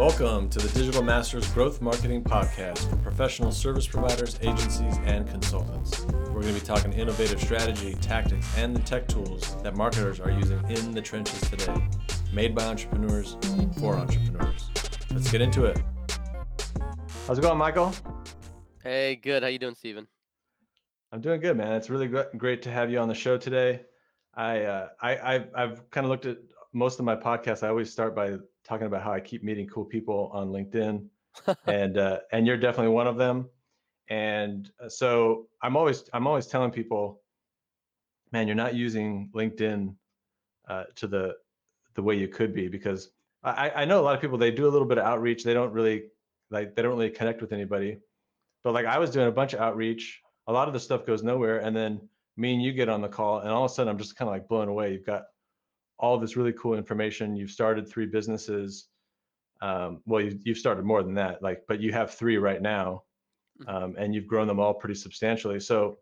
Welcome 0.00 0.48
to 0.48 0.58
the 0.58 0.68
Digital 0.68 1.02
Masters 1.02 1.46
Growth 1.52 1.82
Marketing 1.82 2.24
Podcast 2.24 2.88
for 2.88 2.96
professional 2.96 3.52
service 3.52 3.86
providers, 3.86 4.38
agencies, 4.40 4.96
and 5.04 5.28
consultants. 5.28 6.06
We're 6.06 6.40
going 6.40 6.54
to 6.54 6.58
be 6.58 6.66
talking 6.66 6.94
innovative 6.94 7.38
strategy, 7.38 7.92
tactics, 8.00 8.46
and 8.56 8.74
the 8.74 8.80
tech 8.80 9.08
tools 9.08 9.62
that 9.62 9.76
marketers 9.76 10.18
are 10.18 10.30
using 10.30 10.58
in 10.70 10.92
the 10.92 11.02
trenches 11.02 11.38
today, 11.50 11.86
made 12.32 12.54
by 12.54 12.64
entrepreneurs 12.64 13.36
for 13.78 13.94
entrepreneurs. 13.94 14.70
Let's 15.10 15.30
get 15.30 15.42
into 15.42 15.66
it. 15.66 15.78
How's 17.26 17.38
it 17.38 17.42
going, 17.42 17.58
Michael? 17.58 17.92
Hey, 18.82 19.16
good. 19.16 19.42
How 19.42 19.50
you 19.50 19.58
doing, 19.58 19.74
Steven? 19.74 20.06
I'm 21.12 21.20
doing 21.20 21.42
good, 21.42 21.58
man. 21.58 21.74
It's 21.74 21.90
really 21.90 22.08
great 22.08 22.62
to 22.62 22.70
have 22.70 22.90
you 22.90 22.98
on 23.00 23.08
the 23.08 23.14
show 23.14 23.36
today. 23.36 23.82
I, 24.32 24.62
uh, 24.62 24.88
I 25.02 25.34
I've, 25.34 25.48
I've 25.54 25.90
kind 25.90 26.06
of 26.06 26.10
looked 26.10 26.24
at 26.24 26.38
most 26.72 27.00
of 27.00 27.04
my 27.04 27.16
podcasts. 27.16 27.62
I 27.62 27.68
always 27.68 27.92
start 27.92 28.16
by 28.16 28.38
talking 28.70 28.86
about 28.86 29.02
how 29.02 29.12
I 29.12 29.18
keep 29.18 29.42
meeting 29.42 29.66
cool 29.66 29.84
people 29.84 30.30
on 30.32 30.50
LinkedIn, 30.50 31.04
and 31.66 31.98
uh, 31.98 32.20
and 32.32 32.46
you're 32.46 32.56
definitely 32.56 32.92
one 32.92 33.08
of 33.08 33.16
them. 33.16 33.48
And 34.08 34.70
uh, 34.82 34.88
so 34.88 35.48
I'm 35.60 35.76
always 35.76 36.04
I'm 36.12 36.26
always 36.28 36.46
telling 36.46 36.70
people, 36.70 37.20
man, 38.32 38.46
you're 38.46 38.54
not 38.54 38.74
using 38.74 39.28
LinkedIn 39.34 39.94
uh, 40.68 40.84
to 40.94 41.08
the 41.08 41.34
the 41.96 42.02
way 42.02 42.14
you 42.14 42.28
could 42.28 42.54
be 42.54 42.68
because 42.68 43.10
I, 43.42 43.70
I 43.74 43.84
know 43.84 44.00
a 44.00 44.04
lot 44.04 44.14
of 44.14 44.20
people 44.20 44.38
they 44.38 44.52
do 44.52 44.68
a 44.68 44.72
little 44.74 44.86
bit 44.86 44.98
of 44.98 45.04
outreach. 45.04 45.42
They 45.42 45.54
don't 45.54 45.72
really 45.72 46.04
like 46.50 46.76
they 46.76 46.82
don't 46.82 46.92
really 46.92 47.10
connect 47.10 47.40
with 47.40 47.52
anybody. 47.52 47.98
But 48.62 48.72
like 48.72 48.86
I 48.86 48.98
was 48.98 49.10
doing 49.10 49.26
a 49.26 49.32
bunch 49.32 49.52
of 49.52 49.60
outreach. 49.60 50.20
A 50.46 50.52
lot 50.52 50.68
of 50.68 50.74
the 50.74 50.80
stuff 50.80 51.06
goes 51.06 51.22
nowhere, 51.24 51.58
and 51.58 51.76
then 51.76 52.00
me 52.36 52.54
and 52.54 52.62
you 52.62 52.72
get 52.72 52.88
on 52.88 53.02
the 53.02 53.08
call, 53.08 53.40
and 53.40 53.50
all 53.50 53.64
of 53.64 53.70
a 53.70 53.74
sudden 53.74 53.90
I'm 53.90 53.98
just 53.98 54.16
kind 54.16 54.28
of 54.28 54.32
like 54.32 54.46
blown 54.46 54.68
away. 54.68 54.92
You've 54.92 55.06
got 55.06 55.24
all 56.00 56.18
this 56.18 56.34
really 56.36 56.52
cool 56.54 56.74
information. 56.74 57.36
You've 57.36 57.50
started 57.50 57.86
three 57.86 58.06
businesses. 58.06 58.88
Um, 59.62 60.00
well, 60.06 60.22
you've, 60.22 60.40
you've 60.44 60.58
started 60.58 60.84
more 60.84 61.02
than 61.02 61.14
that, 61.14 61.42
like, 61.42 61.64
but 61.68 61.80
you 61.80 61.92
have 61.92 62.14
three 62.14 62.38
right 62.38 62.62
now, 62.62 63.02
mm-hmm. 63.60 63.84
um, 63.84 63.94
and 63.98 64.14
you've 64.14 64.26
grown 64.26 64.48
them 64.48 64.58
all 64.58 64.72
pretty 64.72 64.94
substantially. 64.94 65.60
So, 65.60 65.98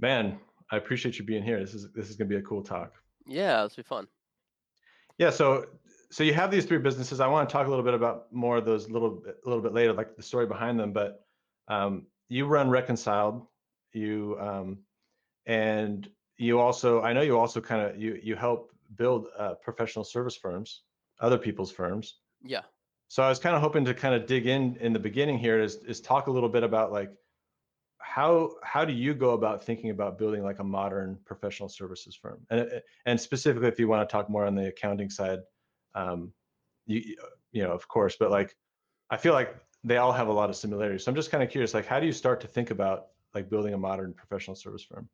man, 0.00 0.40
I 0.72 0.76
appreciate 0.76 1.18
you 1.18 1.24
being 1.24 1.44
here. 1.44 1.60
This 1.60 1.74
is 1.74 1.92
this 1.94 2.10
is 2.10 2.16
gonna 2.16 2.28
be 2.28 2.36
a 2.36 2.42
cool 2.42 2.62
talk. 2.62 2.94
Yeah, 3.26 3.62
this 3.62 3.76
will 3.76 3.84
be 3.84 3.88
fun. 3.88 4.06
Yeah. 5.18 5.30
So, 5.30 5.66
so 6.10 6.24
you 6.24 6.34
have 6.34 6.50
these 6.50 6.64
three 6.64 6.78
businesses. 6.78 7.20
I 7.20 7.28
want 7.28 7.48
to 7.48 7.52
talk 7.52 7.66
a 7.68 7.70
little 7.70 7.84
bit 7.84 7.94
about 7.94 8.32
more 8.32 8.56
of 8.56 8.64
those 8.64 8.90
little 8.90 9.22
a 9.26 9.48
little 9.48 9.62
bit 9.62 9.72
later, 9.72 9.92
like 9.92 10.16
the 10.16 10.22
story 10.22 10.46
behind 10.46 10.78
them. 10.80 10.92
But 10.92 11.24
um, 11.68 12.06
you 12.28 12.46
run 12.46 12.68
Reconciled. 12.68 13.46
You 13.92 14.36
um, 14.40 14.78
and 15.46 16.08
you 16.36 16.58
also 16.58 17.02
I 17.02 17.12
know 17.12 17.20
you 17.20 17.38
also 17.38 17.60
kind 17.60 17.82
of 17.82 18.00
you 18.00 18.18
you 18.22 18.34
help 18.34 18.72
build 18.96 19.26
uh, 19.38 19.54
professional 19.62 20.04
service 20.04 20.36
firms, 20.36 20.82
other 21.20 21.38
people's 21.38 21.70
firms. 21.70 22.16
Yeah. 22.42 22.62
So 23.08 23.22
I 23.22 23.28
was 23.28 23.38
kind 23.38 23.56
of 23.56 23.62
hoping 23.62 23.84
to 23.86 23.94
kind 23.94 24.14
of 24.14 24.26
dig 24.26 24.46
in 24.46 24.76
in 24.76 24.92
the 24.92 24.98
beginning 24.98 25.38
here 25.38 25.60
is 25.60 25.76
is 25.84 26.00
talk 26.00 26.28
a 26.28 26.30
little 26.30 26.48
bit 26.48 26.62
about 26.62 26.92
like 26.92 27.10
how 27.98 28.50
how 28.62 28.84
do 28.84 28.92
you 28.92 29.14
go 29.14 29.30
about 29.30 29.64
thinking 29.64 29.90
about 29.90 30.18
building 30.18 30.42
like 30.42 30.58
a 30.58 30.64
modern 30.64 31.18
professional 31.24 31.68
services 31.68 32.16
firm 32.16 32.38
and 32.50 32.60
uh, 32.60 32.80
and 33.06 33.20
specifically 33.20 33.68
if 33.68 33.78
you 33.78 33.86
want 33.86 34.06
to 34.06 34.10
talk 34.10 34.28
more 34.28 34.46
on 34.46 34.54
the 34.54 34.66
accounting 34.66 35.08
side 35.08 35.38
um 35.94 36.32
you 36.86 37.16
you 37.52 37.62
know 37.62 37.70
of 37.70 37.86
course 37.86 38.16
but 38.18 38.30
like 38.30 38.56
i 39.10 39.16
feel 39.16 39.32
like 39.32 39.54
they 39.84 39.98
all 39.98 40.12
have 40.12 40.28
a 40.28 40.32
lot 40.32 40.50
of 40.50 40.56
similarities 40.56 41.04
so 41.04 41.10
i'm 41.10 41.14
just 41.14 41.30
kind 41.30 41.42
of 41.42 41.50
curious 41.50 41.72
like 41.72 41.86
how 41.86 42.00
do 42.00 42.06
you 42.06 42.12
start 42.12 42.40
to 42.40 42.48
think 42.48 42.70
about 42.70 43.08
like 43.34 43.48
building 43.48 43.74
a 43.74 43.78
modern 43.78 44.12
professional 44.12 44.56
service 44.56 44.82
firm 44.82 45.08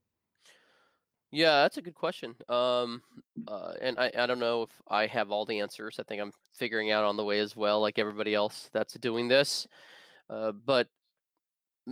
yeah, 1.36 1.60
that's 1.60 1.76
a 1.76 1.82
good 1.82 1.94
question. 1.94 2.34
Um, 2.48 3.02
uh, 3.46 3.72
and 3.82 3.98
I, 3.98 4.10
I 4.18 4.26
don't 4.26 4.38
know 4.38 4.62
if 4.62 4.70
I 4.88 5.06
have 5.06 5.30
all 5.30 5.44
the 5.44 5.60
answers. 5.60 5.98
I 6.00 6.02
think 6.02 6.22
I'm 6.22 6.32
figuring 6.54 6.90
out 6.90 7.04
on 7.04 7.18
the 7.18 7.24
way 7.24 7.40
as 7.40 7.54
well, 7.54 7.78
like 7.82 7.98
everybody 7.98 8.34
else 8.34 8.70
that's 8.72 8.94
doing 8.94 9.28
this. 9.28 9.68
Uh, 10.30 10.52
but 10.52 10.88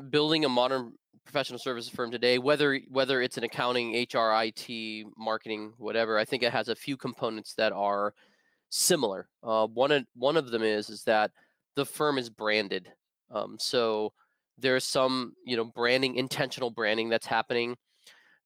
building 0.08 0.46
a 0.46 0.48
modern 0.48 0.94
professional 1.26 1.58
services 1.58 1.92
firm 1.92 2.10
today, 2.10 2.38
whether 2.38 2.80
whether 2.88 3.20
it's 3.20 3.36
an 3.36 3.44
accounting, 3.44 3.92
HR, 3.94 4.32
IT, 4.32 5.06
marketing, 5.18 5.74
whatever, 5.76 6.18
I 6.18 6.24
think 6.24 6.42
it 6.42 6.52
has 6.52 6.68
a 6.68 6.74
few 6.74 6.96
components 6.96 7.52
that 7.58 7.72
are 7.72 8.14
similar. 8.70 9.28
Uh, 9.42 9.66
one 9.66 9.92
of 9.92 10.06
one 10.16 10.38
of 10.38 10.52
them 10.52 10.62
is 10.62 10.88
is 10.88 11.04
that 11.04 11.30
the 11.76 11.84
firm 11.84 12.16
is 12.16 12.30
branded. 12.30 12.90
Um, 13.30 13.56
so 13.58 14.14
there's 14.56 14.84
some 14.84 15.34
you 15.44 15.58
know 15.58 15.66
branding, 15.66 16.14
intentional 16.14 16.70
branding 16.70 17.10
that's 17.10 17.26
happening 17.26 17.76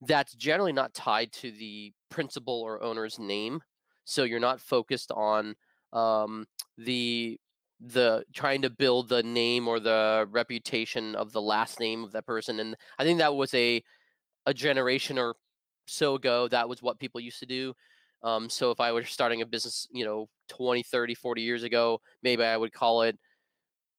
that's 0.03 0.35
generally 0.35 0.73
not 0.73 0.95
tied 0.95 1.33
to 1.33 1.51
the 1.51 1.93
principal 2.11 2.61
or 2.61 2.83
owner's 2.83 3.19
name. 3.19 3.61
So 4.05 4.25
you're 4.25 4.41
not 4.41 4.61
focused 4.61 5.13
on 5.13 5.55
um, 5.93 6.47
the 6.77 7.39
the 7.81 8.25
trying 8.33 8.63
to 8.63 8.71
build 8.71 9.09
the 9.09 9.23
name 9.23 9.69
or 9.69 9.79
the 9.79 10.27
reputation 10.31 11.15
of 11.15 11.33
the 11.33 11.43
last 11.43 11.79
name 11.79 12.03
of 12.03 12.13
that 12.13 12.27
person. 12.27 12.59
And 12.59 12.77
I 12.99 13.05
think 13.05 13.19
that 13.19 13.35
was 13.35 13.55
a 13.55 13.83
a 14.47 14.55
generation 14.55 15.19
or 15.19 15.37
so 15.87 16.15
ago. 16.15 16.49
That 16.49 16.69
was 16.69 16.83
what 16.83 16.99
people 16.99 17.21
used 17.21 17.41
to 17.41 17.47
do. 17.47 17.75
Um, 18.23 18.51
so 18.51 18.71
if 18.71 18.81
I 18.81 18.93
were 18.93 19.05
starting 19.05 19.43
a 19.43 19.47
business, 19.47 19.87
you 19.93 20.05
know, 20.05 20.29
20, 20.49 20.83
30, 20.83 21.15
40 21.15 21.43
years 21.43 21.63
ago, 21.63 22.01
maybe 22.23 22.43
I 22.43 22.57
would 22.57 22.73
call 22.73 23.03
it 23.03 23.17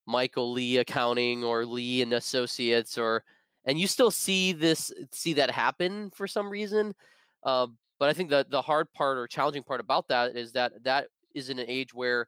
Michael 0.06 0.52
Lee 0.52 0.78
Accounting 0.78 1.42
or 1.44 1.64
Lee 1.64 2.02
and 2.02 2.12
Associates 2.12 2.98
or 2.98 3.24
and 3.64 3.78
you 3.78 3.86
still 3.86 4.10
see 4.10 4.52
this 4.52 4.92
see 5.12 5.34
that 5.34 5.50
happen 5.50 6.10
for 6.10 6.26
some 6.26 6.48
reason. 6.48 6.94
Uh, 7.42 7.66
but 7.98 8.08
I 8.08 8.12
think 8.12 8.30
that 8.30 8.50
the 8.50 8.62
hard 8.62 8.92
part 8.92 9.18
or 9.18 9.26
challenging 9.26 9.62
part 9.62 9.80
about 9.80 10.08
that 10.08 10.36
is 10.36 10.52
that 10.52 10.72
that 10.84 11.08
is 11.34 11.50
in 11.50 11.58
an 11.58 11.66
age 11.68 11.94
where 11.94 12.26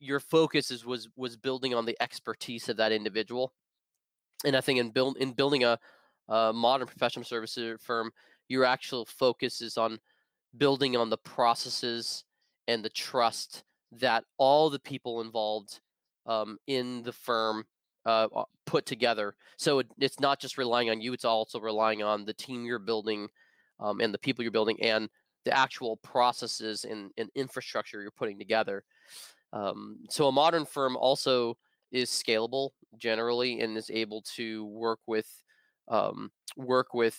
your 0.00 0.20
focus 0.20 0.70
is 0.70 0.84
was 0.84 1.08
was 1.16 1.36
building 1.36 1.74
on 1.74 1.84
the 1.84 1.96
expertise 2.00 2.68
of 2.68 2.76
that 2.78 2.92
individual. 2.92 3.52
And 4.44 4.56
I 4.56 4.60
think 4.60 4.80
in 4.80 4.90
build 4.90 5.18
in 5.18 5.32
building 5.32 5.64
a, 5.64 5.78
a 6.28 6.52
modern 6.52 6.86
professional 6.86 7.24
services 7.24 7.78
firm, 7.80 8.10
your 8.48 8.64
actual 8.64 9.04
focus 9.04 9.60
is 9.60 9.76
on 9.78 9.98
building 10.56 10.96
on 10.96 11.10
the 11.10 11.18
processes 11.18 12.24
and 12.66 12.84
the 12.84 12.90
trust 12.90 13.62
that 13.92 14.24
all 14.38 14.70
the 14.70 14.78
people 14.78 15.20
involved 15.20 15.80
um, 16.26 16.58
in 16.66 17.02
the 17.02 17.12
firm 17.12 17.64
uh, 18.06 18.26
put 18.70 18.86
together. 18.86 19.34
So 19.56 19.80
it, 19.80 19.88
it's 19.98 20.20
not 20.20 20.40
just 20.40 20.56
relying 20.56 20.90
on 20.90 21.00
you; 21.00 21.12
it's 21.12 21.24
also 21.24 21.58
relying 21.58 22.04
on 22.04 22.24
the 22.24 22.32
team 22.32 22.64
you're 22.64 22.78
building 22.78 23.28
um, 23.80 24.00
and 24.00 24.14
the 24.14 24.18
people 24.18 24.44
you're 24.44 24.52
building 24.52 24.80
and 24.80 25.08
the 25.44 25.56
actual 25.56 25.96
processes 25.96 26.84
and, 26.84 27.10
and 27.18 27.30
infrastructure 27.34 28.00
you're 28.00 28.12
putting 28.12 28.38
together. 28.38 28.84
Um, 29.52 29.98
so 30.08 30.28
a 30.28 30.32
modern 30.32 30.64
firm 30.66 30.96
also 30.96 31.56
is 31.90 32.10
scalable 32.10 32.70
generally 32.96 33.60
and 33.60 33.76
is 33.76 33.90
able 33.90 34.22
to 34.36 34.66
work 34.66 35.00
with 35.08 35.26
um, 35.88 36.30
work 36.56 36.94
with 36.94 37.18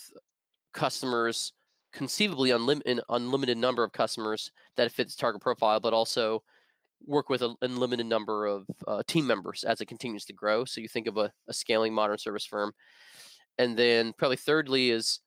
customers 0.73 1.51
conceivably 1.91 2.51
unlim- 2.51 2.85
an 2.85 3.01
unlimited 3.09 3.57
number 3.57 3.83
of 3.83 3.91
customers 3.91 4.51
that 4.77 4.89
fit 4.89 5.07
fits 5.07 5.15
target 5.17 5.41
profile, 5.41 5.81
but 5.81 5.93
also 5.93 6.41
work 7.05 7.29
with 7.29 7.41
an 7.41 7.55
unlimited 7.61 8.05
number 8.05 8.45
of 8.45 8.65
uh, 8.87 9.01
team 9.07 9.27
members 9.27 9.63
as 9.63 9.81
it 9.81 9.87
continues 9.87 10.25
to 10.25 10.33
grow. 10.33 10.65
So 10.65 10.81
you 10.81 10.87
think 10.87 11.07
of 11.07 11.17
a, 11.17 11.31
a, 11.47 11.53
scaling 11.53 11.93
modern 11.93 12.17
service 12.17 12.45
firm. 12.45 12.71
And 13.57 13.77
then 13.77 14.13
probably 14.17 14.37
thirdly 14.37 14.91
is 14.91 15.19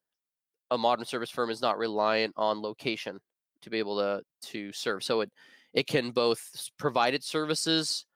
a 0.70 0.78
modern 0.78 1.04
service 1.04 1.30
firm 1.30 1.50
is 1.50 1.60
not 1.60 1.78
reliant 1.78 2.34
on 2.36 2.62
location 2.62 3.20
to 3.62 3.70
be 3.70 3.78
able 3.78 3.98
to 3.98 4.22
to 4.50 4.72
serve. 4.72 5.02
So 5.02 5.20
it 5.22 5.30
it 5.72 5.86
can 5.86 6.10
both 6.10 6.40
provide 6.78 7.14
its 7.14 7.26
services 7.26 8.06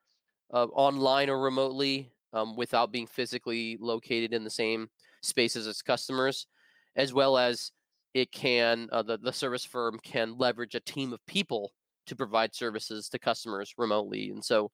uh, 0.53 0.65
online 0.65 1.29
or 1.29 1.39
remotely 1.39 2.11
um, 2.33 2.55
without 2.55 2.91
being 2.91 3.07
physically 3.07 3.77
located 3.79 4.33
in 4.33 4.43
the 4.43 4.49
same 4.49 4.89
space 5.21 5.55
as 5.55 5.67
its 5.67 5.81
customers, 5.81 6.47
as 6.95 7.13
well 7.13 7.37
as 7.37 7.71
it 8.13 8.31
can 8.31 8.89
uh, 8.91 9.03
the, 9.03 9.17
the 9.17 9.33
service 9.33 9.65
firm 9.65 9.99
can 10.03 10.37
leverage 10.37 10.75
a 10.75 10.79
team 10.79 11.13
of 11.13 11.23
people 11.27 11.71
to 12.09 12.15
provide 12.15 12.53
services 12.53 13.09
to 13.09 13.19
customers 13.19 13.73
remotely. 13.77 14.29
And 14.29 14.43
so 14.43 14.71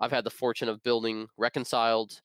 I've 0.00 0.10
had 0.12 0.24
the 0.24 0.30
fortune 0.30 0.68
of 0.68 0.82
building 0.82 1.26
Reconciled 1.36 2.20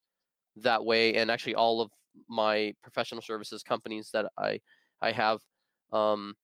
that 0.58 0.84
way, 0.86 1.16
and 1.16 1.32
actually 1.32 1.56
all 1.56 1.82
of 1.82 1.92
my 2.30 2.74
professional 2.84 3.22
services 3.22 3.64
companies 3.64 4.10
that 4.14 4.26
I 4.38 4.60
I 5.02 5.12
have, 5.12 5.40
um, 5.92 6.36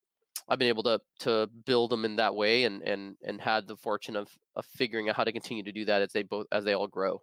I've 0.47 0.59
been 0.59 0.67
able 0.67 0.83
to 0.83 0.99
to 1.19 1.47
build 1.65 1.91
them 1.91 2.05
in 2.05 2.15
that 2.15 2.35
way, 2.35 2.63
and 2.63 2.81
and 2.81 3.15
and 3.23 3.39
had 3.39 3.67
the 3.67 3.75
fortune 3.75 4.15
of 4.15 4.27
of 4.55 4.65
figuring 4.65 5.09
out 5.09 5.15
how 5.15 5.23
to 5.23 5.31
continue 5.31 5.63
to 5.63 5.71
do 5.71 5.85
that 5.85 6.01
as 6.01 6.11
they 6.11 6.23
both 6.23 6.47
as 6.51 6.63
they 6.65 6.73
all 6.73 6.87
grow. 6.87 7.21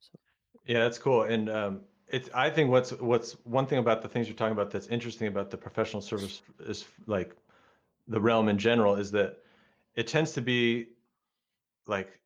So. 0.00 0.18
Yeah, 0.66 0.80
that's 0.80 0.98
cool, 0.98 1.22
and 1.22 1.48
um, 1.48 1.80
it's 2.08 2.28
I 2.34 2.50
think 2.50 2.70
what's 2.70 2.90
what's 2.92 3.32
one 3.44 3.66
thing 3.66 3.78
about 3.78 4.02
the 4.02 4.08
things 4.08 4.26
you're 4.26 4.36
talking 4.36 4.52
about 4.52 4.70
that's 4.70 4.88
interesting 4.88 5.28
about 5.28 5.50
the 5.50 5.56
professional 5.56 6.02
service 6.02 6.42
is 6.60 6.84
like 7.06 7.36
the 8.08 8.20
realm 8.20 8.48
in 8.48 8.58
general 8.58 8.96
is 8.96 9.10
that 9.12 9.38
it 9.96 10.06
tends 10.06 10.32
to 10.32 10.40
be 10.40 10.88
like 11.86 12.20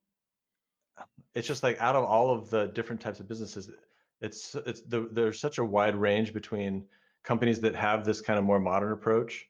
it's 1.35 1.47
just 1.47 1.63
like 1.63 1.79
out 1.81 1.97
of 1.97 2.05
all 2.05 2.31
of 2.31 2.51
the 2.51 2.67
different 2.69 3.01
types 3.01 3.21
of 3.21 3.29
businesses 3.29 3.71
it's 4.21 4.55
it's 4.67 4.83
the, 4.83 5.09
there's 5.13 5.41
such 5.41 5.59
a 5.59 5.65
wide 5.65 5.95
range 5.95 6.33
between 6.33 6.85
companies 7.23 7.61
that 7.61 7.75
have 7.75 8.05
this 8.05 8.21
kind 8.21 8.39
of 8.39 8.45
more 8.45 8.61
modern 8.61 8.93
approach 8.93 9.47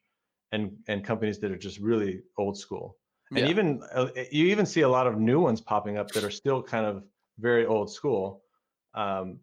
and 0.53 0.77
and 0.89 1.05
companies 1.05 1.39
that 1.39 1.51
are 1.51 1.59
just 1.59 1.79
really 1.79 2.23
old 2.37 2.59
school 2.59 2.99
and 3.35 3.45
Yeah. 3.45 3.51
even 3.51 3.83
uh, 3.95 4.09
you 4.31 4.47
even 4.47 4.67
see 4.67 4.83
a 4.83 4.89
lot 4.89 5.07
of 5.07 5.19
new 5.19 5.41
ones 5.41 5.61
popping 5.61 5.97
up 5.99 6.13
that 6.13 6.25
are 6.25 6.31
still 6.31 6.63
kind 6.63 6.87
of 6.87 7.05
very 7.39 7.67
old 7.67 7.91
school. 7.91 8.43
Um, 8.95 9.41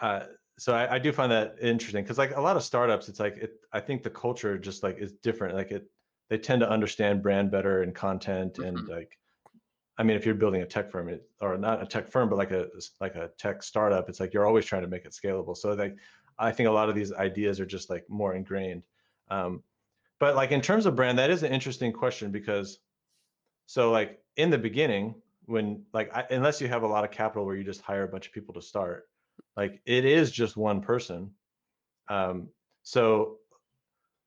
uh, 0.00 0.26
so 0.58 0.74
I, 0.74 0.94
I 0.94 0.98
do 0.98 1.12
find 1.12 1.32
that 1.32 1.56
interesting 1.60 2.04
because 2.04 2.18
like 2.18 2.36
a 2.36 2.40
lot 2.40 2.56
of 2.56 2.62
startups, 2.62 3.08
it's 3.08 3.18
like 3.18 3.36
it, 3.36 3.60
I 3.72 3.80
think 3.80 4.02
the 4.02 4.10
culture 4.10 4.58
just 4.58 4.82
like 4.82 4.98
is 4.98 5.12
different. 5.12 5.56
Like 5.56 5.70
it, 5.72 5.90
they 6.28 6.38
tend 6.38 6.60
to 6.60 6.70
understand 6.70 7.22
brand 7.22 7.50
better 7.50 7.82
and 7.82 7.94
content 7.94 8.58
and 8.58 8.76
Mhm. 8.76 8.88
like, 8.88 9.18
I 9.98 10.02
mean, 10.02 10.16
if 10.16 10.26
you're 10.26 10.34
building 10.34 10.62
a 10.62 10.66
tech 10.66 10.90
firm, 10.90 11.08
it, 11.08 11.28
or 11.40 11.56
not 11.58 11.82
a 11.82 11.86
tech 11.86 12.08
firm, 12.08 12.28
but 12.28 12.36
like 12.36 12.50
a 12.50 12.70
like 13.00 13.14
a 13.16 13.30
tech 13.38 13.62
startup, 13.62 14.08
it's 14.08 14.20
like 14.20 14.34
you're 14.34 14.46
always 14.46 14.66
trying 14.66 14.82
to 14.82 14.88
make 14.88 15.04
it 15.04 15.12
scalable. 15.12 15.56
So 15.56 15.72
like, 15.74 15.96
I 16.38 16.52
think 16.52 16.68
a 16.68 16.72
lot 16.72 16.88
of 16.88 16.94
these 16.96 17.12
ideas 17.12 17.60
are 17.60 17.66
just 17.66 17.90
like 17.90 18.08
more 18.08 18.34
ingrained. 18.34 18.86
Um, 19.28 19.62
but 20.20 20.36
like 20.36 20.52
in 20.52 20.60
terms 20.62 20.86
of 20.86 20.96
brand, 20.96 21.18
that 21.18 21.30
is 21.30 21.42
an 21.44 21.52
interesting 21.52 21.92
question 21.92 22.32
because, 22.32 22.80
so 23.66 23.90
like 23.90 24.22
in 24.36 24.50
the 24.50 24.58
beginning, 24.58 25.22
when 25.46 25.86
like 25.92 26.14
I, 26.14 26.26
unless 26.30 26.60
you 26.60 26.68
have 26.68 26.82
a 26.82 26.86
lot 26.88 27.04
of 27.04 27.10
capital 27.10 27.44
where 27.46 27.56
you 27.56 27.64
just 27.64 27.82
hire 27.82 28.04
a 28.04 28.08
bunch 28.08 28.26
of 28.26 28.32
people 28.32 28.54
to 28.54 28.62
start, 28.62 29.10
like 29.56 29.82
it 29.86 30.04
is 30.04 30.30
just 30.32 30.56
one 30.56 30.80
person. 30.82 31.34
Um, 32.08 32.50
so 32.82 33.40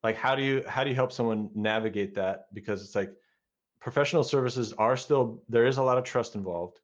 like 0.02 0.16
how 0.16 0.34
do 0.34 0.42
you 0.42 0.62
how 0.66 0.84
do 0.84 0.90
you 0.90 0.96
help 0.96 1.12
someone 1.12 1.50
navigate 1.54 2.14
that? 2.14 2.46
Because 2.52 2.82
it's 2.84 2.94
like 2.94 3.12
professional 3.80 4.24
services 4.24 4.72
are 4.74 4.96
still 4.96 5.42
there 5.48 5.66
is 5.66 5.78
a 5.78 5.82
lot 5.82 5.98
of 5.98 6.04
trust 6.04 6.34
involved 6.34 6.80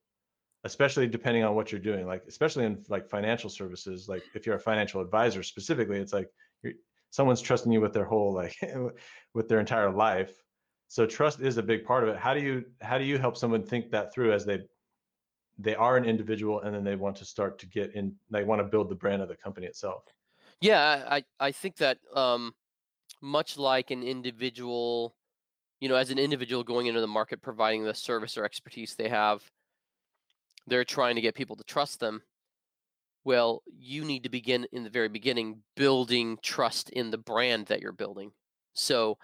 especially 0.65 1.07
depending 1.07 1.45
on 1.45 1.55
what 1.55 1.71
you're 1.71 1.81
doing. 1.81 2.07
Like 2.07 2.25
especially 2.27 2.65
in 2.65 2.83
like 2.89 3.09
financial 3.09 3.51
services 3.51 4.09
like 4.09 4.23
if 4.35 4.47
you're 4.47 4.57
a 4.57 4.61
financial 4.61 5.01
advisor 5.01 5.43
specifically 5.43 5.99
it's 5.99 6.13
like 6.13 6.31
someone's 7.11 7.41
trusting 7.41 7.71
you 7.71 7.81
with 7.81 7.93
their 7.93 8.05
whole 8.05 8.35
like 8.35 8.57
with 9.35 9.49
their 9.49 9.61
entire 9.61 9.91
life. 9.91 10.33
So 10.89 11.07
trust 11.07 11.41
is 11.41 11.59
a 11.59 11.63
big 11.63 11.85
part 11.85 12.03
of 12.03 12.09
it. 12.09 12.17
How 12.17 12.35
do 12.35 12.41
you 12.41 12.65
how 12.81 12.99
do 12.99 13.05
you 13.05 13.19
help 13.19 13.37
someone 13.37 13.63
think 13.63 13.91
that 13.91 14.13
through 14.13 14.33
as 14.33 14.45
they 14.45 14.61
they 15.59 15.77
are 15.77 15.97
an 15.97 16.05
individual 16.05 16.63
and 16.63 16.75
then 16.75 16.83
they 16.83 16.97
want 16.97 17.17
to 17.17 17.25
start 17.25 17.59
to 17.61 17.67
get 17.67 17.95
in 17.95 18.15
they 18.31 18.43
want 18.43 18.61
to 18.61 18.65
build 18.65 18.89
the 18.89 18.95
brand 18.95 19.23
of 19.23 19.29
the 19.29 19.37
company 19.37 19.67
itself? 19.67 20.05
Yeah, 20.61 21.05
I 21.09 21.25
I 21.39 21.53
think 21.53 21.77
that 21.77 21.99
um, 22.15 22.55
much 23.25 23.57
like 23.57 23.91
an 23.91 24.03
individual, 24.03 25.17
you 25.81 25.89
know, 25.89 25.97
as 25.97 26.11
an 26.11 26.19
individual 26.19 26.63
going 26.63 26.87
into 26.87 27.01
the 27.01 27.07
market 27.07 27.41
providing 27.41 27.83
the 27.83 27.95
service 27.95 28.37
or 28.37 28.45
expertise 28.45 28.95
they 28.95 29.09
have, 29.09 29.43
they're 30.67 30.85
trying 30.85 31.15
to 31.15 31.23
get 31.23 31.35
people 31.35 31.57
to 31.57 31.65
trust 31.65 32.01
them. 32.01 32.23
Well, 33.25 33.63
you 33.67 34.05
need 34.05 34.25
to 34.25 34.29
begin 34.29 34.67
in 34.73 34.85
the 34.85 34.91
very 34.91 35.09
beginning 35.09 35.63
building 35.75 36.39
trust 36.43 36.91
in 36.91 37.11
the 37.11 37.19
brand 37.19 37.67
that 37.67 37.81
you're 37.81 37.93
building. 37.93 38.33
So, 38.75 39.17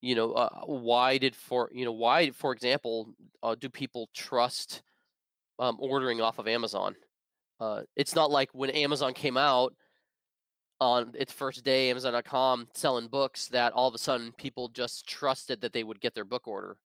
you 0.00 0.16
know, 0.16 0.32
uh, 0.32 0.62
why 0.66 1.18
did 1.18 1.36
for 1.36 1.70
you 1.72 1.84
know 1.84 1.92
why, 1.92 2.32
for 2.32 2.52
example, 2.52 3.14
uh, 3.44 3.54
do 3.54 3.68
people 3.68 4.08
trust 4.12 4.82
um, 5.60 5.76
ordering 5.78 6.20
off 6.20 6.40
of 6.40 6.48
Amazon? 6.48 6.96
Uh, 7.60 7.82
it's 7.94 8.16
not 8.16 8.32
like 8.32 8.48
when 8.52 8.70
Amazon 8.70 9.12
came 9.12 9.36
out 9.36 9.74
on 10.80 11.12
its 11.14 11.32
first 11.32 11.64
day, 11.64 11.90
Amazon.com 11.90 12.68
selling 12.74 13.08
books, 13.08 13.48
that 13.48 13.72
all 13.72 13.88
of 13.88 13.94
a 13.94 13.98
sudden 13.98 14.32
people 14.32 14.68
just 14.68 15.06
trusted 15.06 15.60
that 15.60 15.72
they 15.72 15.84
would 15.84 16.00
get 16.00 16.14
their 16.14 16.24
book 16.24 16.48
order 16.48 16.76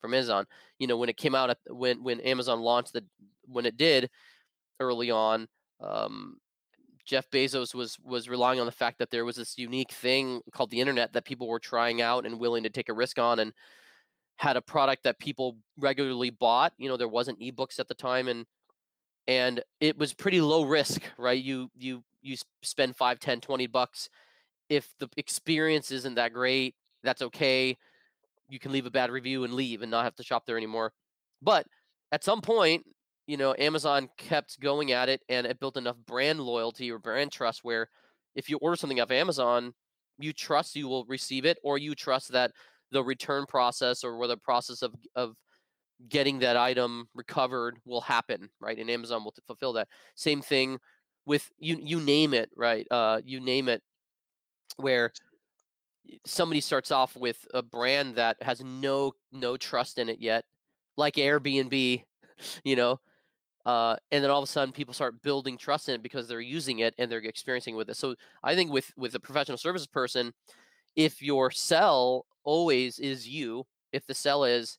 from 0.00 0.14
Amazon. 0.14 0.46
You 0.78 0.86
know, 0.86 0.96
when 0.96 1.08
it 1.08 1.16
came 1.16 1.34
out, 1.34 1.56
when 1.68 2.02
when 2.02 2.20
Amazon 2.20 2.60
launched 2.60 2.92
the 2.92 3.04
when 3.46 3.66
it 3.66 3.76
did 3.76 4.10
early 4.80 5.10
on, 5.10 5.48
um, 5.80 6.36
Jeff 7.06 7.30
Bezos 7.30 7.74
was 7.74 7.98
was 8.04 8.28
relying 8.28 8.60
on 8.60 8.66
the 8.66 8.72
fact 8.72 8.98
that 8.98 9.10
there 9.10 9.24
was 9.24 9.36
this 9.36 9.56
unique 9.56 9.92
thing 9.92 10.42
called 10.52 10.70
the 10.70 10.80
internet 10.80 11.12
that 11.14 11.24
people 11.24 11.48
were 11.48 11.58
trying 11.58 12.02
out 12.02 12.26
and 12.26 12.38
willing 12.38 12.62
to 12.64 12.70
take 12.70 12.90
a 12.90 12.94
risk 12.94 13.18
on, 13.18 13.38
and 13.38 13.52
had 14.36 14.56
a 14.56 14.62
product 14.62 15.04
that 15.04 15.18
people 15.18 15.56
regularly 15.78 16.30
bought. 16.30 16.72
You 16.76 16.88
know, 16.88 16.96
there 16.96 17.08
wasn't 17.08 17.40
ebooks 17.40 17.80
at 17.80 17.88
the 17.88 17.94
time, 17.94 18.28
and 18.28 18.44
and 19.28 19.62
it 19.80 19.98
was 19.98 20.14
pretty 20.14 20.40
low 20.40 20.64
risk, 20.64 21.02
right? 21.18 21.42
You 21.42 21.70
you 21.76 22.02
you 22.22 22.36
spend 22.62 22.96
5 22.96 23.20
10 23.20 23.40
20 23.40 23.68
bucks. 23.68 24.10
If 24.70 24.88
the 25.00 25.08
experience 25.16 25.90
isn't 25.92 26.16
that 26.16 26.32
great 26.34 26.74
that's 27.04 27.22
okay. 27.22 27.76
You 28.48 28.58
can 28.58 28.72
leave 28.72 28.86
a 28.86 28.90
bad 28.90 29.10
review 29.10 29.44
and 29.44 29.54
leave 29.54 29.82
and 29.82 29.90
not 29.90 30.04
have 30.04 30.16
to 30.16 30.24
shop 30.24 30.44
there 30.46 30.56
anymore. 30.56 30.92
But 31.42 31.66
at 32.12 32.24
some 32.24 32.40
point 32.40 32.84
you 33.26 33.36
know 33.36 33.54
amazon 33.58 34.08
kept 34.16 34.58
going 34.60 34.92
at 34.92 35.08
it 35.08 35.22
and 35.28 35.46
it 35.46 35.60
built 35.60 35.76
enough 35.76 35.96
brand 36.06 36.40
loyalty 36.40 36.90
or 36.90 36.98
brand 36.98 37.30
trust 37.30 37.62
where 37.62 37.88
if 38.34 38.48
you 38.48 38.56
order 38.58 38.76
something 38.76 39.00
off 39.00 39.10
amazon 39.10 39.72
you 40.18 40.32
trust 40.32 40.74
you 40.74 40.88
will 40.88 41.04
receive 41.04 41.44
it 41.44 41.58
or 41.62 41.78
you 41.78 41.94
trust 41.94 42.32
that 42.32 42.50
the 42.90 43.04
return 43.04 43.44
process 43.46 44.02
or 44.02 44.26
the 44.26 44.36
process 44.38 44.82
of 44.82 44.94
of 45.14 45.36
getting 46.08 46.38
that 46.38 46.56
item 46.56 47.08
recovered 47.14 47.78
will 47.84 48.00
happen 48.00 48.48
right 48.60 48.78
and 48.78 48.90
amazon 48.90 49.24
will 49.24 49.34
fulfill 49.46 49.72
that. 49.72 49.88
Same 50.14 50.40
thing 50.40 50.78
with 51.26 51.50
you 51.58 51.78
you 51.82 52.00
name 52.00 52.34
it 52.34 52.50
right 52.56 52.86
uh 52.90 53.20
you 53.24 53.40
name 53.40 53.68
it 53.68 53.82
where 54.76 55.12
somebody 56.24 56.60
starts 56.60 56.90
off 56.90 57.16
with 57.16 57.46
a 57.52 57.62
brand 57.62 58.16
that 58.16 58.36
has 58.42 58.62
no 58.62 59.12
no 59.32 59.56
trust 59.56 59.98
in 59.98 60.08
it 60.08 60.20
yet 60.20 60.44
like 60.96 61.14
airbnb 61.14 62.02
you 62.64 62.76
know 62.76 62.98
uh, 63.66 63.96
and 64.12 64.24
then 64.24 64.30
all 64.30 64.38
of 64.38 64.48
a 64.48 64.50
sudden 64.50 64.72
people 64.72 64.94
start 64.94 65.20
building 65.20 65.58
trust 65.58 65.90
in 65.90 65.96
it 65.96 66.02
because 66.02 66.26
they're 66.26 66.40
using 66.40 66.78
it 66.78 66.94
and 66.96 67.12
they're 67.12 67.18
experiencing 67.18 67.76
with 67.76 67.90
it. 67.90 67.98
So 67.98 68.14
i 68.42 68.54
think 68.54 68.72
with 68.72 68.90
with 68.96 69.14
a 69.14 69.20
professional 69.20 69.58
services 69.58 69.86
person 69.86 70.32
if 70.96 71.20
your 71.20 71.50
sell 71.50 72.24
always 72.44 72.98
is 72.98 73.28
you 73.28 73.66
if 73.92 74.06
the 74.06 74.14
sell 74.14 74.44
is 74.44 74.78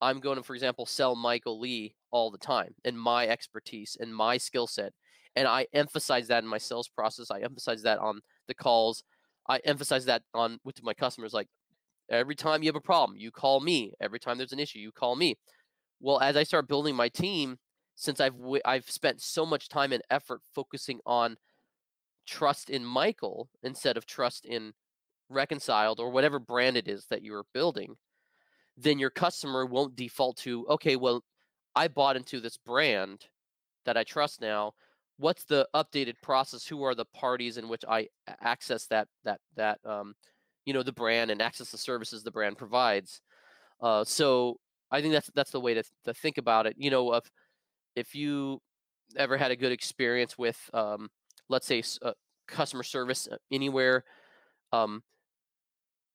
i'm 0.00 0.20
going 0.20 0.36
to 0.36 0.42
for 0.42 0.54
example 0.54 0.86
sell 0.86 1.16
michael 1.16 1.58
lee 1.58 1.94
all 2.10 2.30
the 2.30 2.38
time 2.38 2.74
and 2.84 2.98
my 2.98 3.26
expertise 3.26 3.96
and 4.00 4.14
my 4.14 4.36
skill 4.36 4.66
set 4.66 4.92
and 5.36 5.46
I 5.46 5.66
emphasize 5.74 6.28
that 6.28 6.42
in 6.42 6.48
my 6.48 6.58
sales 6.58 6.88
process. 6.88 7.30
I 7.30 7.40
emphasize 7.40 7.82
that 7.82 7.98
on 7.98 8.20
the 8.48 8.54
calls. 8.54 9.04
I 9.46 9.58
emphasize 9.58 10.06
that 10.06 10.22
on 10.34 10.58
with 10.64 10.82
my 10.82 10.94
customers. 10.94 11.34
Like 11.34 11.48
every 12.10 12.34
time 12.34 12.62
you 12.62 12.68
have 12.68 12.76
a 12.76 12.80
problem, 12.80 13.18
you 13.18 13.30
call 13.30 13.60
me. 13.60 13.92
Every 14.00 14.18
time 14.18 14.38
there's 14.38 14.54
an 14.54 14.58
issue, 14.58 14.78
you 14.78 14.90
call 14.90 15.14
me. 15.14 15.36
Well, 16.00 16.20
as 16.20 16.36
I 16.36 16.42
start 16.42 16.68
building 16.68 16.96
my 16.96 17.08
team, 17.08 17.58
since 17.94 18.18
I've 18.18 18.36
w- 18.36 18.62
I've 18.64 18.90
spent 18.90 19.20
so 19.22 19.46
much 19.46 19.68
time 19.68 19.92
and 19.92 20.02
effort 20.10 20.40
focusing 20.54 21.00
on 21.06 21.36
trust 22.26 22.70
in 22.70 22.84
Michael 22.84 23.48
instead 23.62 23.96
of 23.96 24.06
trust 24.06 24.46
in 24.46 24.72
Reconciled 25.28 25.98
or 25.98 26.10
whatever 26.10 26.38
brand 26.38 26.76
it 26.76 26.86
is 26.86 27.06
that 27.10 27.22
you're 27.22 27.46
building, 27.52 27.96
then 28.76 28.98
your 28.98 29.10
customer 29.10 29.66
won't 29.66 29.96
default 29.96 30.36
to 30.38 30.66
okay, 30.68 30.96
well, 30.96 31.22
I 31.74 31.88
bought 31.88 32.16
into 32.16 32.40
this 32.40 32.56
brand 32.56 33.26
that 33.84 33.96
I 33.96 34.04
trust 34.04 34.40
now. 34.40 34.72
What's 35.18 35.44
the 35.44 35.66
updated 35.74 36.14
process? 36.22 36.66
Who 36.66 36.82
are 36.82 36.94
the 36.94 37.06
parties 37.06 37.56
in 37.56 37.68
which 37.68 37.84
i 37.88 38.08
access 38.40 38.86
that 38.88 39.08
that 39.24 39.40
that 39.56 39.78
um, 39.84 40.14
you 40.64 40.74
know 40.74 40.82
the 40.82 40.92
brand 40.92 41.30
and 41.30 41.40
access 41.40 41.70
the 41.70 41.78
services 41.78 42.22
the 42.22 42.30
brand 42.30 42.58
provides? 42.58 43.20
Uh, 43.80 44.04
so 44.04 44.56
i 44.90 45.00
think 45.00 45.12
that's 45.12 45.30
that's 45.34 45.50
the 45.50 45.60
way 45.60 45.74
to, 45.74 45.82
to 46.04 46.14
think 46.14 46.38
about 46.38 46.66
it. 46.66 46.74
You 46.78 46.90
know 46.90 47.14
if 47.14 47.24
if 47.94 48.14
you 48.14 48.60
ever 49.16 49.36
had 49.36 49.50
a 49.50 49.56
good 49.56 49.72
experience 49.72 50.36
with 50.36 50.58
um, 50.74 51.08
let's 51.48 51.66
say 51.66 51.82
uh, 52.02 52.12
customer 52.46 52.82
service 52.82 53.28
uh, 53.30 53.36
anywhere 53.50 54.04
um, 54.72 55.02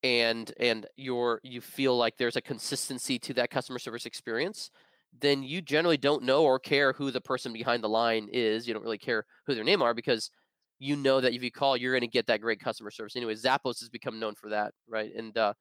and 0.03 0.51
and 0.59 0.87
you're 0.95 1.39
you 1.43 1.61
feel 1.61 1.95
like 1.95 2.17
there's 2.17 2.35
a 2.35 2.41
consistency 2.41 3.19
to 3.19 3.33
that 3.33 3.49
customer 3.51 3.79
service 3.79 4.05
experience 4.05 4.71
then 5.19 5.43
you 5.43 5.61
generally 5.61 5.97
don't 5.97 6.23
know 6.23 6.43
or 6.43 6.59
care 6.59 6.93
who 6.93 7.11
the 7.11 7.21
person 7.21 7.51
behind 7.51 7.83
the 7.83 7.89
line 7.89 8.29
is. 8.31 8.67
You 8.67 8.73
don't 8.73 8.83
really 8.83 8.97
care 8.97 9.25
who 9.45 9.55
their 9.55 9.63
name 9.63 9.81
are 9.81 9.93
because 9.93 10.31
you 10.79 10.95
know 10.95 11.21
that 11.21 11.33
if 11.33 11.43
you 11.43 11.51
call, 11.51 11.77
you're 11.77 11.91
going 11.91 12.01
to 12.01 12.07
get 12.07 12.27
that 12.27 12.41
great 12.41 12.59
customer 12.59 12.91
service. 12.91 13.15
Anyway, 13.15 13.35
Zappos 13.35 13.79
has 13.81 13.89
become 13.89 14.19
known 14.19 14.35
for 14.35 14.49
that, 14.49 14.73
right? 14.87 15.11
And 15.15 15.37
uh, 15.37 15.53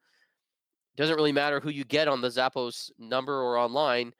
doesn't 0.95 1.15
really 1.15 1.31
matter 1.31 1.59
who 1.59 1.69
you 1.69 1.83
get 1.83 2.07
on 2.07 2.21
the 2.21 2.29
Zappos 2.29 2.89
number 2.97 3.41
or 3.41 3.57
online. 3.57 4.13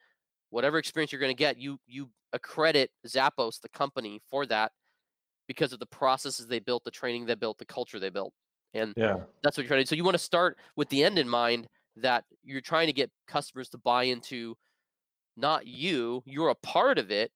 Whatever 0.50 0.78
experience 0.78 1.12
you're 1.12 1.20
going 1.20 1.34
to 1.34 1.38
get, 1.38 1.58
you 1.58 1.78
you 1.86 2.10
accredit 2.34 2.90
Zappos, 3.06 3.60
the 3.60 3.68
company, 3.70 4.20
for 4.30 4.46
that 4.46 4.70
because 5.48 5.72
of 5.72 5.80
the 5.80 5.86
processes 5.86 6.46
they 6.46 6.60
built, 6.60 6.84
the 6.84 6.90
training 6.90 7.26
they 7.26 7.34
built, 7.34 7.58
the 7.58 7.64
culture 7.64 7.98
they 7.98 8.10
built, 8.10 8.32
and 8.74 8.94
yeah 8.96 9.16
that's 9.42 9.56
what 9.56 9.64
you're 9.64 9.68
trying 9.68 9.80
to. 9.80 9.84
do. 9.84 9.88
So 9.88 9.96
you 9.96 10.04
want 10.04 10.14
to 10.14 10.22
start 10.22 10.58
with 10.76 10.88
the 10.88 11.04
end 11.04 11.18
in 11.18 11.28
mind 11.28 11.68
that 11.96 12.24
you're 12.42 12.60
trying 12.60 12.86
to 12.86 12.92
get 12.92 13.10
customers 13.26 13.68
to 13.70 13.78
buy 13.78 14.04
into 14.04 14.56
not 15.36 15.66
you. 15.66 16.22
You're 16.26 16.50
a 16.50 16.54
part 16.54 16.98
of 16.98 17.10
it, 17.10 17.32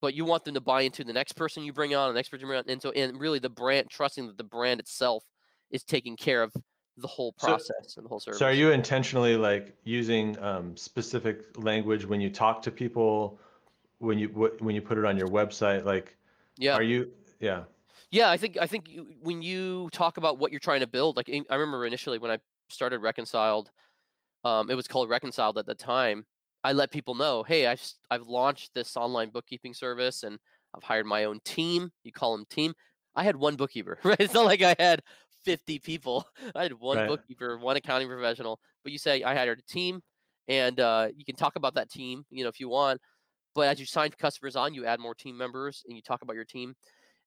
but 0.00 0.14
you 0.14 0.24
want 0.24 0.44
them 0.44 0.54
to 0.54 0.60
buy 0.60 0.82
into 0.82 1.04
the 1.04 1.12
next 1.12 1.32
person 1.32 1.64
you 1.64 1.72
bring 1.72 1.94
on, 1.94 2.08
the 2.08 2.14
next 2.14 2.28
person 2.28 2.42
you 2.42 2.46
bring 2.48 2.58
on, 2.58 2.64
and 2.68 2.80
so 2.80 2.90
and 2.92 3.18
really 3.18 3.38
the 3.38 3.50
brand, 3.50 3.88
trusting 3.90 4.26
that 4.26 4.38
the 4.38 4.44
brand 4.44 4.80
itself 4.80 5.24
is 5.70 5.82
taking 5.82 6.16
care 6.16 6.42
of 6.42 6.52
the 6.96 7.08
whole 7.08 7.32
process 7.32 7.72
so, 7.86 7.98
and 7.98 8.04
the 8.04 8.08
whole 8.08 8.20
service. 8.20 8.38
So 8.38 8.46
are 8.46 8.52
you 8.52 8.70
intentionally 8.70 9.36
like 9.36 9.74
using 9.84 10.38
um, 10.38 10.76
specific 10.76 11.42
language 11.56 12.06
when 12.06 12.20
you 12.20 12.30
talk 12.30 12.62
to 12.62 12.70
people, 12.70 13.40
when 13.98 14.18
you 14.18 14.28
when 14.60 14.74
you 14.74 14.82
put 14.82 14.98
it 14.98 15.04
on 15.04 15.16
your 15.16 15.28
website? 15.28 15.84
Like, 15.84 16.16
yeah, 16.56 16.74
are 16.74 16.82
you? 16.82 17.10
Yeah. 17.40 17.64
Yeah, 18.14 18.30
I 18.30 18.36
think 18.36 18.56
I 18.60 18.66
think 18.66 18.88
you, 18.88 19.16
when 19.22 19.42
you 19.42 19.88
talk 19.92 20.18
about 20.18 20.38
what 20.38 20.52
you're 20.52 20.60
trying 20.60 20.80
to 20.80 20.86
build, 20.86 21.16
like 21.16 21.28
I 21.28 21.54
remember 21.56 21.84
initially 21.84 22.18
when 22.18 22.30
I 22.30 22.38
started 22.68 23.00
Reconciled, 23.00 23.70
um, 24.44 24.70
it 24.70 24.76
was 24.76 24.88
called 24.88 25.10
Reconciled 25.10 25.58
at 25.58 25.66
the 25.66 25.74
time. 25.74 26.26
I 26.64 26.72
let 26.72 26.92
people 26.92 27.14
know, 27.16 27.42
hey, 27.44 27.66
I've 27.66 27.82
I've 28.10 28.28
launched 28.28 28.74
this 28.74 28.96
online 28.96 29.30
bookkeeping 29.30 29.74
service 29.74 30.22
and 30.24 30.38
I've 30.74 30.84
hired 30.84 31.06
my 31.06 31.24
own 31.24 31.40
team. 31.44 31.90
You 32.04 32.12
call 32.12 32.36
them 32.36 32.46
team. 32.50 32.74
I 33.16 33.24
had 33.24 33.36
one 33.36 33.56
bookkeeper, 33.56 33.98
right? 34.04 34.20
It's 34.20 34.34
not 34.34 34.46
like 34.46 34.62
I 34.62 34.76
had 34.78 35.02
50 35.44 35.78
people. 35.80 36.26
I 36.56 36.64
had 36.64 36.74
one 36.74 37.02
Right. 37.02 37.04
bookkeeper, 37.04 37.58
one 37.58 37.76
accounting 37.76 38.08
professional. 38.08 38.60
But 38.84 38.92
you 38.92 38.98
say 38.98 39.22
I 39.24 39.34
hired 39.34 39.60
a 39.60 39.62
team, 39.62 40.02
and 40.48 40.80
uh, 40.80 41.10
you 41.16 41.24
can 41.24 41.36
talk 41.36 41.56
about 41.56 41.74
that 41.76 41.90
team, 41.90 42.24
you 42.30 42.44
know, 42.44 42.50
if 42.50 42.60
you 42.60 42.68
want. 42.70 43.00
But 43.54 43.68
as 43.68 43.80
you 43.80 43.86
sign 43.86 44.10
customers 44.12 44.56
on, 44.56 44.74
you 44.74 44.84
add 44.86 45.00
more 45.00 45.14
team 45.14 45.36
members 45.36 45.84
and 45.86 45.96
you 45.96 46.02
talk 46.02 46.22
about 46.22 46.34
your 46.36 46.44
team, 46.44 46.74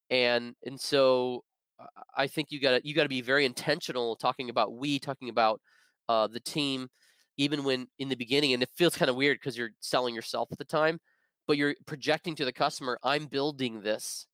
and 0.10 0.56
and 0.66 0.80
so 0.80 1.44
uh, 1.80 1.86
I 2.16 2.28
think 2.28 2.52
you 2.52 2.60
got 2.60 2.82
to 2.82 2.88
you 2.88 2.94
got 2.94 3.04
to 3.04 3.10
be 3.10 3.22
very 3.22 3.46
intentional 3.46 4.16
talking 4.16 4.50
about 4.50 4.74
we, 4.76 5.00
talking 5.00 5.30
about 5.30 5.62
uh, 6.10 6.28
the 6.28 6.40
team, 6.40 6.90
even 7.38 7.64
when 7.64 7.88
in 8.00 8.10
the 8.10 8.16
beginning, 8.16 8.54
and 8.54 8.64
it 8.64 8.70
feels 8.76 8.96
kind 8.96 9.10
of 9.10 9.16
weird 9.16 9.38
because 9.40 9.58
you're 9.58 9.72
selling 9.82 10.16
yourself 10.16 10.50
at 10.52 10.58
the 10.58 10.66
time, 10.66 11.00
but 11.48 11.58
you're 11.58 11.76
projecting 11.86 12.36
to 12.36 12.46
the 12.46 12.54
customer, 12.54 13.00
I'm 13.04 13.26
building 13.28 13.82
this 13.82 14.28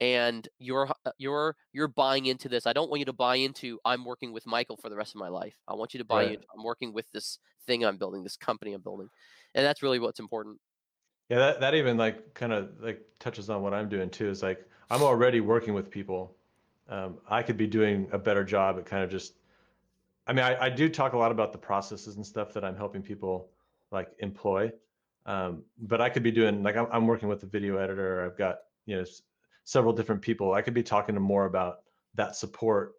and 0.00 0.48
you're 0.58 0.88
uh, 1.06 1.12
you're 1.18 1.56
you're 1.72 1.88
buying 1.88 2.26
into 2.26 2.48
this. 2.48 2.66
I 2.66 2.72
don't 2.72 2.90
want 2.90 3.00
you 3.00 3.06
to 3.06 3.12
buy 3.12 3.36
into 3.36 3.78
I'm 3.84 4.04
working 4.04 4.32
with 4.32 4.46
Michael 4.46 4.76
for 4.76 4.90
the 4.90 4.96
rest 4.96 5.14
of 5.14 5.20
my 5.20 5.28
life. 5.28 5.56
I 5.68 5.74
want 5.74 5.94
you 5.94 5.98
to 5.98 6.04
buy 6.04 6.24
Right. 6.24 6.32
into 6.34 6.46
I'm 6.56 6.64
working 6.64 6.92
with 6.92 7.10
this 7.12 7.38
thing 7.66 7.84
I'm 7.84 7.96
building, 7.96 8.22
this 8.22 8.36
company 8.36 8.72
I'm 8.72 8.82
building. 8.82 9.08
And 9.54 9.64
that's 9.64 9.82
really 9.82 9.98
what's 9.98 10.20
important. 10.20 10.58
Yeah, 11.30 11.38
that, 11.38 11.60
that 11.60 11.74
even 11.74 11.96
like 11.96 12.34
kind 12.34 12.52
of 12.52 12.80
like 12.80 13.00
touches 13.18 13.48
on 13.48 13.62
what 13.62 13.72
I'm 13.72 13.88
doing 13.88 14.10
too. 14.10 14.28
Is 14.28 14.42
like 14.42 14.68
I'm 14.90 15.02
already 15.02 15.40
working 15.40 15.74
with 15.74 15.90
people. 15.90 16.36
Um, 16.88 17.18
I 17.28 17.42
could 17.42 17.56
be 17.56 17.66
doing 17.66 18.08
a 18.12 18.18
better 18.18 18.44
job 18.44 18.78
at 18.78 18.86
kind 18.86 19.02
of 19.02 19.10
just. 19.10 19.34
I 20.26 20.32
mean, 20.32 20.44
I, 20.44 20.64
I 20.66 20.68
do 20.70 20.88
talk 20.88 21.12
a 21.12 21.18
lot 21.18 21.32
about 21.32 21.52
the 21.52 21.58
processes 21.58 22.16
and 22.16 22.24
stuff 22.24 22.54
that 22.54 22.64
I'm 22.64 22.76
helping 22.76 23.02
people 23.02 23.50
like 23.90 24.08
employ, 24.20 24.72
um, 25.26 25.62
but 25.78 26.00
I 26.00 26.08
could 26.08 26.22
be 26.22 26.30
doing 26.30 26.62
like 26.62 26.76
I'm, 26.76 26.86
I'm 26.92 27.06
working 27.06 27.28
with 27.28 27.42
a 27.42 27.46
video 27.46 27.76
editor. 27.78 28.24
I've 28.24 28.36
got 28.38 28.58
you 28.86 28.96
know 28.96 29.02
s- 29.02 29.22
several 29.64 29.92
different 29.92 30.22
people. 30.22 30.52
I 30.52 30.62
could 30.62 30.74
be 30.74 30.82
talking 30.82 31.14
to 31.14 31.20
more 31.20 31.46
about 31.46 31.80
that 32.14 32.36
support 32.36 32.94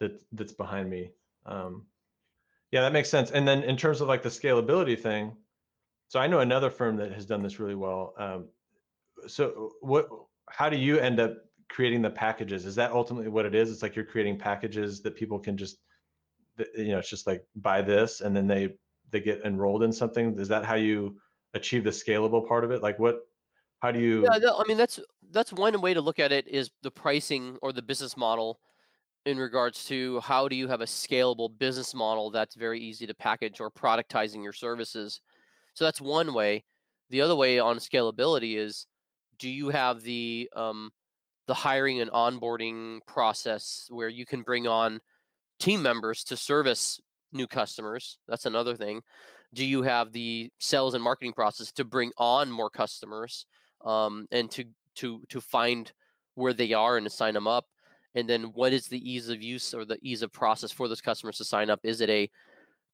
that 0.00 0.20
that's 0.32 0.52
behind 0.52 0.90
me. 0.90 1.10
Um, 1.46 1.84
yeah, 2.72 2.82
that 2.82 2.92
makes 2.92 3.08
sense. 3.08 3.30
And 3.30 3.46
then 3.46 3.62
in 3.62 3.76
terms 3.76 4.00
of 4.00 4.08
like 4.08 4.22
the 4.22 4.28
scalability 4.28 4.98
thing, 4.98 5.32
so 6.08 6.20
I 6.20 6.26
know 6.26 6.40
another 6.40 6.70
firm 6.70 6.96
that 6.96 7.12
has 7.12 7.26
done 7.26 7.42
this 7.42 7.58
really 7.58 7.74
well. 7.74 8.14
Um, 8.18 8.48
so 9.26 9.72
what? 9.80 10.08
How 10.50 10.68
do 10.68 10.76
you 10.76 10.98
end 10.98 11.20
up 11.20 11.36
creating 11.68 12.02
the 12.02 12.10
packages? 12.10 12.64
Is 12.64 12.74
that 12.76 12.92
ultimately 12.92 13.28
what 13.28 13.46
it 13.46 13.54
is? 13.54 13.70
It's 13.70 13.82
like 13.82 13.96
you're 13.96 14.04
creating 14.04 14.38
packages 14.38 15.02
that 15.02 15.16
people 15.16 15.38
can 15.38 15.56
just, 15.56 15.78
you 16.76 16.88
know, 16.88 16.98
it's 16.98 17.10
just 17.10 17.26
like 17.26 17.44
buy 17.56 17.82
this 17.82 18.20
and 18.20 18.34
then 18.34 18.46
they 18.46 18.74
they 19.10 19.20
get 19.20 19.42
enrolled 19.44 19.82
in 19.82 19.92
something. 19.92 20.38
Is 20.38 20.48
that 20.48 20.64
how 20.64 20.74
you 20.74 21.18
achieve 21.54 21.84
the 21.84 21.90
scalable 21.90 22.46
part 22.46 22.64
of 22.64 22.70
it? 22.70 22.82
Like 22.82 22.98
what? 22.98 23.20
How 23.80 23.92
do 23.92 24.00
Yeah, 24.00 24.38
you? 24.38 24.40
no, 24.40 24.58
I 24.58 24.64
mean 24.66 24.76
that's 24.76 25.00
that's 25.30 25.52
one 25.52 25.80
way 25.80 25.94
to 25.94 26.00
look 26.00 26.18
at 26.18 26.32
it 26.32 26.48
is 26.48 26.70
the 26.82 26.90
pricing 26.90 27.58
or 27.62 27.72
the 27.72 27.82
business 27.82 28.16
model 28.16 28.60
in 29.26 29.38
regards 29.38 29.84
to 29.86 30.20
how 30.20 30.48
do 30.48 30.56
you 30.56 30.68
have 30.68 30.80
a 30.80 30.86
scalable 30.86 31.56
business 31.58 31.94
model 31.94 32.30
that's 32.30 32.54
very 32.54 32.80
easy 32.80 33.06
to 33.06 33.14
package 33.14 33.60
or 33.60 33.70
productizing 33.70 34.42
your 34.42 34.52
services. 34.52 35.20
So 35.74 35.84
that's 35.84 36.00
one 36.00 36.32
way. 36.32 36.64
The 37.10 37.20
other 37.20 37.36
way 37.36 37.58
on 37.58 37.78
scalability 37.78 38.56
is 38.56 38.86
do 39.38 39.48
you 39.48 39.70
have 39.70 40.02
the 40.02 40.48
um, 40.54 40.90
the 41.46 41.54
hiring 41.54 42.00
and 42.00 42.10
onboarding 42.10 42.98
process 43.06 43.86
where 43.90 44.08
you 44.08 44.26
can 44.26 44.42
bring 44.42 44.66
on 44.66 45.00
team 45.58 45.82
members 45.82 46.24
to 46.24 46.36
service 46.36 47.00
new 47.32 47.46
customers? 47.46 48.18
That's 48.28 48.46
another 48.46 48.76
thing. 48.76 49.02
Do 49.54 49.64
you 49.64 49.82
have 49.82 50.12
the 50.12 50.50
sales 50.58 50.94
and 50.94 51.02
marketing 51.02 51.32
process 51.32 51.72
to 51.72 51.84
bring 51.84 52.12
on 52.18 52.50
more 52.50 52.70
customers 52.70 53.46
um, 53.84 54.26
and 54.30 54.50
to 54.52 54.64
to 54.96 55.22
to 55.28 55.40
find 55.40 55.92
where 56.34 56.52
they 56.52 56.72
are 56.72 56.96
and 56.96 57.06
to 57.06 57.10
sign 57.10 57.34
them 57.34 57.46
up? 57.46 57.66
And 58.14 58.28
then 58.28 58.44
what 58.54 58.72
is 58.72 58.88
the 58.88 59.10
ease 59.10 59.28
of 59.28 59.42
use 59.42 59.74
or 59.74 59.84
the 59.84 59.98
ease 60.02 60.22
of 60.22 60.32
process 60.32 60.72
for 60.72 60.88
those 60.88 61.02
customers 61.02 61.36
to 61.38 61.44
sign 61.44 61.68
up? 61.68 61.80
Is 61.82 62.00
it 62.00 62.08
a 62.08 62.30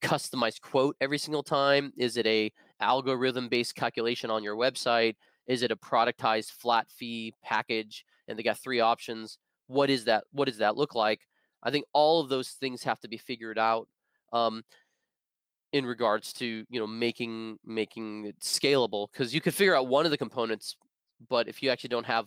customized 0.02 0.60
quote 0.60 0.96
every 1.00 1.18
single 1.18 1.44
time? 1.44 1.92
Is 1.96 2.16
it 2.16 2.26
a 2.26 2.52
algorithm 2.80 3.48
based 3.48 3.76
calculation 3.76 4.30
on 4.30 4.42
your 4.42 4.56
website? 4.56 5.14
Is 5.46 5.62
it 5.62 5.70
a 5.70 5.76
productized 5.76 6.52
flat 6.52 6.86
fee 6.90 7.34
package? 7.42 8.04
And 8.28 8.38
they 8.38 8.42
got 8.42 8.58
three 8.58 8.80
options. 8.80 9.38
What 9.66 9.90
is 9.90 10.04
that? 10.04 10.24
What 10.32 10.46
does 10.46 10.58
that 10.58 10.76
look 10.76 10.94
like? 10.94 11.20
I 11.62 11.70
think 11.70 11.84
all 11.92 12.20
of 12.20 12.28
those 12.28 12.50
things 12.50 12.82
have 12.84 13.00
to 13.00 13.08
be 13.08 13.18
figured 13.18 13.58
out 13.58 13.88
um, 14.32 14.62
in 15.72 15.86
regards 15.86 16.32
to 16.34 16.64
you 16.68 16.80
know 16.80 16.86
making 16.86 17.58
making 17.64 18.26
it 18.26 18.40
scalable 18.40 19.08
because 19.12 19.34
you 19.34 19.40
could 19.40 19.54
figure 19.54 19.74
out 19.74 19.88
one 19.88 20.04
of 20.04 20.10
the 20.10 20.18
components, 20.18 20.76
but 21.28 21.48
if 21.48 21.62
you 21.62 21.70
actually 21.70 21.88
don't 21.88 22.06
have 22.06 22.26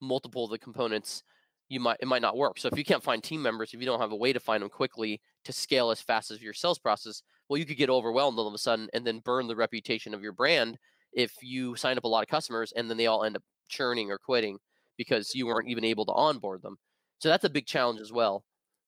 multiple 0.00 0.44
of 0.44 0.50
the 0.50 0.58
components, 0.58 1.22
you 1.68 1.80
might 1.80 1.98
it 2.00 2.06
might 2.06 2.22
not 2.22 2.36
work. 2.36 2.58
So 2.58 2.68
if 2.70 2.78
you 2.78 2.84
can't 2.84 3.02
find 3.02 3.22
team 3.22 3.42
members, 3.42 3.72
if 3.72 3.80
you 3.80 3.86
don't 3.86 4.00
have 4.00 4.12
a 4.12 4.16
way 4.16 4.32
to 4.32 4.40
find 4.40 4.62
them 4.62 4.70
quickly 4.70 5.20
to 5.44 5.52
scale 5.52 5.90
as 5.90 6.00
fast 6.00 6.30
as 6.30 6.42
your 6.42 6.52
sales 6.52 6.78
process, 6.78 7.22
well, 7.48 7.58
you 7.58 7.66
could 7.66 7.76
get 7.76 7.90
overwhelmed 7.90 8.38
all 8.38 8.48
of 8.48 8.54
a 8.54 8.58
sudden 8.58 8.88
and 8.92 9.06
then 9.06 9.20
burn 9.20 9.46
the 9.46 9.56
reputation 9.56 10.14
of 10.14 10.22
your 10.22 10.32
brand 10.32 10.78
if 11.16 11.32
you 11.42 11.74
sign 11.74 11.98
up 11.98 12.04
a 12.04 12.08
lot 12.08 12.22
of 12.22 12.28
customers 12.28 12.72
and 12.76 12.88
then 12.88 12.96
they 12.96 13.06
all 13.06 13.24
end 13.24 13.34
up 13.34 13.42
churning 13.68 14.10
or 14.10 14.18
quitting 14.18 14.58
because 14.96 15.34
you 15.34 15.46
weren't 15.46 15.68
even 15.68 15.84
able 15.84 16.04
to 16.06 16.12
onboard 16.12 16.62
them. 16.62 16.76
So 17.18 17.28
that's 17.28 17.44
a 17.44 17.50
big 17.50 17.66
challenge 17.66 18.00
as 18.00 18.12
well. 18.12 18.44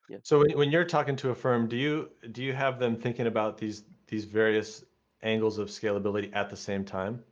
Yeah. 0.08 0.18
So 0.22 0.44
when, 0.54 0.70
you're 0.70 0.84
talking 0.84 1.16
to 1.16 1.30
a 1.30 1.34
firm, 1.34 1.68
do 1.68 1.76
you 1.76 2.10
do 2.32 2.42
you 2.42 2.52
have 2.52 2.78
them 2.78 2.96
thinking 2.96 3.26
about 3.26 3.58
these 3.58 3.84
these 4.06 4.24
various 4.24 4.84
angles 5.22 5.58
of 5.58 5.68
scalability 5.68 6.34
at 6.34 6.48
the 6.48 6.56
same 6.56 6.84
time? 6.84 7.22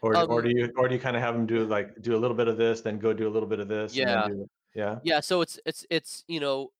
Or, 0.00 0.16
or 0.16 0.38
Um, 0.38 0.42
do 0.42 0.50
you 0.50 0.72
or 0.76 0.88
do 0.88 0.94
you 0.94 1.00
kind 1.00 1.16
of 1.16 1.22
have 1.22 1.34
them 1.34 1.46
do 1.46 1.64
like 1.64 2.00
do 2.02 2.14
a 2.14 2.18
little 2.18 2.36
bit 2.36 2.48
of 2.48 2.56
this, 2.56 2.82
then 2.82 2.98
go 2.98 3.12
do 3.12 3.26
a 3.26 3.30
little 3.30 3.48
bit 3.48 3.60
of 3.60 3.68
this, 3.68 3.92
and 3.92 4.08
yeah, 4.08 4.28
do 4.28 4.48
yeah, 4.74 4.98
yeah. 5.02 5.20
So 5.20 5.40
it's 5.40 5.58
it's 5.66 5.86
it's 5.90 6.24
you 6.28 6.40
know 6.40 6.72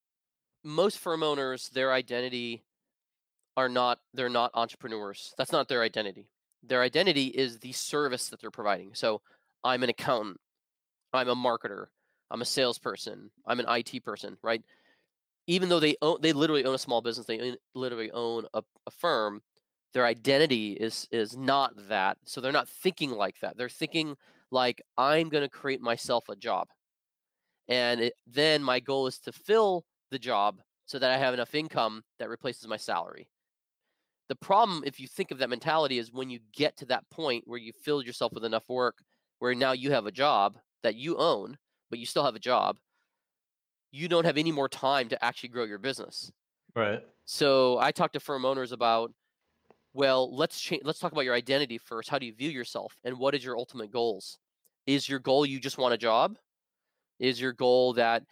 most 0.64 0.99
firm 0.99 1.23
owners 1.23 1.69
their 1.71 1.93
identity 1.93 2.62
are 3.57 3.69
not 3.69 3.99
they're 4.14 4.29
not 4.29 4.52
entrepreneurs. 4.55 5.35
That's 5.37 5.52
not 5.52 5.69
their 5.69 5.83
identity. 5.83 6.29
Their 6.62 6.83
identity 6.83 7.26
is 7.26 7.59
the 7.59 7.73
service 7.73 8.28
that 8.28 8.40
they're 8.40 8.50
providing. 8.50 8.95
So 8.95 9.21
I'm 9.64 9.83
an 9.83 9.90
accountant. 9.90 10.38
I'm 11.12 11.28
a 11.28 11.37
marketer. 11.37 11.87
I'm 12.31 12.42
a 12.42 12.47
salesperson. 12.47 13.31
I'm 13.47 13.61
an 13.61 13.66
IT 13.69 14.04
person, 14.04 14.38
right? 14.42 14.62
Even 15.47 15.69
though 15.69 15.81
they 15.81 15.97
own, 16.00 16.19
they 16.21 16.33
literally 16.33 16.64
own 16.64 16.75
a 16.75 16.78
small 16.78 17.02
business, 17.02 17.26
they 17.26 17.57
literally 17.75 18.11
own 18.12 18.47
a, 18.54 18.62
a 18.87 18.90
firm. 18.90 19.42
Their 19.92 20.07
identity 20.07 20.73
is 20.73 21.07
is 21.11 21.37
not 21.37 21.73
that. 21.88 22.16
So 22.25 22.40
they're 22.40 22.52
not 22.52 22.69
thinking 22.69 23.11
like 23.11 23.40
that. 23.40 23.59
They're 23.59 23.69
thinking 23.69 24.16
like 24.50 24.81
I'm 24.97 25.28
going 25.28 25.42
to 25.42 25.50
create 25.50 25.83
myself 25.83 26.28
a 26.31 26.37
job, 26.37 26.69
and 27.69 28.00
it, 28.00 28.14
then 28.26 28.62
my 28.62 28.81
goal 28.81 29.07
is 29.07 29.19
to 29.21 29.33
fill 29.33 29.85
the 30.11 30.19
job 30.19 30.61
so 30.87 30.99
that 30.99 31.11
I 31.11 31.19
have 31.19 31.35
enough 31.35 31.54
income 31.54 32.02
that 32.19 32.28
replaces 32.28 32.66
my 32.66 32.76
salary. 32.76 33.28
The 34.33 34.37
problem, 34.37 34.83
if 34.87 34.99
you 34.99 35.07
think 35.07 35.31
of 35.31 35.37
that 35.41 35.51
mentality, 35.51 35.99
is 35.99 36.11
when 36.11 36.31
you 36.31 36.39
get 36.55 36.79
to 36.79 36.87
that 36.87 37.05
point 37.11 37.45
where 37.47 37.59
you 37.59 37.71
filled 37.71 38.07
yourself 38.07 38.33
with 38.33 38.47
enough 38.47 38.67
work, 38.67 39.03
where 39.41 39.55
now 39.55 39.73
you 39.73 39.91
have 39.91 40.07
a 40.07 40.11
job 40.11 40.57
that 40.83 40.95
you 40.95 41.19
own, 41.19 41.59
but 41.91 41.99
you 41.99 42.07
still 42.07 42.25
have 42.25 42.35
a 42.35 42.39
job, 42.39 42.79
you 43.91 44.09
don't 44.09 44.25
have 44.25 44.39
any 44.39 44.51
more 44.51 44.71
time 44.71 45.11
to 45.11 45.23
actually 45.23 45.51
grow 45.51 45.65
your 45.65 45.77
business. 45.79 46.33
right, 46.75 47.05
So 47.27 47.77
I 47.79 47.93
talk 47.93 48.12
to 48.12 48.21
firm 48.21 48.47
owners 48.47 48.73
about, 48.73 49.12
well, 49.93 50.35
let's 50.35 50.59
change. 50.59 50.81
Let's 50.83 50.99
talk 50.99 51.12
about 51.12 51.27
your 51.27 51.35
identity 51.35 51.77
first. 51.77 52.09
How 52.09 52.19
do 52.19 52.25
you 52.25 52.33
view 52.33 52.49
yourself, 52.49 52.97
and 53.05 53.19
what 53.19 53.35
is 53.35 53.45
your 53.45 53.59
ultimate 53.59 53.93
goals? 53.93 54.39
Is 54.87 55.11
your 55.11 55.19
goal 55.19 55.45
you 55.45 55.61
just 55.61 55.77
want 55.77 55.93
a 55.93 55.99
job? 55.99 56.39
Is 57.21 57.39
your 57.39 57.53
goal 57.53 57.93
that 57.93 58.23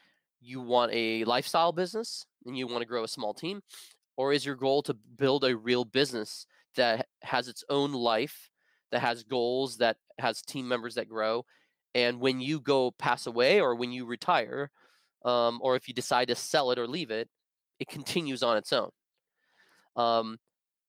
you 0.41 0.63
want 0.63 0.93
a 0.95 1.25
lifestyle 1.25 1.73
business 1.73 2.25
and 2.47 2.57
you 2.57 2.67
want 2.67 2.81
to 2.81 2.89
grow 2.89 3.05
a 3.05 3.09
small 3.09 3.35
team? 3.35 3.61
Or 4.21 4.35
is 4.35 4.45
your 4.45 4.55
goal 4.55 4.83
to 4.83 4.93
build 4.93 5.45
a 5.45 5.57
real 5.57 5.87
business 5.87 6.45
that 6.77 7.07
has 7.23 7.49
its 7.49 7.65
own 7.71 7.95
life, 7.95 8.51
that 8.93 9.01
has 9.01 9.23
goals, 9.23 9.79
that 9.79 9.97
has 10.19 10.43
team 10.43 10.69
members 10.69 10.97
that 10.97 11.09
grow? 11.09 11.47
And 11.95 12.21
when 12.21 12.39
you 12.39 12.61
go 12.61 12.91
pass 12.91 13.27
away 13.27 13.63
or 13.63 13.75
when 13.75 13.93
you 13.93 14.05
retire, 14.05 14.73
um, 15.25 15.59
or 15.63 15.75
if 15.75 15.89
you 15.89 15.95
decide 15.95 16.29
to 16.29 16.35
sell 16.35 16.71
it 16.71 16.79
or 16.79 16.87
leave 16.87 17.11
it, 17.11 17.31
it 17.79 17.89
continues 17.89 18.43
on 18.43 18.59
its 18.59 18.75
own. 18.75 18.91
Um, 19.97 20.37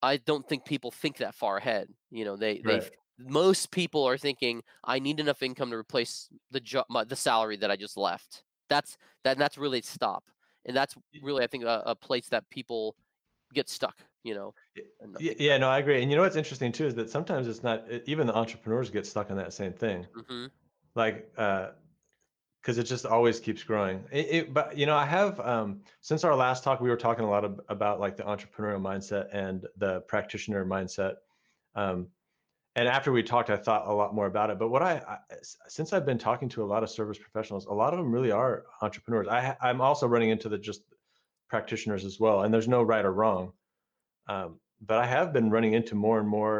I 0.02 0.18
don't 0.18 0.46
think 0.46 0.66
people 0.66 0.90
think 0.90 1.16
that 1.16 1.34
far 1.34 1.56
ahead. 1.56 1.88
You 2.10 2.26
know, 2.26 2.36
they 2.36 2.60
they 2.62 2.82
most 3.18 3.70
people 3.70 4.04
are 4.04 4.18
thinking 4.18 4.62
I 4.84 4.98
need 4.98 5.20
enough 5.20 5.42
income 5.42 5.70
to 5.70 5.76
replace 5.76 6.28
the 6.50 6.60
job, 6.60 6.84
the 7.08 7.16
salary 7.16 7.56
that 7.56 7.70
I 7.70 7.76
just 7.76 7.96
left. 7.96 8.44
That's 8.68 8.98
that. 9.24 9.38
That's 9.38 9.56
really 9.56 9.80
stop, 9.80 10.24
and 10.66 10.76
that's 10.76 10.94
really 11.22 11.42
I 11.42 11.46
think 11.46 11.64
a, 11.64 11.82
a 11.86 11.94
place 11.94 12.28
that 12.28 12.50
people 12.50 12.94
get 13.52 13.68
stuck. 13.68 13.96
You 14.24 14.34
know, 14.34 14.54
Y- 14.76 14.82
and 15.00 15.12
not 15.12 15.20
y- 15.20 15.28
think 15.28 15.40
Yeah, 15.40 15.58
no, 15.58 15.68
I 15.68 15.78
agree. 15.78 16.00
And 16.02 16.10
you 16.10 16.16
know 16.16 16.22
what's 16.22 16.36
interesting 16.36 16.72
too 16.72 16.86
is 16.86 16.94
that 16.94 17.10
sometimes 17.10 17.46
it's 17.48 17.62
not 17.62 17.90
even 18.06 18.26
the 18.26 18.34
entrepreneurs 18.34 18.90
get 18.90 19.06
stuck 19.06 19.30
on 19.30 19.36
that 19.36 19.52
same 19.52 19.72
thing. 19.72 20.06
hmm 20.14 20.46
Like 20.94 21.32
uh 21.36 21.72
because 22.60 22.78
it 22.78 22.84
just 22.84 23.06
always 23.06 23.40
keeps 23.40 23.64
growing. 23.64 24.04
It, 24.12 24.26
it, 24.30 24.54
but 24.54 24.76
you 24.76 24.86
know, 24.86 24.96
I 24.96 25.06
have 25.06 25.40
um, 25.40 25.82
since 26.00 26.24
our 26.24 26.36
last 26.36 26.62
talk, 26.64 26.80
we 26.80 26.90
were 26.90 26.96
talking 26.96 27.24
a 27.24 27.30
lot 27.30 27.44
of, 27.44 27.60
about 27.68 28.00
like 28.00 28.16
the 28.16 28.24
entrepreneurial 28.24 28.80
mindset 28.80 29.28
and 29.32 29.66
the 29.76 30.02
practitioner 30.02 30.64
mindset. 30.64 31.16
Um, 31.74 32.10
and 32.74 32.88
after 32.88 33.12
we 33.12 33.22
talked, 33.22 33.50
I 33.50 33.56
thought 33.56 33.86
a 33.86 33.92
lot 33.92 34.14
more 34.14 34.26
about 34.26 34.50
it. 34.50 34.58
But 34.58 34.68
what 34.68 34.82
I, 34.82 34.98
I, 34.98 35.18
since 35.68 35.92
I've 35.92 36.06
been 36.06 36.18
talking 36.18 36.48
to 36.50 36.62
a 36.62 36.66
lot 36.66 36.82
of 36.82 36.90
service 36.90 37.18
professionals, 37.18 37.66
a 37.66 37.72
lot 37.72 37.92
of 37.92 37.98
them 37.98 38.12
really 38.12 38.30
are 38.30 38.66
entrepreneurs. 38.80 39.28
I, 39.28 39.56
I'm 39.60 39.80
also 39.80 40.06
running 40.06 40.30
into 40.30 40.48
the 40.48 40.58
just 40.58 40.84
practitioners 41.52 42.04
as 42.10 42.16
well, 42.18 42.38
and 42.42 42.50
there's 42.52 42.74
no 42.76 42.82
right 42.92 43.04
or 43.08 43.14
wrong. 43.20 43.44
Um, 44.34 44.50
but 44.88 44.98
I 45.04 45.06
have 45.16 45.28
been 45.36 45.48
running 45.56 45.74
into 45.78 45.94
more 45.94 46.18
and 46.22 46.28
more, 46.38 46.56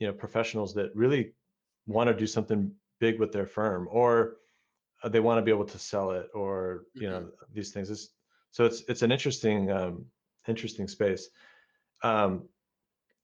you 0.00 0.06
know, 0.06 0.12
professionals 0.24 0.70
that 0.74 0.88
really 1.02 1.22
want 1.86 2.08
to 2.08 2.14
do 2.22 2.26
something 2.26 2.62
big 2.98 3.14
with 3.20 3.30
their 3.32 3.46
firm, 3.46 3.88
or 4.00 4.10
uh, 5.02 5.08
they 5.08 5.20
want 5.20 5.38
to 5.38 5.44
be 5.48 5.54
able 5.56 5.70
to 5.74 5.78
sell 5.78 6.08
it, 6.18 6.26
or 6.34 6.54
you 6.94 7.02
mm-hmm. 7.02 7.12
know, 7.12 7.30
these 7.56 7.70
things. 7.72 7.88
It's, 7.90 8.08
so 8.50 8.64
it's 8.68 8.80
it's 8.88 9.02
an 9.02 9.12
interesting 9.12 9.70
um, 9.78 9.94
interesting 10.48 10.88
space. 10.88 11.30
Um, 12.02 12.48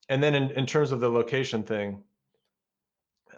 and 0.08 0.22
then 0.22 0.34
in, 0.40 0.50
in 0.60 0.66
terms 0.66 0.92
of 0.92 1.00
the 1.00 1.08
location 1.20 1.62
thing, 1.64 2.04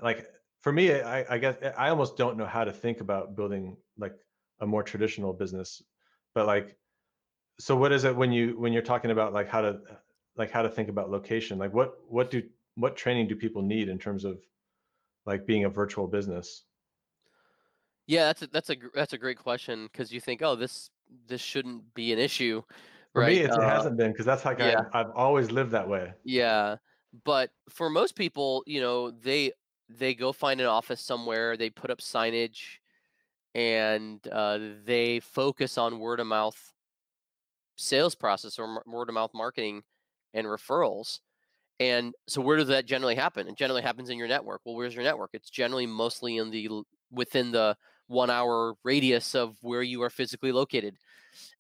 like 0.02 0.20
for 0.60 0.72
me, 0.72 0.84
I, 0.92 1.34
I 1.34 1.38
guess 1.38 1.56
I 1.84 1.88
almost 1.88 2.16
don't 2.16 2.36
know 2.36 2.50
how 2.56 2.64
to 2.64 2.72
think 2.72 3.00
about 3.00 3.34
building 3.38 3.76
like 3.96 4.16
a 4.60 4.66
more 4.66 4.82
traditional 4.82 5.32
business, 5.32 5.82
but 6.34 6.46
like, 6.46 6.76
so 7.58 7.74
what 7.76 7.92
is 7.92 8.04
it 8.04 8.14
when 8.14 8.32
you 8.32 8.58
when 8.58 8.72
you're 8.72 8.82
talking 8.82 9.10
about 9.10 9.32
like 9.32 9.48
how 9.48 9.60
to 9.60 9.80
like 10.36 10.50
how 10.50 10.62
to 10.62 10.68
think 10.68 10.88
about 10.88 11.10
location? 11.10 11.58
Like 11.58 11.74
what 11.74 11.98
what 12.08 12.30
do 12.30 12.42
what 12.76 12.96
training 12.96 13.28
do 13.28 13.34
people 13.34 13.62
need 13.62 13.88
in 13.88 13.98
terms 13.98 14.24
of 14.24 14.38
like 15.26 15.46
being 15.46 15.64
a 15.64 15.68
virtual 15.68 16.06
business? 16.06 16.64
Yeah, 18.06 18.26
that's 18.26 18.42
a, 18.42 18.46
that's 18.46 18.70
a 18.70 18.76
that's 18.94 19.12
a 19.12 19.18
great 19.18 19.38
question 19.38 19.88
because 19.90 20.12
you 20.12 20.20
think, 20.20 20.40
oh, 20.42 20.54
this 20.54 20.90
this 21.26 21.40
shouldn't 21.40 21.94
be 21.94 22.12
an 22.12 22.18
issue, 22.18 22.62
for 23.12 23.22
right? 23.22 23.36
me, 23.36 23.42
it, 23.42 23.50
uh, 23.50 23.60
hasn't 23.60 23.96
been 23.96 24.12
because 24.12 24.24
that's 24.24 24.44
like 24.44 24.60
yeah. 24.60 24.84
I, 24.94 25.00
I've 25.00 25.10
always 25.14 25.50
lived 25.50 25.72
that 25.72 25.88
way. 25.88 26.12
Yeah, 26.24 26.76
but 27.24 27.50
for 27.68 27.90
most 27.90 28.14
people, 28.14 28.62
you 28.66 28.80
know, 28.80 29.10
they 29.10 29.52
they 29.90 30.14
go 30.14 30.32
find 30.32 30.60
an 30.60 30.66
office 30.66 31.00
somewhere, 31.00 31.56
they 31.56 31.70
put 31.70 31.90
up 31.90 31.98
signage, 31.98 32.78
and 33.54 34.26
uh, 34.30 34.58
they 34.84 35.20
focus 35.20 35.76
on 35.76 35.98
word 35.98 36.20
of 36.20 36.28
mouth 36.28 36.72
sales 37.78 38.14
process 38.14 38.58
or 38.58 38.82
word 38.86 39.08
of 39.08 39.14
mouth 39.14 39.30
marketing 39.34 39.82
and 40.34 40.46
referrals. 40.46 41.20
And 41.80 42.12
so, 42.26 42.40
where 42.40 42.56
does 42.56 42.68
that 42.68 42.86
generally 42.86 43.14
happen? 43.14 43.48
It 43.48 43.56
generally 43.56 43.82
happens 43.82 44.10
in 44.10 44.18
your 44.18 44.28
network. 44.28 44.60
Well, 44.64 44.74
where's 44.74 44.94
your 44.94 45.04
network? 45.04 45.30
It's 45.32 45.48
generally 45.48 45.86
mostly 45.86 46.36
in 46.36 46.50
the 46.50 46.82
within 47.10 47.52
the 47.52 47.76
one 48.08 48.30
hour 48.30 48.74
radius 48.84 49.34
of 49.34 49.56
where 49.60 49.82
you 49.82 50.02
are 50.02 50.10
physically 50.10 50.50
located 50.50 50.96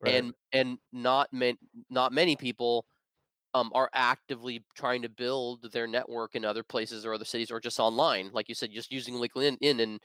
right. 0.02 0.14
and 0.14 0.32
and 0.52 0.78
not 0.92 1.28
many 1.32 1.56
not 1.90 2.12
many 2.12 2.36
people 2.36 2.84
um, 3.54 3.70
are 3.74 3.90
actively 3.94 4.64
trying 4.74 5.02
to 5.02 5.08
build 5.08 5.70
their 5.72 5.86
network 5.86 6.34
in 6.34 6.44
other 6.44 6.62
places 6.62 7.04
or 7.04 7.14
other 7.14 7.24
cities 7.24 7.50
or 7.50 7.60
just 7.60 7.78
online 7.78 8.30
like 8.32 8.48
you 8.48 8.54
said 8.54 8.70
just 8.72 8.90
using 8.90 9.14
linkedin 9.14 9.56
in 9.60 9.80
and 9.80 10.00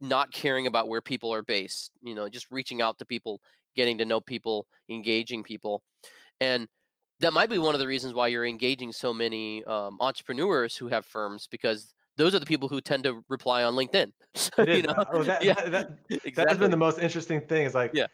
not 0.00 0.30
caring 0.30 0.66
about 0.66 0.88
where 0.88 1.00
people 1.00 1.32
are 1.32 1.42
based 1.42 1.90
you 2.02 2.14
know 2.14 2.28
just 2.28 2.46
reaching 2.50 2.82
out 2.82 2.98
to 2.98 3.04
people 3.04 3.40
getting 3.78 3.98
to 3.98 4.04
know 4.04 4.20
people 4.20 4.66
engaging 4.90 5.42
people 5.42 5.82
and 6.40 6.68
that 7.20 7.32
might 7.32 7.50
be 7.50 7.58
one 7.58 7.74
of 7.74 7.80
the 7.80 7.86
reasons 7.86 8.14
why 8.14 8.28
you're 8.28 8.46
engaging 8.46 8.92
so 8.92 9.12
many 9.12 9.64
um, 9.64 9.96
entrepreneurs 10.00 10.76
who 10.76 10.88
have 10.88 11.04
firms 11.04 11.48
because 11.50 11.94
those 12.16 12.34
are 12.34 12.38
the 12.38 12.46
people 12.46 12.68
who 12.68 12.80
tend 12.80 13.04
to 13.04 13.24
reply 13.28 13.64
on 13.64 13.74
LinkedIn. 13.74 14.12
you 14.66 14.82
know? 14.82 15.04
oh, 15.12 15.22
that, 15.22 15.42
yeah, 15.42 15.54
that, 15.54 15.70
that, 15.70 15.90
exactly. 16.10 16.32
that, 16.36 16.48
has 16.48 16.58
been 16.58 16.70
the 16.70 16.76
most 16.76 16.98
interesting 16.98 17.40
thing. 17.40 17.64
Is 17.64 17.74
like, 17.74 17.92
yeah. 17.94 18.06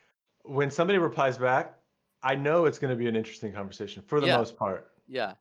when 0.43 0.71
somebody 0.71 0.99
replies 0.99 1.37
back, 1.37 1.75
I 2.23 2.35
know 2.35 2.65
it's 2.67 2.79
going 2.79 2.91
to 2.91 2.97
be 2.97 3.09
an 3.09 3.17
interesting 3.17 3.53
conversation 3.53 4.03
for 4.07 4.21
the 4.21 4.29
yeah. 4.29 4.37
most 4.37 4.57
part. 4.57 4.91
Yeah. 5.07 5.35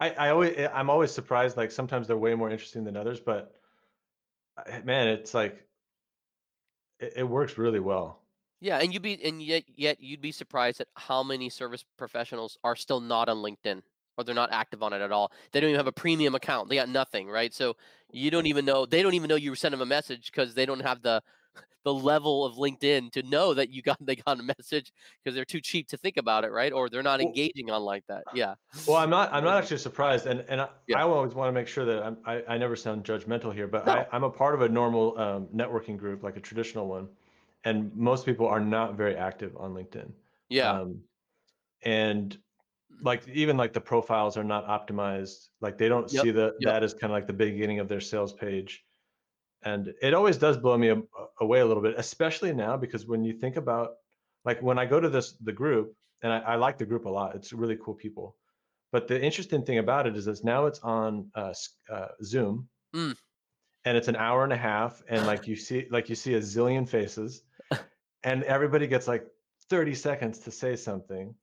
I, 0.00 0.10
I 0.10 0.28
always, 0.30 0.54
eh, 0.56 0.68
I'm 0.72 0.90
always 0.90 1.10
surprised. 1.12 1.56
Like 1.56 1.70
sometimes 1.70 2.06
they're 2.06 2.16
way 2.16 2.34
more 2.34 2.50
interesting 2.50 2.84
than 2.84 2.96
others, 2.96 3.20
but 3.20 3.54
eh, 4.66 4.80
man, 4.84 5.08
it's 5.08 5.32
like, 5.32 5.64
it, 6.98 7.14
it 7.16 7.24
works 7.24 7.56
really 7.56 7.80
well. 7.80 8.20
Yeah, 8.66 8.78
and 8.78 8.92
you'd 8.92 9.02
be, 9.02 9.16
and 9.24 9.40
yet, 9.40 9.62
yet 9.76 10.00
you'd 10.00 10.20
be 10.20 10.32
surprised 10.32 10.80
at 10.80 10.88
how 10.94 11.22
many 11.22 11.48
service 11.48 11.84
professionals 11.96 12.58
are 12.64 12.74
still 12.74 12.98
not 12.98 13.28
on 13.28 13.36
LinkedIn 13.36 13.80
or 14.16 14.24
they're 14.24 14.34
not 14.34 14.50
active 14.50 14.82
on 14.82 14.92
it 14.92 15.00
at 15.00 15.12
all. 15.12 15.30
They 15.52 15.60
don't 15.60 15.70
even 15.70 15.78
have 15.78 15.86
a 15.86 15.92
premium 15.92 16.34
account. 16.34 16.68
They 16.68 16.74
got 16.74 16.88
nothing, 16.88 17.28
right? 17.28 17.54
So 17.54 17.76
you 18.10 18.28
don't 18.28 18.46
even 18.46 18.64
know. 18.64 18.84
They 18.84 19.04
don't 19.04 19.14
even 19.14 19.28
know 19.28 19.36
you 19.36 19.54
sent 19.54 19.70
them 19.70 19.82
a 19.82 19.86
message 19.86 20.32
because 20.32 20.52
they 20.52 20.66
don't 20.66 20.80
have 20.80 21.00
the 21.00 21.22
the 21.84 21.94
level 21.94 22.44
of 22.44 22.56
LinkedIn 22.56 23.12
to 23.12 23.22
know 23.22 23.54
that 23.54 23.70
you 23.70 23.82
got 23.82 23.98
they 24.04 24.16
got 24.16 24.40
a 24.40 24.42
message 24.42 24.92
because 25.22 25.36
they're 25.36 25.44
too 25.44 25.60
cheap 25.60 25.86
to 25.90 25.96
think 25.96 26.16
about 26.16 26.42
it, 26.42 26.50
right? 26.50 26.72
Or 26.72 26.88
they're 26.88 27.04
not 27.04 27.20
engaging 27.20 27.70
on 27.70 27.82
like 27.82 28.02
that. 28.08 28.24
Yeah. 28.34 28.54
Well, 28.88 28.96
I'm 28.96 29.10
not. 29.10 29.32
I'm 29.32 29.44
not 29.44 29.62
actually 29.62 29.78
surprised, 29.78 30.26
and 30.26 30.44
and 30.48 30.60
I, 30.60 30.68
yeah. 30.88 30.98
I 30.98 31.02
always 31.02 31.34
want 31.34 31.50
to 31.50 31.52
make 31.52 31.68
sure 31.68 31.84
that 31.84 32.02
I'm, 32.02 32.16
I 32.26 32.42
I 32.48 32.58
never 32.58 32.74
sound 32.74 33.04
judgmental 33.04 33.54
here, 33.54 33.68
but 33.68 33.86
no. 33.86 33.92
I, 33.92 34.06
I'm 34.10 34.24
a 34.24 34.30
part 34.30 34.56
of 34.56 34.62
a 34.62 34.68
normal 34.68 35.16
um, 35.20 35.46
networking 35.54 35.96
group, 35.96 36.24
like 36.24 36.36
a 36.36 36.40
traditional 36.40 36.88
one, 36.88 37.06
and 37.66 37.94
most 37.94 38.24
people 38.24 38.46
are 38.46 38.60
not 38.60 38.96
very 38.96 39.16
active 39.16 39.56
on 39.58 39.74
LinkedIn. 39.74 40.10
Yeah. 40.48 40.70
Um, 40.70 41.00
and 41.84 42.38
like 43.02 43.26
even 43.28 43.56
like 43.56 43.72
the 43.72 43.80
profiles 43.80 44.36
are 44.36 44.44
not 44.44 44.66
optimized 44.66 45.48
like 45.60 45.76
they 45.76 45.88
don't 45.88 46.10
yep. 46.12 46.22
see 46.22 46.30
the 46.30 46.54
yep. 46.60 46.72
that 46.72 46.82
as 46.82 46.94
kind 46.94 47.04
of 47.04 47.10
like 47.10 47.26
the 47.26 47.32
beginning 47.32 47.78
of 47.78 47.88
their 47.88 48.00
sales 48.00 48.32
page 48.32 48.84
and 49.64 49.92
it 50.00 50.14
always 50.14 50.38
does 50.38 50.56
blow 50.56 50.78
me 50.78 50.94
away 51.40 51.60
a 51.60 51.66
little 51.66 51.82
bit 51.82 51.94
especially 51.98 52.54
now 52.54 52.76
because 52.76 53.06
when 53.06 53.22
you 53.22 53.34
think 53.34 53.56
about 53.56 53.96
like 54.46 54.62
when 54.62 54.78
i 54.78 54.86
go 54.86 54.98
to 54.98 55.10
this 55.10 55.34
the 55.42 55.52
group 55.52 55.94
and 56.22 56.32
i, 56.32 56.38
I 56.38 56.54
like 56.56 56.78
the 56.78 56.86
group 56.86 57.04
a 57.04 57.10
lot 57.10 57.34
it's 57.34 57.52
really 57.52 57.76
cool 57.84 57.94
people 57.94 58.36
but 58.92 59.08
the 59.08 59.22
interesting 59.22 59.62
thing 59.62 59.78
about 59.78 60.06
it 60.06 60.16
is 60.16 60.24
that 60.24 60.42
now 60.42 60.64
it's 60.64 60.80
on 60.80 61.28
uh, 61.34 61.52
uh, 61.92 62.08
zoom 62.24 62.66
mm. 62.94 63.14
and 63.84 63.96
it's 63.96 64.08
an 64.08 64.16
hour 64.16 64.42
and 64.42 64.54
a 64.54 64.56
half 64.56 65.02
and 65.08 65.26
like 65.26 65.46
you 65.46 65.56
see 65.56 65.86
like 65.90 66.08
you 66.08 66.14
see 66.14 66.34
a 66.34 66.40
zillion 66.40 66.88
faces 66.88 67.42
and 68.26 68.42
everybody 68.42 68.86
gets 68.86 69.08
like 69.08 69.26
30 69.70 69.94
seconds 69.94 70.38
to 70.40 70.50
say 70.50 70.76
something 70.76 71.34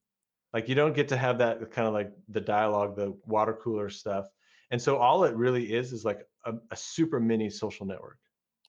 like 0.54 0.70
you 0.70 0.76
don't 0.76 0.94
get 0.94 1.08
to 1.08 1.18
have 1.18 1.40
that 1.40 1.72
kind 1.72 1.88
of 1.88 1.94
like 1.94 2.12
the 2.30 2.42
dialogue, 2.42 2.96
the 2.96 3.18
water 3.26 3.54
cooler 3.54 3.90
stuff. 3.90 4.28
And 4.70 4.80
so 4.80 4.98
all 4.98 5.24
it 5.24 5.36
really 5.36 5.74
is 5.74 5.92
is 5.92 6.06
like 6.06 6.28
a, 6.46 6.54
a 6.72 6.76
super 6.76 7.20
mini 7.20 7.50
social 7.50 7.86
network. 7.86 8.20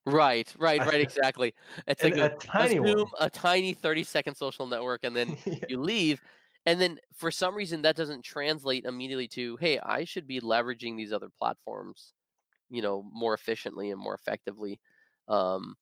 Right, 0.07 0.53
right, 0.59 0.81
right, 0.81 1.01
exactly. 1.01 1.55
It's 1.87 2.03
like 2.03 2.17
a, 2.17 2.27
a, 2.27 2.31
tiny 2.31 3.05
a, 3.21 3.31
tiny 3.31 3.75
30 3.75 4.05
second 4.05 4.35
social 4.35 4.67
network, 4.67 5.05
and 5.05 5.15
then 5.15 5.37
yeah. 5.45 5.57
you 5.69 5.81
leave. 5.81 6.21
And 6.67 6.81
then 6.81 6.99
for 7.15 7.31
some 7.31 7.55
reason 7.55 7.83
that 7.83 7.97
doesn't 7.97 8.23
translate 8.23 8.87
immediately 8.87 9.29
to, 9.29 9.57
hey, 9.57 9.79
I 9.79 10.05
should 10.05 10.27
be 10.27 10.41
leveraging 10.41 10.97
these 10.97 11.13
other 11.13 11.29
platforms, 11.39 12.15
you 12.71 12.81
know, 12.81 13.05
more 13.13 13.35
efficiently 13.35 13.91
and 13.91 14.01
more 14.01 14.15
effectively. 14.15 14.81
Um, 15.29 15.77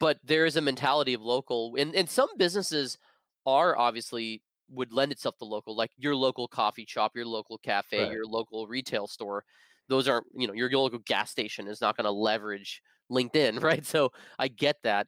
but 0.00 0.18
there 0.24 0.46
is 0.46 0.56
a 0.56 0.60
mentality 0.60 1.14
of 1.14 1.22
local 1.22 1.74
and, 1.78 1.94
and 1.94 2.08
some 2.08 2.28
businesses 2.36 2.98
are 3.46 3.76
obviously 3.76 4.42
would 4.70 4.92
lend 4.92 5.12
itself 5.12 5.36
to 5.38 5.44
local, 5.44 5.76
like 5.76 5.90
your 5.96 6.14
local 6.14 6.48
coffee 6.48 6.86
shop, 6.86 7.12
your 7.14 7.26
local 7.26 7.58
cafe, 7.58 8.02
right. 8.02 8.12
your 8.12 8.26
local 8.26 8.66
retail 8.66 9.06
store. 9.06 9.44
Those 9.88 10.08
aren't, 10.08 10.26
you 10.34 10.46
know, 10.46 10.52
your, 10.52 10.70
local 10.70 10.98
gas 11.06 11.30
station 11.30 11.68
is 11.68 11.80
not 11.80 11.96
going 11.96 12.04
to 12.04 12.10
leverage 12.10 12.82
LinkedIn, 13.10 13.62
right? 13.62 13.86
So 13.86 14.10
I 14.38 14.48
get 14.48 14.76
that. 14.82 15.06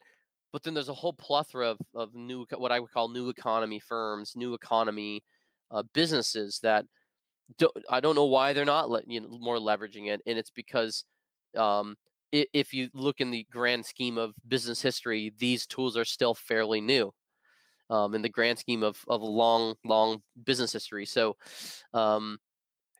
But 0.53 0.63
then 0.63 0.75
there's 0.75 0.89
a 0.89 0.95
whole 0.95 1.13
plethora 1.13 1.71
of, 1.71 1.79
of 1.95 2.15
new, 2.15 2.47
what 2.57 2.73
I 2.73 2.81
would 2.81 2.91
call 2.91 3.09
new 3.09 3.29
economy 3.29 3.81
firms, 3.81 4.33
new 4.35 4.55
economy 4.55 5.23
uh, 5.71 5.83
businesses 5.93 6.61
that 6.63 6.87
don't, 7.59 7.77
I 7.91 8.01
don't 8.01 8.15
know 8.15 8.25
why 8.25 8.53
they're 8.53 8.65
not 8.65 8.89
le- 8.89 9.03
you 9.07 9.21
know, 9.21 9.29
more 9.29 9.59
leveraging 9.59 10.09
it. 10.09 10.23
And 10.27 10.39
it's 10.39 10.51
because 10.51 11.05
um, 11.57 11.97
if 12.33 12.73
you 12.75 12.89
look 12.95 13.21
in 13.21 13.31
the 13.31 13.47
grand 13.51 13.87
scheme 13.87 14.19
of 14.19 14.35
business 14.47 14.83
history, 14.83 15.33
these 15.39 15.67
tools 15.67 15.97
are 15.97 16.05
still 16.05 16.35
fairly 16.35 16.81
new 16.81 17.13
um, 17.91 18.15
in 18.15 18.23
the 18.23 18.29
grand 18.29 18.59
scheme 18.59 18.83
of 18.83 19.03
of 19.09 19.23
long 19.23 19.75
long 19.85 20.23
business 20.45 20.73
history. 20.73 21.07
So, 21.07 21.37
um, 21.95 22.39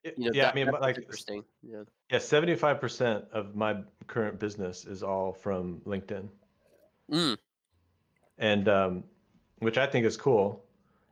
you 0.05 0.13
know, 0.17 0.31
yeah, 0.33 0.45
that, 0.45 0.53
I 0.53 0.55
mean, 0.55 0.71
like 0.81 0.99
interesting. 0.99 1.45
Yeah, 1.63 1.83
yeah, 2.11 2.19
seventy 2.19 2.55
five 2.55 2.81
percent 2.81 3.25
of 3.33 3.55
my 3.55 3.77
current 4.07 4.39
business 4.39 4.85
is 4.85 5.03
all 5.03 5.33
from 5.33 5.81
LinkedIn, 5.87 6.29
mm. 7.13 7.37
and 8.39 8.69
um, 8.69 9.05
which 9.59 9.79
I 9.79 9.87
think 9.87 10.07
is 10.07 10.17
cool. 10.17 10.65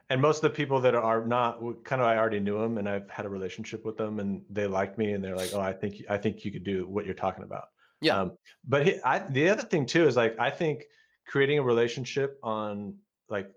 And 0.09 0.21
most 0.21 0.37
of 0.37 0.43
the 0.43 0.51
people 0.51 0.81
that 0.83 0.95
are 0.95 1.27
not 1.27 1.59
kind 1.83 2.01
of 2.01 2.07
I 2.07 2.17
already 2.17 2.39
knew 2.39 2.61
them 2.61 2.79
and 2.79 2.89
I've 2.89 3.11
had 3.11 3.27
a 3.27 3.29
relationship 3.29 3.85
with 3.85 3.97
them 3.97 4.21
and 4.21 4.41
they 4.49 4.69
like 4.69 4.97
me 4.97 5.15
and 5.15 5.25
they're 5.25 5.35
like, 5.35 5.51
oh, 5.53 5.61
I 5.61 5.73
think 5.73 6.05
I 6.09 6.17
think 6.17 6.45
you 6.45 6.53
could 6.53 6.63
do 6.63 6.87
what 6.87 7.05
you're 7.05 7.15
talking 7.15 7.43
about. 7.43 7.71
Yeah. 8.01 8.21
Um, 8.21 8.33
but 8.65 8.87
he, 8.87 9.01
I, 9.03 9.19
the 9.21 9.49
other 9.49 9.63
thing 9.63 9.87
too 9.87 10.07
is 10.07 10.17
like 10.17 10.39
I 10.39 10.51
think 10.51 10.85
creating 11.27 11.59
a 11.59 11.63
relationship 11.63 12.39
on 12.43 12.95
like 13.29 13.51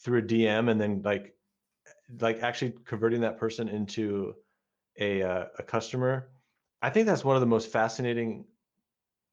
through 0.00 0.20
a 0.20 0.22
DM 0.22 0.70
and 0.70 0.80
then 0.80 1.02
like 1.02 1.34
like 2.20 2.42
actually 2.42 2.74
converting 2.84 3.20
that 3.22 3.38
person 3.38 3.68
into 3.68 4.34
a 4.98 5.22
uh, 5.22 5.46
a 5.58 5.62
customer. 5.62 6.30
I 6.82 6.90
think 6.90 7.06
that's 7.06 7.24
one 7.24 7.36
of 7.36 7.40
the 7.40 7.46
most 7.46 7.70
fascinating 7.72 8.46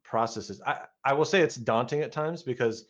processes. 0.03 0.61
I 0.65 0.85
I 1.03 1.13
will 1.13 1.25
say 1.25 1.41
it's 1.41 1.55
daunting 1.55 2.01
at 2.01 2.11
times 2.11 2.43
because 2.43 2.85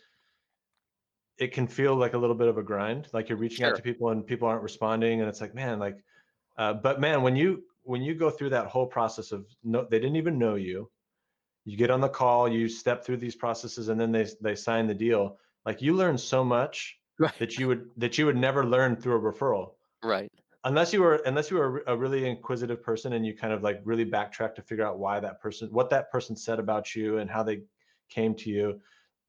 it 1.37 1.51
can 1.51 1.67
feel 1.67 1.95
like 1.95 2.13
a 2.13 2.17
little 2.17 2.35
bit 2.35 2.47
of 2.47 2.57
a 2.57 2.63
grind. 2.63 3.07
Like 3.13 3.29
you're 3.29 3.37
reaching 3.37 3.63
Sure. 3.63 3.69
out 3.71 3.75
to 3.75 3.81
people 3.81 4.09
and 4.09 4.25
people 4.25 4.47
aren't 4.47 4.63
responding, 4.63 5.21
and 5.21 5.29
it's 5.29 5.41
like, 5.41 5.55
man, 5.55 5.79
like, 5.79 5.97
uh, 6.57 6.73
but 6.73 6.99
man, 6.99 7.21
when 7.23 7.35
you 7.35 7.63
when 7.83 8.01
you 8.01 8.15
go 8.15 8.29
through 8.29 8.49
that 8.49 8.67
whole 8.67 8.85
process 8.87 9.31
of 9.31 9.45
no, 9.63 9.85
they 9.89 9.99
didn't 9.99 10.15
even 10.17 10.37
know 10.37 10.55
you. 10.55 10.89
You 11.65 11.77
get 11.77 11.91
on 11.91 12.01
the 12.01 12.09
call, 12.09 12.47
you 12.49 12.67
step 12.67 13.05
through 13.05 13.17
these 13.17 13.35
processes, 13.35 13.87
and 13.89 13.99
then 13.99 14.11
they 14.11 14.27
they 14.41 14.55
sign 14.55 14.87
the 14.87 14.93
deal. 14.93 15.39
Like 15.65 15.81
you 15.81 15.93
learn 15.95 16.17
so 16.17 16.43
much 16.43 16.99
Right. 17.19 17.37
that 17.39 17.57
you 17.57 17.67
would 17.67 17.91
that 17.97 18.17
you 18.17 18.25
would 18.25 18.37
never 18.37 18.65
learn 18.65 18.95
through 18.95 19.15
a 19.15 19.31
referral 19.31 19.75
Right. 20.03 20.31
unless 20.63 20.93
you 20.93 21.01
were 21.01 21.15
unless 21.25 21.51
you 21.51 21.57
were 21.57 21.83
a 21.87 21.95
really 21.95 22.27
inquisitive 22.27 22.81
person 22.81 23.13
and 23.13 23.25
you 23.25 23.35
kind 23.35 23.53
of 23.53 23.61
like 23.63 23.81
really 23.83 24.05
backtrack 24.05 24.55
to 24.55 24.61
figure 24.61 24.85
out 24.85 24.97
why 24.97 25.19
that 25.19 25.39
person 25.39 25.69
what 25.71 25.89
that 25.91 26.11
person 26.11 26.35
said 26.35 26.59
about 26.59 26.95
you 26.95 27.19
and 27.19 27.29
how 27.29 27.43
they 27.43 27.61
came 28.09 28.33
to 28.35 28.49
you 28.49 28.81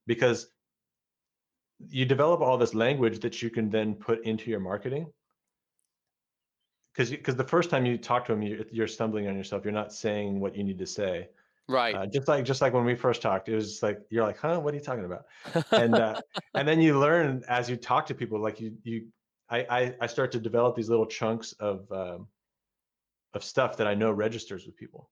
because 0.07 0.47
you 1.87 2.05
develop 2.05 2.41
all 2.41 2.57
this 2.57 2.73
language 2.73 3.19
that 3.19 3.41
you 3.41 3.49
can 3.49 3.69
then 3.69 3.93
put 3.93 4.25
into 4.25 4.49
your 4.49 4.59
marketing 4.59 5.11
because 6.93 7.11
because 7.11 7.35
the 7.35 7.43
first 7.43 7.69
time 7.69 7.85
you 7.85 7.97
talk 7.97 8.25
to 8.25 8.31
them 8.31 8.41
you, 8.41 8.65
you're 8.71 8.87
stumbling 8.87 9.27
on 9.27 9.35
yourself 9.35 9.63
you're 9.63 9.73
not 9.73 9.93
saying 9.93 10.39
what 10.39 10.55
you 10.55 10.63
need 10.63 10.79
to 10.79 10.87
say 10.87 11.29
Right. 11.67 11.95
uh, 11.95 12.05
just 12.07 12.27
like 12.27 12.45
just 12.45 12.61
like 12.61 12.73
when 12.73 12.85
we 12.85 12.95
first 12.95 13.21
talked 13.21 13.49
it 13.49 13.55
was 13.55 13.69
just 13.71 13.83
like 13.83 13.99
you're 14.11 14.23
like 14.23 14.37
huh 14.37 14.59
what 14.59 14.73
are 14.73 14.77
you 14.77 14.83
talking 14.83 15.05
about 15.05 15.25
and 15.71 15.97
uh, 15.97 16.21
and 16.55 16.67
then 16.67 16.79
you 16.81 16.99
learn 16.99 17.43
as 17.47 17.69
you 17.69 17.75
talk 17.75 18.05
to 18.07 18.15
people 18.15 18.39
like 18.39 18.59
you 18.59 18.77
you 18.83 19.07
I, 19.49 19.59
I 19.69 19.95
i 20.01 20.07
start 20.07 20.31
to 20.33 20.39
develop 20.39 20.75
these 20.75 20.89
little 20.89 21.05
chunks 21.07 21.53
of 21.53 21.91
um, 21.91 22.27
of 23.33 23.43
stuff 23.43 23.77
that 23.77 23.87
i 23.87 23.93
know 23.93 24.11
registers 24.11 24.65
with 24.65 24.75
people 24.75 25.11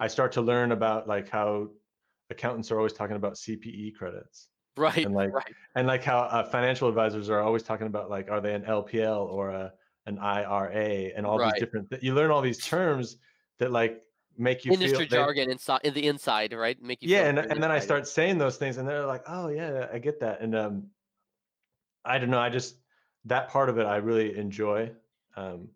i 0.00 0.06
Mhm. 0.06 0.10
start 0.10 0.32
to 0.32 0.42
learn 0.42 0.72
about 0.72 1.08
like 1.08 1.28
how 1.28 1.70
accountants 2.30 2.70
are 2.72 2.78
always 2.78 2.94
talking 2.94 3.16
about 3.16 3.34
cpe 3.34 3.94
credits 3.96 4.50
right. 4.76 5.04
and 5.06 5.14
like 5.14 5.32
right. 5.32 5.54
and 5.76 5.86
like 5.88 6.04
how 6.04 6.20
uh, 6.20 6.44
financial 6.44 6.88
advisors 6.88 7.30
are 7.30 7.40
always 7.42 7.64
talking 7.64 7.88
about 7.88 8.10
like 8.10 8.30
are 8.30 8.40
they 8.42 8.54
an 8.54 8.64
lpl 8.64 9.26
or 9.26 9.50
a 9.50 9.74
an 10.06 10.18
ira 10.20 11.12
and 11.16 11.26
all 11.26 11.38
Right. 11.38 11.52
these 11.54 11.60
different 11.60 11.90
th- 11.90 12.02
you 12.02 12.14
learn 12.14 12.30
all 12.32 12.42
these 12.42 12.64
terms 12.66 13.18
that 13.58 13.72
like 13.72 14.03
make 14.36 14.64
you 14.64 14.72
Industry 14.72 14.98
feel 15.00 15.08
they- 15.08 15.16
jargon 15.16 15.50
inside 15.50 15.80
in 15.84 15.94
the 15.94 16.06
inside, 16.06 16.52
right? 16.52 16.80
Make 16.82 17.02
you 17.02 17.08
yeah 17.08 17.26
and, 17.28 17.38
and 17.38 17.62
then 17.62 17.70
i 17.70 17.78
start 17.78 18.06
saying 18.08 18.38
those 18.38 18.56
things 18.56 18.76
and 18.78 18.88
they're 18.88 19.06
like 19.06 19.22
oh 19.28 19.48
yeah 19.48 19.88
i 19.92 19.98
get 19.98 20.18
that 20.20 20.40
and 20.40 20.54
um 20.54 20.86
i 22.04 22.18
don't 22.18 22.30
know 22.30 22.38
i 22.40 22.48
just 22.48 22.76
that 23.24 23.48
part 23.48 23.68
of 23.68 23.78
it 23.78 23.86
i 23.86 23.96
really 23.96 24.36
enjoy 24.36 24.90
um 25.36 25.68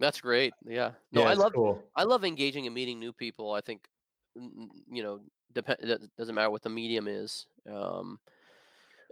That's 0.00 0.20
great. 0.20 0.52
Yeah. 0.66 0.92
No, 1.12 1.22
yeah, 1.22 1.28
I 1.28 1.34
love 1.34 1.52
cool 1.54 1.82
I 1.94 2.04
love 2.04 2.24
engaging 2.24 2.66
and 2.66 2.74
meeting 2.74 2.98
new 2.98 3.12
people. 3.12 3.52
I 3.52 3.60
think 3.60 3.86
you 4.34 5.02
know, 5.02 5.20
depend 5.52 5.78
it 5.82 6.00
doesn't 6.18 6.34
matter 6.34 6.50
what 6.50 6.62
the 6.62 6.70
medium 6.70 7.06
is. 7.08 7.46
Um 7.70 8.18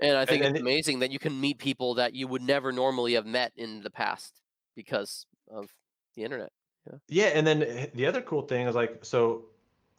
and 0.03 0.17
I 0.17 0.25
think 0.25 0.43
and 0.45 0.57
it's 0.57 0.61
it- 0.61 0.63
amazing 0.63 1.01
that 1.01 1.11
you 1.11 1.19
can 1.19 1.39
meet 1.41 1.59
people 1.59 1.95
that 1.95 2.15
you 2.15 2.27
would 2.27 2.43
never 2.43 2.73
normally 2.73 3.15
have 3.15 3.27
met 3.27 3.53
in 3.57 3.83
the 3.83 3.91
past 3.91 4.41
because 4.75 5.27
of 5.51 5.67
the 6.17 6.25
internet. 6.25 6.51
Yeah 6.87 6.99
yeah. 7.09 7.27
and 7.37 7.47
then 7.47 7.91
the 7.95 8.07
other 8.07 8.23
cool 8.23 8.43
thing 8.43 8.67
is 8.67 8.75
like 8.75 9.05
so 9.05 9.47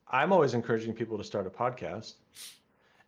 i'm 0.08 0.32
always 0.34 0.54
encouraging 0.54 0.94
people 0.94 1.18
to 1.18 1.24
start 1.24 1.46
a 1.48 1.50
podcast 1.50 2.16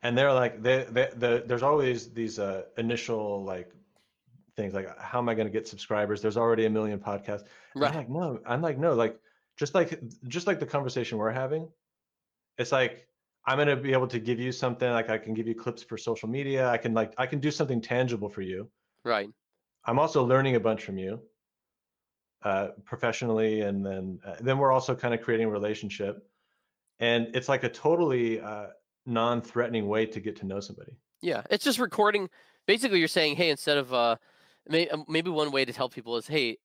and 0.03 0.17
they're 0.17 0.33
like 0.33 0.61
they, 0.61 0.85
they, 0.89 1.09
the 1.15 1.43
there's 1.45 1.63
always 1.63 2.09
these 2.13 2.39
uh 2.39 2.63
initial 2.77 3.43
like 3.43 3.71
things 4.55 4.73
like 4.73 4.87
how 4.99 5.17
am 5.19 5.29
i 5.29 5.33
going 5.33 5.47
to 5.47 5.51
get 5.53 5.67
subscribers 5.67 6.21
there's 6.21 6.37
already 6.37 6.65
a 6.65 6.69
million 6.69 6.99
podcasts 6.99 7.45
And 7.79 7.87
I'm 7.87 7.93
Right. 7.93 7.95
like, 7.95 8.09
no, 8.09 8.39
I'm 8.45 8.61
like, 8.61 8.77
no, 8.77 8.93
like 8.93 9.19
just 9.57 9.73
like 9.73 9.99
just 10.27 10.45
like 10.47 10.59
the 10.59 10.65
conversation 10.65 11.17
we're 11.17 11.31
having, 11.31 11.67
it's 12.57 12.71
like 12.71 13.07
I'm 13.47 13.57
gonna 13.57 13.75
be 13.75 13.93
able 13.93 14.07
to 14.07 14.19
give 14.19 14.39
you 14.39 14.51
something 14.51 14.89
like 14.91 15.09
I 15.09 15.17
can 15.17 15.33
give 15.33 15.47
you 15.47 15.55
clips 15.55 15.83
for 15.83 15.97
social 15.97 16.29
media. 16.29 16.69
I 16.69 16.77
can 16.77 16.93
like 16.93 17.13
I 17.17 17.25
can 17.25 17.39
do 17.39 17.51
something 17.51 17.81
tangible 17.81 18.29
for 18.29 18.41
you. 18.41 18.69
Right. 19.03 19.29
I'm 19.85 19.99
also 19.99 20.23
learning 20.23 20.55
a 20.55 20.59
bunch 20.59 20.83
from 20.83 20.97
you, 20.99 21.19
uh, 22.43 22.69
professionally, 22.85 23.61
and 23.61 23.85
then 23.85 24.19
uh, 24.25 24.35
then 24.41 24.57
we're 24.57 24.71
also 24.71 24.95
kind 24.95 25.13
of 25.13 25.21
creating 25.21 25.47
a 25.47 25.49
relationship, 25.49 26.27
and 26.99 27.27
it's 27.33 27.49
like 27.49 27.63
a 27.63 27.69
totally 27.69 28.41
uh, 28.41 28.67
non-threatening 29.05 29.87
way 29.87 30.05
to 30.05 30.19
get 30.19 30.35
to 30.37 30.45
know 30.45 30.59
somebody. 30.59 30.91
Yeah, 31.21 31.43
it's 31.49 31.63
just 31.63 31.79
recording. 31.79 32.29
Basically, 32.67 32.99
you're 32.99 33.07
saying, 33.07 33.35
hey, 33.35 33.49
instead 33.49 33.77
of 33.77 33.93
uh, 33.93 34.17
may, 34.67 34.89
um, 34.89 35.05
maybe 35.07 35.29
one 35.29 35.51
way 35.51 35.65
to 35.65 35.73
tell 35.73 35.89
people 35.89 36.17
is, 36.17 36.27
hey, 36.27 36.57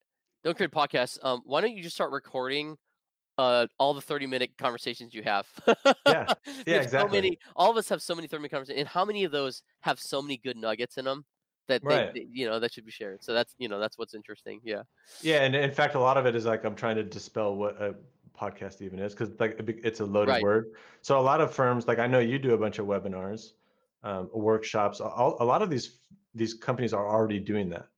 don't 0.45 0.57
create 0.57 0.73
podcasts. 0.73 1.19
Um, 1.23 1.43
why 1.45 1.61
don't 1.61 1.77
you 1.77 1.83
just 1.83 1.95
start 1.95 2.13
recording 2.13 2.77
uh 3.37 3.69
all 3.79 3.95
the 3.95 4.01
30 4.01 4.27
minute 4.27 4.51
conversations 4.59 5.15
you 5.15 5.23
have? 5.23 5.47
Yeah, 5.67 5.85
have 6.07 6.37
exactly. 6.67 6.89
So 6.91 7.09
many. 7.09 7.39
All 7.55 7.71
of 7.71 7.77
us 7.77 7.89
have 7.89 8.03
so 8.03 8.17
many 8.17 8.27
30 8.27 8.41
minute 8.41 8.51
conversations, 8.51 8.81
and 8.81 8.89
how 8.89 9.05
many 9.05 9.23
of 9.25 9.31
those 9.31 9.63
have 9.83 10.01
so 10.01 10.21
many 10.21 10.39
good 10.39 10.57
nuggets 10.57 10.99
in 10.99 11.05
them 11.05 11.25
that 11.69 11.83
they, 11.83 11.89
Right. 11.89 12.15
they- 12.15 12.27
you 12.33 12.47
know, 12.47 12.59
that 12.61 12.73
should 12.73 12.85
be 12.85 12.91
shared. 12.91 13.23
So 13.23 13.33
that's 13.33 13.55
you 13.59 13.69
know, 13.69 13.79
that's 13.79 13.97
what's 13.97 14.15
interesting. 14.15 14.61
Yeah. 14.65 14.83
Yeah, 15.23 15.43
and 15.45 15.55
in 15.55 15.71
fact, 15.71 15.95
a 15.95 16.01
lot 16.01 16.17
of 16.17 16.27
it 16.27 16.35
is 16.35 16.45
like 16.47 16.65
I'm 16.65 16.75
trying 16.75 16.97
to 16.97 17.05
dispel 17.05 17.57
what 17.57 17.81
a 17.81 17.95
podcast 18.39 18.83
even 18.83 18.99
is 18.99 19.15
because 19.15 19.31
like 19.41 19.59
it's 19.85 20.01
a 20.01 20.05
loaded 20.07 20.33
Right. 20.33 20.43
word. 20.43 20.73
So 21.03 21.19
a 21.19 21.23
lot 21.23 21.41
of 21.41 21.55
firms, 21.55 21.87
like 21.87 21.99
I 21.99 22.07
know 22.07 22.19
you 22.21 22.39
do 22.39 22.55
a 22.55 22.59
bunch 22.59 22.79
of 22.79 22.87
webinars, 22.87 23.53
um, 24.03 24.31
workshops. 24.33 25.01
All, 25.01 25.37
a 25.41 25.45
lot 25.45 25.63
of 25.63 25.71
these 25.71 25.99
these 26.35 26.55
companies 26.55 26.93
are 26.93 27.07
already 27.09 27.41
doing 27.41 27.71
that, 27.71 27.89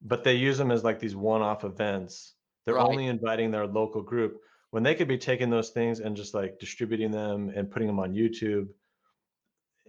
but 0.00 0.24
they 0.24 0.34
use 0.34 0.56
them 0.56 0.70
as 0.70 0.84
like 0.84 0.98
these 1.00 1.16
one-off 1.16 1.64
events. 1.64 2.34
They're 2.64 2.76
Right. 2.76 2.86
only 2.86 3.06
inviting 3.06 3.50
their 3.50 3.66
local 3.66 4.00
group 4.02 4.40
when 4.70 4.82
they 4.82 4.94
could 4.94 5.08
be 5.08 5.18
taking 5.18 5.50
those 5.50 5.70
things 5.70 6.00
and 6.00 6.16
just 6.16 6.34
like 6.34 6.58
distributing 6.58 7.10
them 7.10 7.50
and 7.54 7.70
putting 7.70 7.88
them 7.88 7.98
on 7.98 8.14
YouTube. 8.14 8.68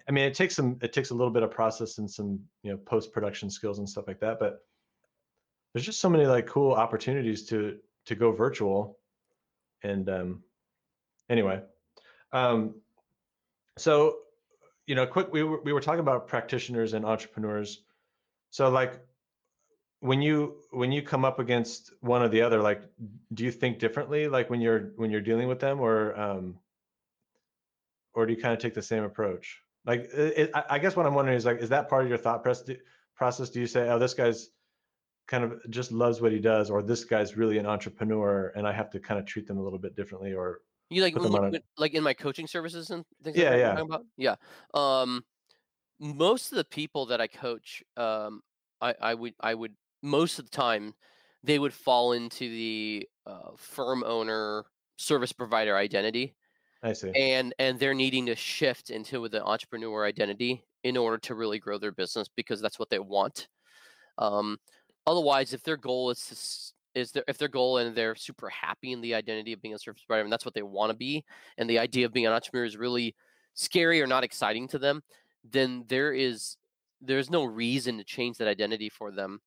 I 0.07 0.11
mean, 0.11 0.25
it 0.25 0.33
takes 0.33 0.55
some 0.55 0.77
it 0.81 0.93
takes 0.93 1.09
a 1.09 1.13
little 1.13 1.31
bit 1.31 1.43
of 1.43 1.51
process 1.51 1.97
and 1.97 2.09
some 2.09 2.39
you 2.63 2.71
know 2.71 2.77
post 2.77 3.11
production 3.11 3.49
skills 3.49 3.79
and 3.79 3.89
stuff 3.89 4.07
like 4.07 4.19
that, 4.19 4.39
but 4.39 4.63
there's 5.73 5.85
just 5.85 5.99
so 5.99 6.09
many 6.09 6.25
like 6.25 6.47
cool 6.47 6.73
opportunities 6.73 7.45
to 7.47 7.77
to 8.05 8.15
go 8.15 8.31
virtual 8.31 8.97
and 9.83 10.09
um 10.09 10.43
anyway 11.29 11.61
um 12.33 12.73
so 13.77 14.17
you 14.87 14.95
know 14.95 15.05
quick 15.05 15.31
we 15.31 15.43
were, 15.43 15.61
we 15.61 15.71
were 15.71 15.79
talking 15.79 15.99
about 15.99 16.27
practitioners 16.27 16.93
and 16.93 17.05
entrepreneurs. 17.05 17.83
So 18.49 18.69
like 18.69 18.99
when 19.99 20.21
you 20.21 20.57
when 20.71 20.91
you 20.91 21.01
come 21.01 21.23
up 21.23 21.39
against 21.39 21.93
one 22.01 22.21
or 22.21 22.29
the 22.29 22.41
other 22.41 22.61
like 22.61 22.81
do 23.33 23.43
you 23.43 23.51
think 23.51 23.79
differently 23.79 24.27
like 24.27 24.49
when 24.49 24.59
you're 24.61 24.91
when 24.95 25.11
you're 25.11 25.21
dealing 25.21 25.47
with 25.47 25.59
them 25.59 25.79
or 25.79 26.17
um 26.19 26.57
or 28.13 28.25
do 28.25 28.33
you 28.33 28.41
kind 28.41 28.53
of 28.53 28.59
take 28.59 28.73
the 28.73 28.81
same 28.81 29.03
approach 29.03 29.61
like 29.85 30.09
it, 30.13 30.51
I, 30.53 30.63
I 30.71 30.79
guess 30.79 30.95
what 30.95 31.05
i'm 31.05 31.13
wondering 31.15 31.37
is 31.37 31.45
like 31.45 31.59
is 31.59 31.69
that 31.69 31.89
part 31.89 32.03
of 32.03 32.09
your 32.09 32.17
thought 32.17 32.43
process 32.43 32.65
do, 32.65 32.77
process 33.15 33.49
do 33.49 33.59
you 33.59 33.67
say 33.67 33.89
oh 33.89 33.99
this 33.99 34.13
guy's 34.13 34.49
kind 35.27 35.43
of 35.43 35.59
just 35.71 35.91
loves 35.91 36.21
what 36.21 36.31
he 36.33 36.39
does 36.39 36.69
or 36.71 36.83
this 36.83 37.05
guy's 37.05 37.37
really 37.37 37.57
an 37.59 37.65
entrepreneur 37.67 38.49
and 38.55 38.67
i 38.67 38.73
have 38.73 38.89
to 38.91 38.99
kind 38.99 39.19
of 39.19 39.25
treat 39.25 39.47
them 39.47 39.57
a 39.59 39.63
little 39.63 39.79
bit 39.79 39.95
differently 39.95 40.33
or 40.33 40.61
You 40.89 41.01
like 41.03 41.15
when, 41.15 41.61
like 41.77 41.93
in 41.93 42.03
my 42.03 42.13
coaching 42.13 42.47
services 42.47 42.89
and 42.89 43.05
things 43.23 43.37
Yeah, 43.37 43.49
like 43.49 43.57
yeah. 43.57 43.81
about? 43.85 44.05
Yeah. 44.17 44.35
Um 44.73 45.23
most 45.99 46.51
of 46.51 46.57
the 46.57 46.65
people 46.65 47.07
that 47.07 47.21
I 47.21 47.27
coach, 47.27 47.83
um 47.97 48.43
I, 48.81 48.95
I 49.01 49.13
would 49.15 49.35
I 49.41 49.55
would 49.55 49.75
most 50.03 50.39
of 50.39 50.45
the 50.45 50.51
time 50.57 50.95
they 51.43 51.59
would 51.59 51.73
fall 51.73 52.13
into 52.13 52.49
the 52.49 53.09
uh, 53.25 53.51
firm 53.57 54.03
owner 54.03 54.65
service 54.97 55.33
provider 55.33 55.77
identity 55.77 56.35
i 56.83 56.93
see 56.93 57.11
and 57.15 57.53
and 57.59 57.79
they're 57.79 57.93
needing 57.93 58.25
to 58.25 58.35
shift 58.35 58.89
into 58.89 59.27
the 59.27 59.43
entrepreneur 59.43 60.05
identity 60.05 60.63
in 60.83 60.97
order 60.97 61.17
to 61.17 61.35
really 61.35 61.59
grow 61.59 61.77
their 61.77 61.91
business 61.91 62.27
because 62.35 62.61
that's 62.61 62.79
what 62.79 62.89
they 62.89 62.99
want. 62.99 63.47
Um, 64.17 64.57
otherwise, 65.05 65.53
if 65.53 65.63
their 65.63 65.77
goal 65.77 66.09
is 66.09 66.25
to 66.25 66.99
is 66.99 67.11
their 67.11 67.23
if 67.27 67.37
their 67.37 67.47
goal 67.47 67.77
and 67.77 67.95
they're 67.95 68.15
super 68.15 68.49
happy 68.49 68.91
in 68.91 69.01
the 69.01 69.13
identity 69.13 69.53
of 69.53 69.61
being 69.61 69.73
a 69.73 69.79
service 69.79 70.03
provider 70.05 70.23
and 70.23 70.31
that's 70.31 70.45
what 70.45 70.53
they 70.53 70.63
want 70.63 70.91
to 70.91 70.97
be, 70.97 71.23
and 71.57 71.69
the 71.69 71.79
idea 71.79 72.05
of 72.05 72.13
being 72.13 72.25
an 72.25 72.33
entrepreneur 72.33 72.65
is 72.65 72.77
really 72.77 73.15
scary 73.53 74.01
or 74.01 74.07
not 74.07 74.23
exciting 74.23 74.67
to 74.69 74.79
them, 74.79 75.01
then 75.43 75.83
there 75.87 76.13
is 76.13 76.57
there's 77.01 77.29
no 77.29 77.43
reason 77.43 77.97
to 77.97 78.03
change 78.03 78.37
that 78.37 78.47
identity 78.47 78.89
for 78.89 79.11
them. 79.11 79.39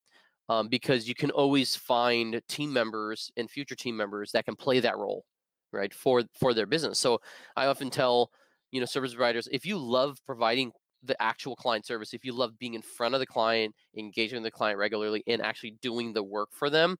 Um, 0.48 0.68
because 0.68 1.08
you 1.08 1.14
can 1.14 1.30
always 1.30 1.76
find 1.76 2.42
team 2.48 2.72
members 2.72 3.30
and 3.36 3.48
future 3.48 3.76
team 3.76 3.96
members 3.96 4.32
that 4.32 4.44
can 4.44 4.56
play 4.56 4.80
that 4.80 4.98
role 4.98 5.24
right 5.72 5.92
for 5.92 6.22
for 6.38 6.54
their 6.54 6.66
business. 6.66 6.98
So 6.98 7.20
i 7.56 7.66
often 7.66 7.90
tell 7.90 8.30
you 8.70 8.80
know 8.80 8.86
service 8.86 9.14
providers 9.14 9.48
if 9.52 9.66
you 9.66 9.76
love 9.76 10.18
providing 10.26 10.72
the 11.04 11.20
actual 11.20 11.56
client 11.56 11.84
service 11.84 12.14
if 12.14 12.24
you 12.24 12.32
love 12.32 12.58
being 12.58 12.74
in 12.74 12.82
front 12.82 13.14
of 13.14 13.20
the 13.20 13.26
client 13.26 13.74
engaging 13.96 14.36
with 14.36 14.44
the 14.44 14.56
client 14.56 14.78
regularly 14.78 15.22
and 15.26 15.42
actually 15.42 15.76
doing 15.82 16.12
the 16.12 16.22
work 16.22 16.50
for 16.52 16.70
them 16.70 16.96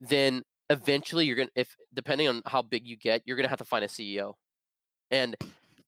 then 0.00 0.42
eventually 0.70 1.26
you're 1.26 1.36
gonna 1.36 1.50
if 1.54 1.76
depending 1.92 2.28
on 2.28 2.40
how 2.46 2.62
big 2.62 2.86
you 2.86 2.96
get 2.96 3.20
you're 3.26 3.36
gonna 3.36 3.48
have 3.48 3.58
to 3.58 3.64
find 3.64 3.84
a 3.84 3.88
ceo 3.88 4.32
and 5.10 5.36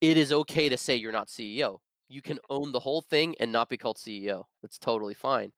it 0.03 0.18
is 0.18 0.31
okay 0.31 0.68
to 0.68 0.77
say 0.77 0.94
you're 0.94 1.11
not 1.11 1.29
ceo 1.29 1.79
you 2.09 2.22
can 2.22 2.38
own 2.51 2.70
the 2.70 2.79
whole 2.81 3.01
thing 3.01 3.35
and 3.40 3.51
not 3.51 3.68
be 3.68 3.79
called 3.79 3.96
ceo 3.96 4.44
that's 4.66 4.79
totally 4.79 5.14
fine. 5.14 5.53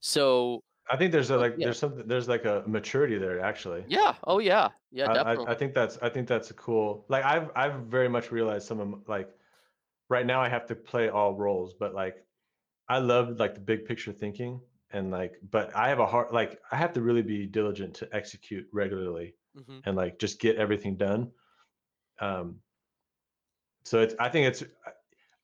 So 0.00 0.64
I 0.90 0.96
think 0.96 1.12
there's 1.12 1.30
a 1.30 1.36
like 1.36 1.54
yeah. 1.58 1.66
there's 1.66 1.78
something 1.78 2.06
there's 2.06 2.28
like 2.28 2.44
a 2.44 2.62
maturity 2.66 3.18
there 3.18 3.40
actually. 3.40 3.84
Yeah. 3.88 4.14
Oh 4.24 4.38
yeah. 4.38 4.70
Yeah. 4.90 5.10
I, 5.10 5.14
Definitely. 5.14 5.46
I 5.46 5.50
I 5.52 5.54
think 5.54 5.74
that's 5.74 5.98
I 6.00 6.08
think 6.08 6.28
that's 6.28 6.50
a 6.50 6.54
cool 6.54 7.04
like 7.08 7.24
I've 7.24 7.50
I've 7.54 7.80
very 7.82 8.08
much 8.08 8.32
realized 8.32 8.66
some 8.66 8.80
of 8.80 9.08
like 9.08 9.28
right 10.08 10.24
now 10.26 10.40
I 10.40 10.48
have 10.48 10.66
to 10.66 10.74
play 10.74 11.08
all 11.08 11.34
roles, 11.34 11.74
but 11.78 11.94
like 11.94 12.24
I 12.88 12.98
love 12.98 13.38
like 13.38 13.54
the 13.54 13.60
big 13.60 13.84
picture 13.84 14.12
thinking 14.12 14.60
and 14.90 15.10
like 15.10 15.34
but 15.50 15.74
I 15.76 15.88
have 15.88 15.98
a 15.98 16.06
hard 16.06 16.32
like 16.32 16.58
I 16.72 16.76
have 16.76 16.92
to 16.94 17.02
really 17.02 17.22
be 17.22 17.46
diligent 17.46 17.94
to 17.94 18.08
execute 18.12 18.66
regularly 18.72 19.34
hmm 19.54 19.78
and 19.84 19.96
like 19.96 20.18
just 20.18 20.40
get 20.40 20.56
everything 20.56 20.96
done. 20.96 21.30
Um 22.20 22.56
so 23.84 24.00
it's 24.00 24.14
I 24.18 24.28
think 24.30 24.46
it's 24.46 24.64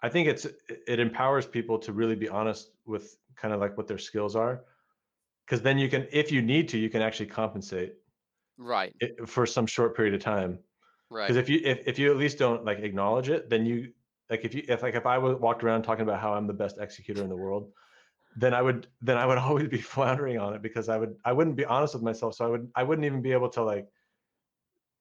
I 0.03 0.09
think 0.09 0.29
it's 0.29 0.47
it 0.87 1.01
empowers 1.01 1.47
people 1.47 1.79
to 1.81 1.93
really 1.93 2.17
be 2.17 2.29
honest 2.29 2.71
with 2.87 3.17
kind 3.37 3.53
of 3.53 3.61
like 3.61 3.77
what 3.77 3.87
their 3.87 3.99
skills 3.99 4.37
are 4.37 4.65
because 5.47 5.63
then 5.63 5.79
you 5.79 5.89
can 5.89 6.07
if 6.13 6.33
you 6.33 6.43
need 6.43 6.69
to 6.69 6.79
you 6.79 6.91
can 6.91 7.03
actually 7.03 7.27
compensate 7.27 7.95
Right. 8.57 8.95
it, 9.01 9.29
for 9.29 9.47
some 9.47 9.67
short 9.67 9.97
period 9.97 10.15
of 10.15 10.21
time 10.21 10.61
Right. 11.11 11.27
because 11.27 11.37
if 11.37 11.49
you 11.49 11.61
if, 11.65 11.87
if 11.87 11.99
you 11.99 12.11
at 12.11 12.17
least 12.17 12.39
don't 12.39 12.65
like 12.65 12.79
acknowledge 12.79 13.29
it 13.29 13.51
then 13.51 13.67
you 13.67 13.93
like 14.31 14.45
if 14.45 14.55
you 14.55 14.65
if 14.69 14.83
like 14.83 14.95
if 14.95 15.07
i 15.07 15.19
wa- 15.19 15.35
walked 15.35 15.63
around 15.65 15.83
talking 15.83 16.03
about 16.03 16.21
how 16.21 16.35
i'm 16.35 16.47
the 16.47 16.53
best 16.53 16.79
executor 16.79 17.23
in 17.23 17.29
the 17.29 17.37
world 17.37 17.73
then 18.37 18.55
i 18.55 18.63
would 18.63 18.89
then 19.03 19.17
i 19.17 19.27
would 19.27 19.39
always 19.47 19.69
be 19.69 19.79
floundering 19.79 20.39
on 20.39 20.55
it 20.55 20.63
because 20.63 20.89
i 20.89 20.97
would 20.97 21.17
i 21.25 21.33
wouldn't 21.33 21.57
be 21.57 21.65
honest 21.65 21.95
with 21.95 22.03
myself 22.03 22.35
so 22.35 22.45
i 22.45 22.49
would 22.49 22.71
i 22.75 22.83
wouldn't 22.83 23.05
even 23.05 23.23
be 23.23 23.33
able 23.33 23.49
to 23.49 23.63
like 23.63 23.89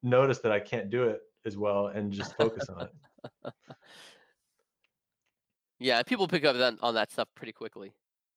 notice 0.02 0.40
that 0.40 0.52
i 0.52 0.60
can't 0.60 0.90
do 0.90 1.04
it 1.04 1.22
as 1.46 1.58
well 1.58 1.88
and 1.88 2.12
just 2.12 2.36
focus 2.36 2.70
on 2.70 2.88
it 2.88 2.92
Yeah. 5.80 6.02
People 6.04 6.30
pick 6.30 6.46
up 6.46 6.56
that, 6.56 6.76
on 6.82 6.94
that 6.94 7.12
stuff 7.12 7.28
pretty 7.36 7.52
quickly 7.52 7.92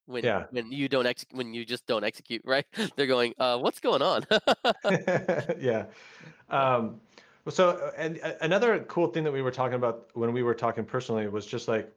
when 0.07 0.25
yeah 0.25 0.45
when 0.51 0.73
you 0.73 0.89
don't 0.89 1.07
ex 1.07 1.27
when 1.33 1.55
you 1.55 1.65
just 1.65 1.87
don't 1.87 2.05
execute. 2.05 2.43
Right. 2.45 2.67
They're 2.97 3.07
going, 3.07 3.35
uh, 3.39 3.59
what's 3.59 3.81
going 3.81 4.03
on? 4.03 4.25
yeah 5.61 5.87
um 6.49 7.01
well, 7.45 7.55
so 7.55 7.71
uh, 7.71 7.93
and 7.97 8.21
uh, 8.23 8.33
another 8.41 8.81
cool 8.89 9.07
thing 9.09 9.23
that 9.25 9.33
we 9.33 9.43
were 9.43 9.53
talking 9.53 9.77
about 9.77 10.09
when 10.15 10.33
we 10.33 10.43
were 10.43 10.55
talking 10.55 10.85
personally 10.85 11.29
was 11.29 11.47
just 11.47 11.69
like 11.69 11.93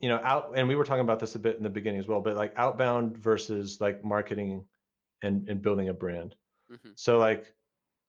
you 0.00 0.08
know 0.08 0.20
out 0.22 0.52
and 0.54 0.68
we 0.68 0.76
were 0.76 0.84
talking 0.84 1.00
about 1.00 1.18
this 1.18 1.34
a 1.34 1.38
bit 1.38 1.56
in 1.56 1.62
the 1.62 1.70
beginning 1.70 1.98
as 1.98 2.06
well 2.06 2.20
but 2.20 2.36
like 2.36 2.52
outbound 2.56 3.16
versus 3.16 3.80
like 3.80 4.04
marketing 4.04 4.64
and 5.22 5.48
and 5.48 5.62
building 5.62 5.88
a 5.88 5.94
brand 5.94 6.34
hmm 6.68 6.90
so 6.94 7.18
like 7.18 7.52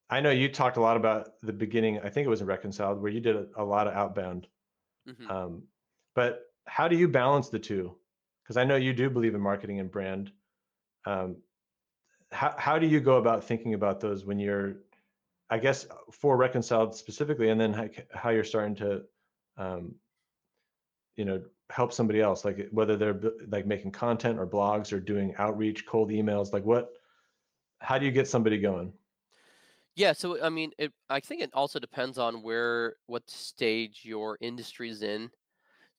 i 0.09 0.19
know 0.19 0.29
you 0.29 0.47
talked 0.47 0.77
a 0.77 0.81
lot 0.81 0.97
about 0.97 1.39
the 1.41 1.53
beginning 1.53 1.99
i 2.01 2.09
think 2.09 2.25
it 2.25 2.29
was 2.29 2.41
in 2.41 2.47
reconciled 2.47 3.01
where 3.01 3.11
you 3.11 3.19
did 3.19 3.35
a, 3.35 3.47
a 3.57 3.63
lot 3.63 3.87
of 3.87 3.93
outbound 3.93 4.47
hmm 5.07 5.29
um, 5.29 5.63
but 6.13 6.51
how 6.65 6.87
do 6.87 6.95
you 6.95 7.07
balance 7.07 7.49
the 7.49 7.59
two 7.59 7.95
because 8.45 8.57
i 8.57 8.63
know 8.63 8.75
you 8.75 8.93
do 8.93 9.09
believe 9.09 9.35
in 9.35 9.41
marketing 9.41 9.79
and 9.79 9.91
brand 9.91 10.31
um, 11.07 11.37
how, 12.31 12.53
how 12.57 12.79
do 12.79 12.87
you 12.87 12.99
go 12.99 13.17
about 13.17 13.43
thinking 13.43 13.73
about 13.73 13.99
those 13.99 14.25
when 14.25 14.39
you're 14.39 14.77
i 15.49 15.57
guess 15.57 15.87
for 16.11 16.37
reconciled 16.37 16.95
specifically 16.95 17.49
and 17.49 17.59
then 17.59 17.73
how, 17.73 17.87
how 18.13 18.29
you're 18.29 18.43
starting 18.43 18.75
to 18.75 19.01
um, 19.57 19.95
you 21.15 21.25
know 21.25 21.41
help 21.71 21.91
somebody 21.91 22.21
else 22.21 22.45
like 22.45 22.67
whether 22.71 22.95
they're 22.95 23.19
like 23.49 23.65
making 23.65 23.91
content 23.91 24.37
or 24.37 24.45
blogs 24.45 24.93
or 24.93 24.99
doing 24.99 25.33
outreach 25.37 25.85
cold 25.85 26.09
emails 26.09 26.53
like 26.53 26.63
what 26.63 26.93
how 27.79 27.97
do 27.97 28.05
you 28.05 28.11
get 28.11 28.27
somebody 28.27 28.59
going 28.59 28.93
Yeah. 29.95 30.13
So 30.13 30.43
I 30.43 30.49
mean, 30.49 30.71
it. 30.77 30.91
I 31.09 31.19
think 31.19 31.41
it 31.41 31.51
also 31.53 31.79
depends 31.79 32.17
on 32.17 32.43
where 32.43 32.95
what 33.07 33.29
stage 33.29 34.01
your 34.03 34.37
industry's 34.41 35.01
in. 35.01 35.31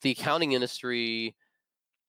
The 0.03 0.11
accounting 0.11 0.53
industry 0.53 1.35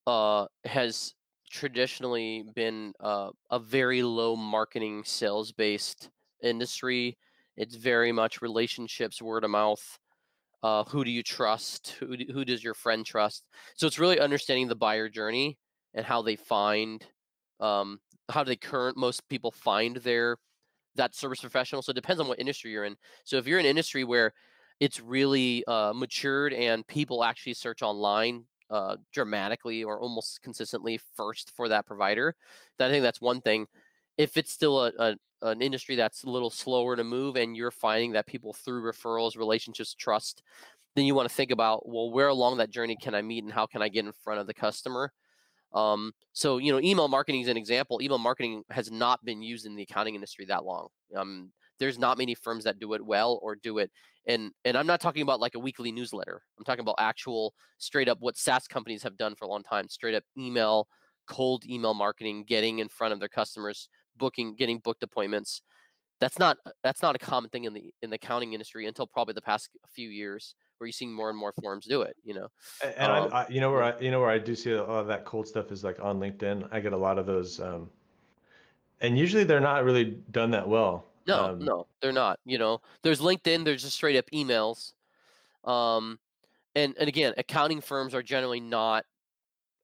uh, 0.08 0.48
has 0.64 1.14
traditionally 1.52 2.46
been 2.56 2.94
uh, 3.02 3.30
a 3.52 3.60
very 3.60 4.02
low 4.02 4.36
marketing 4.36 5.04
sales 5.06 5.52
based 5.52 6.10
industry. 6.42 7.18
It's 7.58 7.76
very 7.76 8.12
much 8.12 8.42
relationships, 8.42 9.22
word 9.22 9.44
of 9.44 9.52
mouth. 9.52 10.00
Uh, 10.64 10.84
who 10.86 11.04
do 11.04 11.12
you 11.12 11.24
trust? 11.24 11.96
Who, 12.00 12.18
do, 12.18 12.26
who 12.34 12.46
does 12.46 12.64
your 12.64 12.74
friend 12.74 13.06
trust? 13.06 13.44
So 13.76 13.86
it's 13.86 14.00
really 14.00 14.20
understanding 14.20 14.68
the 14.68 14.76
buyer 14.76 15.10
journey 15.10 15.58
and 15.94 16.06
how 16.06 16.22
they 16.22 16.36
find, 16.36 17.06
um, 17.60 18.00
how 18.30 18.44
do 18.44 18.50
they 18.50 18.56
current 18.56 18.98
most 18.98 19.28
people 19.30 19.52
find 19.52 19.98
their 19.98 20.38
that 20.96 21.16
service 21.16 21.42
professional. 21.42 21.82
So 21.82 21.92
it 21.92 21.96
depends 21.96 22.20
on 22.20 22.28
what 22.28 22.40
industry 22.40 22.72
you're 22.72 22.86
in. 22.86 22.96
So 23.24 23.38
if 23.38 23.46
you're 23.46 23.60
in 23.60 23.66
an 23.66 23.70
industry 23.70 24.04
where 24.04 24.34
it's 24.80 25.00
really 25.00 25.64
uh, 25.68 25.94
matured 25.96 26.54
and 26.54 26.86
people 26.88 27.24
actually 27.24 27.54
search 27.54 27.84
online 27.84 28.46
uh, 28.70 28.98
dramatically 29.14 29.84
or 29.84 30.00
almost 30.00 30.42
consistently 30.42 31.00
first 31.16 31.52
for 31.56 31.70
that 31.70 31.86
provider, 31.86 32.36
then 32.78 32.90
I 32.90 32.92
think 32.92 33.04
that's 33.04 33.22
one 33.22 33.42
thing. 33.42 33.68
If 34.18 34.38
it's 34.38 34.52
still 34.52 34.86
a, 34.86 34.92
a 34.98 35.16
an 35.44 35.62
industry 35.62 35.96
that's 35.96 36.24
a 36.24 36.30
little 36.30 36.50
slower 36.50 36.96
to 36.96 37.04
move 37.04 37.36
and 37.36 37.56
you're 37.56 37.70
finding 37.72 38.14
that 38.14 38.26
people 38.26 38.54
through 38.54 38.82
referrals, 38.82 39.38
relationships, 39.38 39.94
trust, 39.94 40.42
then 40.96 41.06
you 41.06 41.14
want 41.14 41.30
to 41.30 41.36
think 41.36 41.52
about 41.52 41.88
well, 41.88 42.12
where 42.12 42.28
along 42.28 42.58
that 42.58 42.72
journey 42.72 42.98
can 43.00 43.14
I 43.14 43.22
meet 43.22 43.44
and 43.44 43.54
how 43.54 43.68
can 43.68 43.82
I 43.82 43.90
get 43.90 44.06
in 44.06 44.12
front 44.24 44.40
of 44.40 44.48
the 44.48 44.54
customer? 44.54 45.12
Um, 45.74 46.14
so 46.34 46.58
you 46.58 46.72
know, 46.72 46.80
email 46.80 47.08
marketing 47.08 47.42
is 47.42 47.48
an 47.48 47.58
example. 47.58 48.02
Email 48.02 48.18
marketing 48.18 48.64
has 48.70 48.92
not 48.92 49.24
been 49.24 49.42
used 49.42 49.66
in 49.66 49.76
the 49.76 49.84
accounting 49.84 50.16
industry 50.16 50.46
that 50.46 50.66
long. 50.66 50.88
Um, 51.16 51.52
there's 51.80 52.00
not 52.00 52.18
many 52.18 52.36
firms 52.36 52.64
that 52.64 52.80
do 52.80 52.94
it 52.94 53.06
well 53.06 53.40
or 53.42 53.56
do 53.56 53.78
it, 53.78 53.92
and 54.28 54.52
and 54.66 54.78
I'm 54.78 54.88
not 54.88 55.02
talking 55.02 55.22
about 55.22 55.40
like 55.40 55.56
a 55.56 55.60
weekly 55.60 55.92
newsletter. 55.92 56.42
I'm 56.58 56.66
talking 56.66 56.82
about 56.82 56.96
actual 57.00 57.54
straight 57.78 58.10
up 58.10 58.18
what 58.20 58.38
SaaS 58.38 58.68
companies 58.68 59.04
have 59.04 59.18
done 59.18 59.36
for 59.36 59.46
a 59.46 59.48
long 59.48 59.64
time. 59.64 59.88
Straight 59.90 60.16
up 60.16 60.24
email, 60.38 60.88
cold 61.28 61.66
email 61.66 61.94
marketing, 61.94 62.46
getting 62.48 62.80
in 62.80 62.90
front 62.90 63.14
of 63.14 63.20
their 63.20 63.30
customers, 63.30 63.90
booking, 64.18 64.56
getting 64.56 64.80
booked 64.80 65.04
appointments. 65.04 65.62
That's 66.20 66.40
not 66.40 66.58
that's 66.84 67.02
not 67.02 67.16
a 67.16 67.20
common 67.20 67.50
thing 67.50 67.66
in 67.66 67.74
the 67.74 67.94
in 68.02 68.10
the 68.10 68.16
accounting 68.16 68.54
industry 68.54 68.88
until 68.88 69.06
probably 69.08 69.34
the 69.34 69.42
past 69.42 69.70
few 69.90 70.10
years, 70.10 70.56
where 70.78 70.88
you're 70.88 70.94
seeing 70.94 71.14
more 71.14 71.30
and 71.30 71.38
more 71.38 71.54
firms 71.64 71.86
do 71.86 72.02
it. 72.02 72.16
You 72.24 72.34
know, 72.34 72.48
and 72.84 73.12
I, 73.12 73.20
um, 73.20 73.34
I 73.34 73.48
you 73.50 73.62
know 73.62 73.72
where 73.72 73.84
i 73.84 74.00
you 74.00 74.12
know 74.12 74.20
where 74.20 74.30
i 74.30 74.40
do 74.40 74.56
see 74.56 74.72
a 74.72 74.84
lot 74.84 75.00
of 75.00 75.08
that 75.08 75.26
cold 75.26 75.48
stuff 75.48 75.72
is 75.72 75.84
like 75.84 76.00
on 76.02 76.20
linkedin 76.20 76.68
i 76.72 76.80
get 76.80 76.94
a 76.94 76.98
lot 76.98 77.18
of 77.18 77.26
those 77.26 77.60
um 77.60 77.90
and 79.02 79.18
usually 79.18 79.44
they're 79.44 79.60
not 79.60 79.84
really 79.84 80.18
done 80.32 80.52
that 80.52 80.68
well 80.68 81.06
No, 81.28 81.52
um 81.52 81.60
no, 81.60 81.88
they're 82.02 82.12
not. 82.12 82.40
You 82.46 82.58
know, 82.58 82.82
there's 83.04 83.20
LinkedIn, 83.20 83.66
there's 83.66 83.84
just 83.84 83.96
straight 83.96 84.18
up 84.18 84.26
emails. 84.34 84.94
Um, 85.66 86.20
and 86.76 86.96
and 87.00 87.10
again, 87.10 87.34
accounting 87.38 87.82
firms 87.82 88.16
are 88.16 88.24
generally 88.24 88.62
not 88.62 89.06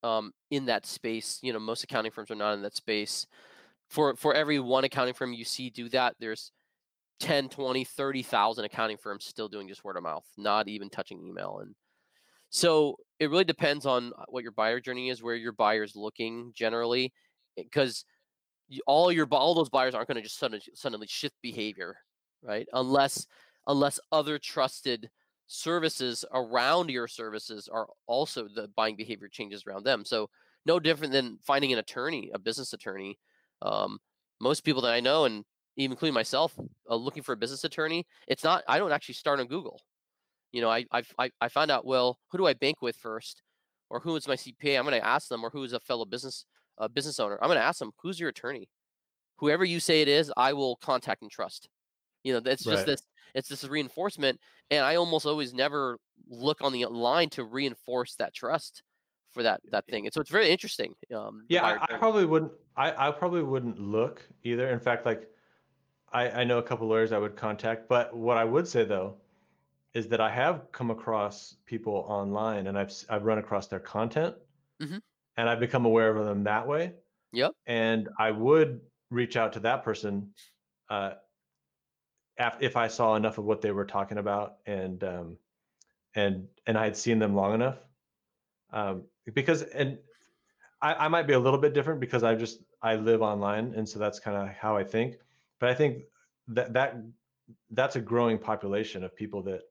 um, 0.03 0.33
in 0.51 0.65
that 0.65 0.85
space. 0.85 1.39
You 1.43 1.53
know, 1.53 1.59
most 1.59 1.83
accounting 1.83 2.11
firms 2.11 2.31
are 2.31 2.35
not 2.35 2.53
in 2.55 2.61
that 2.63 2.75
space. 2.75 3.27
For 3.89 4.15
for 4.15 4.33
every 4.35 4.59
one 4.59 4.83
accounting 4.85 5.13
firm 5.15 5.33
you 5.33 5.45
see 5.45 5.69
do 5.69 5.89
that, 5.89 6.15
there's 6.19 6.51
10, 7.19 7.49
20, 7.49 7.83
30,000 7.85 8.65
accounting 8.65 8.97
firms 8.97 9.25
still 9.25 9.49
doing 9.49 9.67
just 9.67 9.83
word 9.83 9.97
of 9.97 10.03
mouth, 10.03 10.27
not 10.37 10.67
even 10.69 10.89
touching 10.89 11.21
email. 11.25 11.59
And 11.59 11.75
so 12.49 12.97
it 13.19 13.29
really 13.29 13.43
depends 13.43 13.85
on 13.85 14.13
uh, 14.17 14.25
what 14.29 14.43
your 14.43 14.51
buyer 14.51 14.79
journey 14.79 15.09
is, 15.09 15.23
where 15.23 15.35
your 15.35 15.51
buyer's 15.53 15.95
looking 15.95 16.51
generally, 16.53 17.13
because 17.57 18.05
all 18.87 19.11
your 19.11 19.27
all 19.31 19.53
those 19.53 19.69
buyers 19.69 19.93
aren't 19.93 20.07
going 20.07 20.15
to 20.17 20.21
just 20.21 20.39
suddenly 20.39 20.61
suddenly 20.73 21.07
shift 21.07 21.35
behavior, 21.41 21.97
right? 22.41 22.67
Unless 22.73 23.27
unless 23.67 23.99
other 24.11 24.39
trusted 24.39 25.09
services 25.47 26.25
around 26.33 26.89
your 26.89 27.07
services 27.07 27.69
are 27.71 27.87
also 28.07 28.47
the 28.47 28.69
buying 28.75 28.95
behavior 28.95 29.27
changes 29.27 29.63
around 29.67 29.85
them. 29.85 30.03
So 30.05 30.29
no 30.65 30.79
different 30.79 31.13
than 31.13 31.37
finding 31.43 31.73
an 31.73 31.79
attorney, 31.79 32.31
a 32.33 32.39
business 32.39 32.73
attorney. 32.73 33.19
Um, 33.61 33.99
most 34.39 34.63
people 34.63 34.81
that 34.83 34.93
I 34.93 34.99
know, 34.99 35.25
and 35.25 35.43
even 35.77 35.93
including 35.93 36.13
myself, 36.13 36.57
uh, 36.89 36.95
looking 36.95 37.23
for 37.23 37.33
a 37.33 37.37
business 37.37 37.63
attorney, 37.63 38.05
it's 38.27 38.43
not. 38.43 38.63
I 38.67 38.77
don't 38.77 38.91
actually 38.91 39.15
start 39.15 39.39
on 39.39 39.47
Google. 39.47 39.81
You 40.51 40.61
know, 40.61 40.69
I 40.69 40.85
I 40.91 41.03
I 41.17 41.29
I 41.41 41.47
found 41.49 41.71
out 41.71 41.85
well, 41.85 42.19
who 42.31 42.37
do 42.37 42.47
I 42.47 42.53
bank 42.53 42.81
with 42.81 42.95
first, 42.95 43.41
or 43.89 43.99
who 43.99 44.15
is 44.15 44.27
my 44.27 44.35
CPA? 44.35 44.77
I'm 44.77 44.85
going 44.85 44.99
to 44.99 45.05
ask 45.05 45.27
them, 45.27 45.43
or 45.43 45.49
who 45.49 45.63
is 45.63 45.73
a 45.73 45.79
fellow 45.79 46.05
business 46.05 46.45
uh, 46.77 46.87
business 46.87 47.19
owner. 47.19 47.37
I'm 47.41 47.47
going 47.47 47.57
to 47.57 47.63
ask 47.63 47.79
them, 47.79 47.91
who's 48.01 48.19
your 48.19 48.29
attorney? 48.29 48.69
whoever 49.43 49.65
you 49.65 49.79
say 49.79 50.01
it 50.01 50.07
is, 50.07 50.31
I 50.37 50.53
will 50.53 50.77
contact 50.77 51.21
and 51.21 51.29
trust. 51.29 51.67
You 52.23 52.31
know, 52.33 52.39
that's 52.39 52.63
just 52.63 52.77
right 52.77 52.85
this. 52.85 53.01
It's 53.35 53.49
this 53.49 53.65
reinforcement, 53.65 54.39
and 54.71 54.85
I 54.85 54.95
almost 54.95 55.25
always 55.25 55.53
never 55.53 55.97
look 56.29 56.61
on 56.61 56.71
the 56.71 56.85
line 56.85 57.29
to 57.31 57.43
reinforce 57.43 58.15
that 58.15 58.33
trust 58.33 58.83
for 59.31 59.43
that 59.43 59.59
that 59.71 59.85
thing. 59.87 60.05
And 60.05 60.13
so 60.13 60.21
it's 60.21 60.29
very 60.29 60.49
interesting. 60.49 60.93
Um, 61.13 61.43
yeah 61.49 61.65
I, 61.65 61.93
I 61.93 61.97
probably 61.97 62.25
wouldn't 62.25 62.53
i 62.77 63.07
i 63.09 63.11
probably 63.11 63.43
wouldn't 63.43 63.79
look 63.79 64.25
either 64.43 64.69
in 64.69 64.79
fact 64.79 65.05
like 65.05 65.29
i 66.13 66.29
i 66.29 66.43
know 66.43 66.59
a 66.59 66.63
couple 66.63 66.87
lawyers 66.87 67.11
i 67.11 67.17
would 67.17 67.35
contact 67.35 67.89
but 67.89 68.15
what 68.15 68.37
i 68.37 68.43
would 68.43 68.67
say 68.67 68.85
though 68.85 69.15
is 69.93 70.07
that 70.07 70.21
i 70.21 70.29
have 70.29 70.71
come 70.71 70.89
across 70.89 71.57
people 71.65 72.05
online 72.07 72.67
and 72.67 72.77
i've 72.77 72.93
I've 73.09 73.25
run 73.25 73.39
across 73.39 73.67
their 73.67 73.79
content 73.79 74.35
hmm 74.79 74.97
and 75.37 75.49
i've 75.49 75.59
become 75.59 75.85
aware 75.85 76.15
of 76.15 76.25
them 76.25 76.43
that 76.43 76.67
way 76.67 76.93
Yep. 77.31 77.51
and 77.65 78.09
i 78.19 78.29
would 78.31 78.81
reach 79.09 79.35
out 79.37 79.53
to 79.53 79.59
that 79.61 79.83
person 79.83 80.33
uh, 80.89 81.13
af- 82.37 82.57
if 82.59 82.75
I 82.75 82.87
saw 82.87 83.15
enough 83.15 83.37
of 83.37 83.45
what 83.45 83.61
they 83.61 83.71
were 83.71 83.85
talking 83.85 84.17
about 84.17 84.57
and 84.65 85.03
um, 85.03 85.37
and 86.15 86.47
and 86.67 86.77
I 86.77 86.83
had 86.83 86.95
seen 86.97 87.17
them 87.19 87.33
long 87.35 87.53
enough, 87.53 87.77
um, 88.71 89.03
because 89.33 89.63
and 89.63 89.97
I, 90.81 91.05
I 91.05 91.07
might 91.07 91.27
be 91.27 91.33
a 91.33 91.39
little 91.39 91.59
bit 91.59 91.73
different 91.73 91.99
because 91.99 92.23
I 92.23 92.35
just 92.35 92.59
I 92.81 92.95
live 92.95 93.21
online, 93.21 93.73
and 93.75 93.87
so 93.87 93.97
that's 93.99 94.19
kind 94.19 94.37
of 94.37 94.49
how 94.55 94.75
I 94.77 94.83
think. 94.83 95.15
But 95.59 95.69
I 95.69 95.73
think 95.75 96.03
that 96.49 96.73
that 96.73 96.97
that's 97.71 97.95
a 97.95 98.01
growing 98.01 98.37
population 98.37 99.03
of 99.03 99.15
people 99.15 99.41
that 99.43 99.61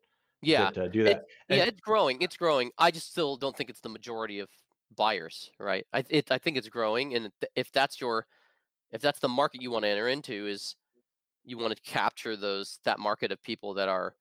Yeah. 0.41 0.71
that 0.71 0.79
uh, 0.79 0.89
do 0.89 1.01
It 1.03 1.05
that. 1.05 1.25
yeah, 1.49 1.57
And 1.63 1.69
it's 1.69 1.81
growing. 1.81 2.23
It's 2.23 2.37
growing. 2.37 2.71
I 2.79 2.91
just 2.91 3.11
still 3.11 3.37
don't 3.37 3.57
think 3.57 3.71
it's 3.71 3.81
the 3.81 3.89
majority 3.89 4.39
of 4.41 4.49
buyers, 4.97 5.51
right? 5.59 5.87
I 5.93 6.05
it 6.09 6.31
I 6.31 6.39
think 6.39 6.57
it's 6.57 6.69
growing, 6.69 7.15
and 7.15 7.31
if 7.55 7.73
that's 7.73 8.01
your 8.01 8.27
if 8.93 9.01
that's 9.01 9.21
the 9.21 9.29
market 9.29 9.63
you 9.63 9.71
want 9.71 9.85
to 9.85 9.89
enter 9.89 10.09
into, 10.09 10.47
is 10.47 10.77
you 11.45 11.59
want 11.59 11.75
to 11.75 11.83
capture 11.83 12.37
those 12.37 12.79
that 12.85 12.99
market 12.99 13.33
of 13.33 13.43
people 13.43 13.75
that 13.75 13.89
are 13.89 14.15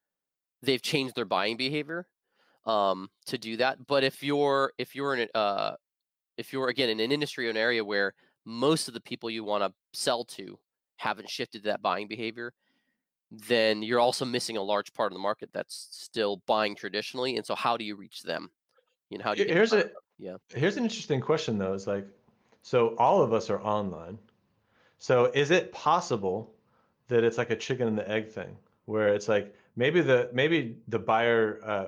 they've 0.63 0.81
changed 0.81 1.15
their 1.15 1.25
buying 1.25 1.57
behavior 1.57 2.07
um, 2.65 3.09
to 3.25 3.37
do 3.37 3.57
that. 3.57 3.85
But 3.87 4.03
if 4.03 4.23
you're 4.23 4.73
if 4.77 4.95
you're 4.95 5.15
in 5.15 5.29
a, 5.33 5.37
uh, 5.37 5.75
if 6.37 6.53
you're 6.53 6.69
again 6.69 6.89
in 6.89 6.99
an 6.99 7.11
industry 7.11 7.47
or 7.47 7.51
an 7.51 7.57
area 7.57 7.83
where 7.83 8.13
most 8.45 8.87
of 8.87 8.93
the 8.93 9.01
people 9.01 9.29
you 9.29 9.43
want 9.43 9.63
to 9.63 9.73
sell 9.97 10.23
to 10.25 10.59
haven't 10.97 11.29
shifted 11.29 11.63
that 11.63 11.81
buying 11.81 12.07
behavior, 12.07 12.53
then 13.31 13.81
you're 13.81 13.99
also 13.99 14.25
missing 14.25 14.57
a 14.57 14.61
large 14.61 14.93
part 14.93 15.11
of 15.11 15.15
the 15.15 15.21
market 15.21 15.49
that's 15.53 15.87
still 15.91 16.43
buying 16.47 16.75
traditionally. 16.75 17.37
And 17.37 17.45
so, 17.45 17.55
how 17.55 17.77
do 17.77 17.83
you 17.83 17.95
reach 17.95 18.23
them? 18.23 18.51
You 19.09 19.17
know, 19.17 19.23
how 19.23 19.33
do 19.33 19.41
you 19.41 19.45
he- 19.45 19.49
get 19.49 19.57
in 19.57 19.57
here's 19.57 19.73
a? 19.73 19.91
Yeah. 20.21 20.37
here's 20.49 20.77
an 20.77 20.83
interesting 20.83 21.19
question 21.19 21.57
though. 21.57 21.73
Is 21.73 21.87
like, 21.87 22.05
so 22.61 22.95
all 22.97 23.23
of 23.23 23.33
us 23.33 23.49
are 23.49 23.59
online. 23.59 24.19
So 24.99 25.31
is 25.33 25.49
it 25.49 25.71
possible 25.71 26.53
that 27.07 27.23
it's 27.23 27.39
like 27.39 27.49
a 27.49 27.55
chicken 27.55 27.87
and 27.87 27.97
the 27.97 28.07
egg 28.07 28.29
thing, 28.29 28.55
where 28.85 29.07
it's 29.15 29.27
like 29.27 29.55
maybe 29.75 29.99
the 29.99 30.29
maybe 30.31 30.77
the 30.87 30.99
buyer 30.99 31.59
uh, 31.65 31.87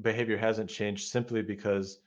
behavior 0.00 0.38
hasn't 0.38 0.70
changed 0.70 1.08
simply 1.08 1.42
because 1.42 1.98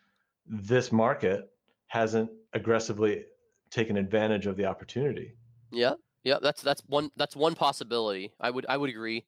this 0.48 0.92
market 0.92 1.52
hasn't 1.86 2.32
aggressively 2.54 3.26
taken 3.70 3.96
advantage 3.98 4.48
of 4.48 4.58
the 4.58 4.66
opportunity. 4.66 5.36
Yeah, 5.72 5.94
yeah, 6.24 6.40
that's 6.42 6.64
that's 6.64 6.82
one 6.88 7.12
that's 7.16 7.36
one 7.36 7.54
possibility. 7.54 8.34
I 8.40 8.50
would 8.50 8.66
I 8.68 8.78
would 8.78 8.90
agree. 8.90 9.26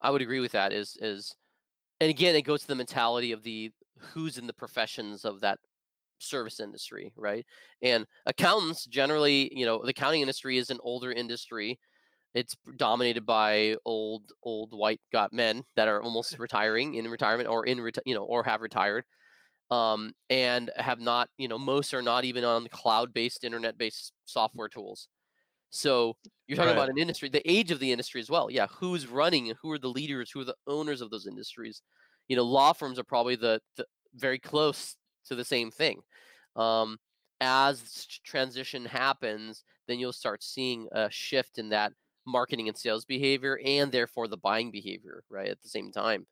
I 0.00 0.10
would 0.10 0.22
agree 0.22 0.38
with 0.38 0.52
that. 0.52 0.72
Is 0.72 0.96
is 1.00 1.34
and 2.00 2.10
again, 2.10 2.36
it 2.36 2.42
goes 2.42 2.62
to 2.62 2.68
the 2.68 2.76
mentality 2.76 3.32
of 3.32 3.42
the 3.42 3.72
who's 4.12 4.38
in 4.38 4.46
the 4.46 4.52
professions 4.54 5.24
of 5.24 5.40
that 5.40 5.58
service 6.18 6.60
industry, 6.60 7.12
right? 7.16 7.46
And 7.82 8.06
accountants 8.26 8.86
generally, 8.86 9.50
you 9.56 9.66
know, 9.66 9.82
the 9.82 9.90
accounting 9.90 10.22
industry 10.22 10.58
is 10.58 10.70
an 10.70 10.78
older 10.82 11.12
industry. 11.12 11.78
It's 12.34 12.56
dominated 12.76 13.26
by 13.26 13.76
old 13.84 14.32
old 14.42 14.72
white 14.72 15.00
got 15.12 15.32
men 15.32 15.64
that 15.76 15.88
are 15.88 16.02
almost 16.02 16.38
retiring 16.38 16.94
in 16.94 17.08
retirement 17.08 17.48
or 17.48 17.66
in 17.66 17.78
reti- 17.78 18.02
you 18.06 18.14
know 18.14 18.24
or 18.24 18.44
have 18.44 18.60
retired 18.62 19.04
um, 19.70 20.12
and 20.30 20.70
have 20.76 21.00
not 21.00 21.28
you 21.38 21.48
know 21.48 21.58
most 21.58 21.94
are 21.94 22.02
not 22.02 22.24
even 22.24 22.44
on 22.44 22.68
cloud-based 22.68 23.44
internet-based 23.44 24.12
software 24.26 24.68
tools 24.68 25.08
so 25.70 26.16
you're 26.46 26.56
talking 26.56 26.72
about 26.72 26.88
an 26.88 26.98
industry, 26.98 27.28
the 27.28 27.50
age 27.50 27.70
of 27.72 27.80
the 27.80 27.90
industry 27.90 28.20
as 28.20 28.30
well. 28.30 28.48
Yeah, 28.50 28.68
who's 28.68 29.08
running? 29.08 29.54
Who 29.60 29.72
are 29.72 29.78
the 29.78 29.88
leaders? 29.88 30.30
Who 30.30 30.40
are 30.40 30.44
the 30.44 30.54
owners 30.68 31.00
of 31.00 31.10
those 31.10 31.26
industries? 31.26 31.82
You 32.28 32.36
know, 32.36 32.44
law 32.44 32.72
firms 32.72 32.98
are 32.98 33.04
probably 33.04 33.36
the, 33.36 33.60
the 33.76 33.86
very 34.14 34.38
close 34.38 34.96
to 35.26 35.34
the 35.34 35.44
same 35.44 35.70
thing. 35.70 36.00
Um, 36.56 36.98
as 37.40 38.06
transition 38.24 38.84
happens, 38.84 39.64
then 39.88 39.98
you'll 39.98 40.12
start 40.12 40.42
seeing 40.42 40.88
a 40.92 41.10
shift 41.10 41.58
in 41.58 41.68
that 41.70 41.92
marketing 42.26 42.68
and 42.68 42.76
sales 42.76 43.04
behavior, 43.04 43.60
and 43.64 43.92
therefore 43.92 44.28
the 44.28 44.36
buying 44.36 44.70
behavior. 44.70 45.24
Right 45.28 45.48
at 45.48 45.60
the 45.62 45.68
same 45.68 45.92
time, 45.92 46.26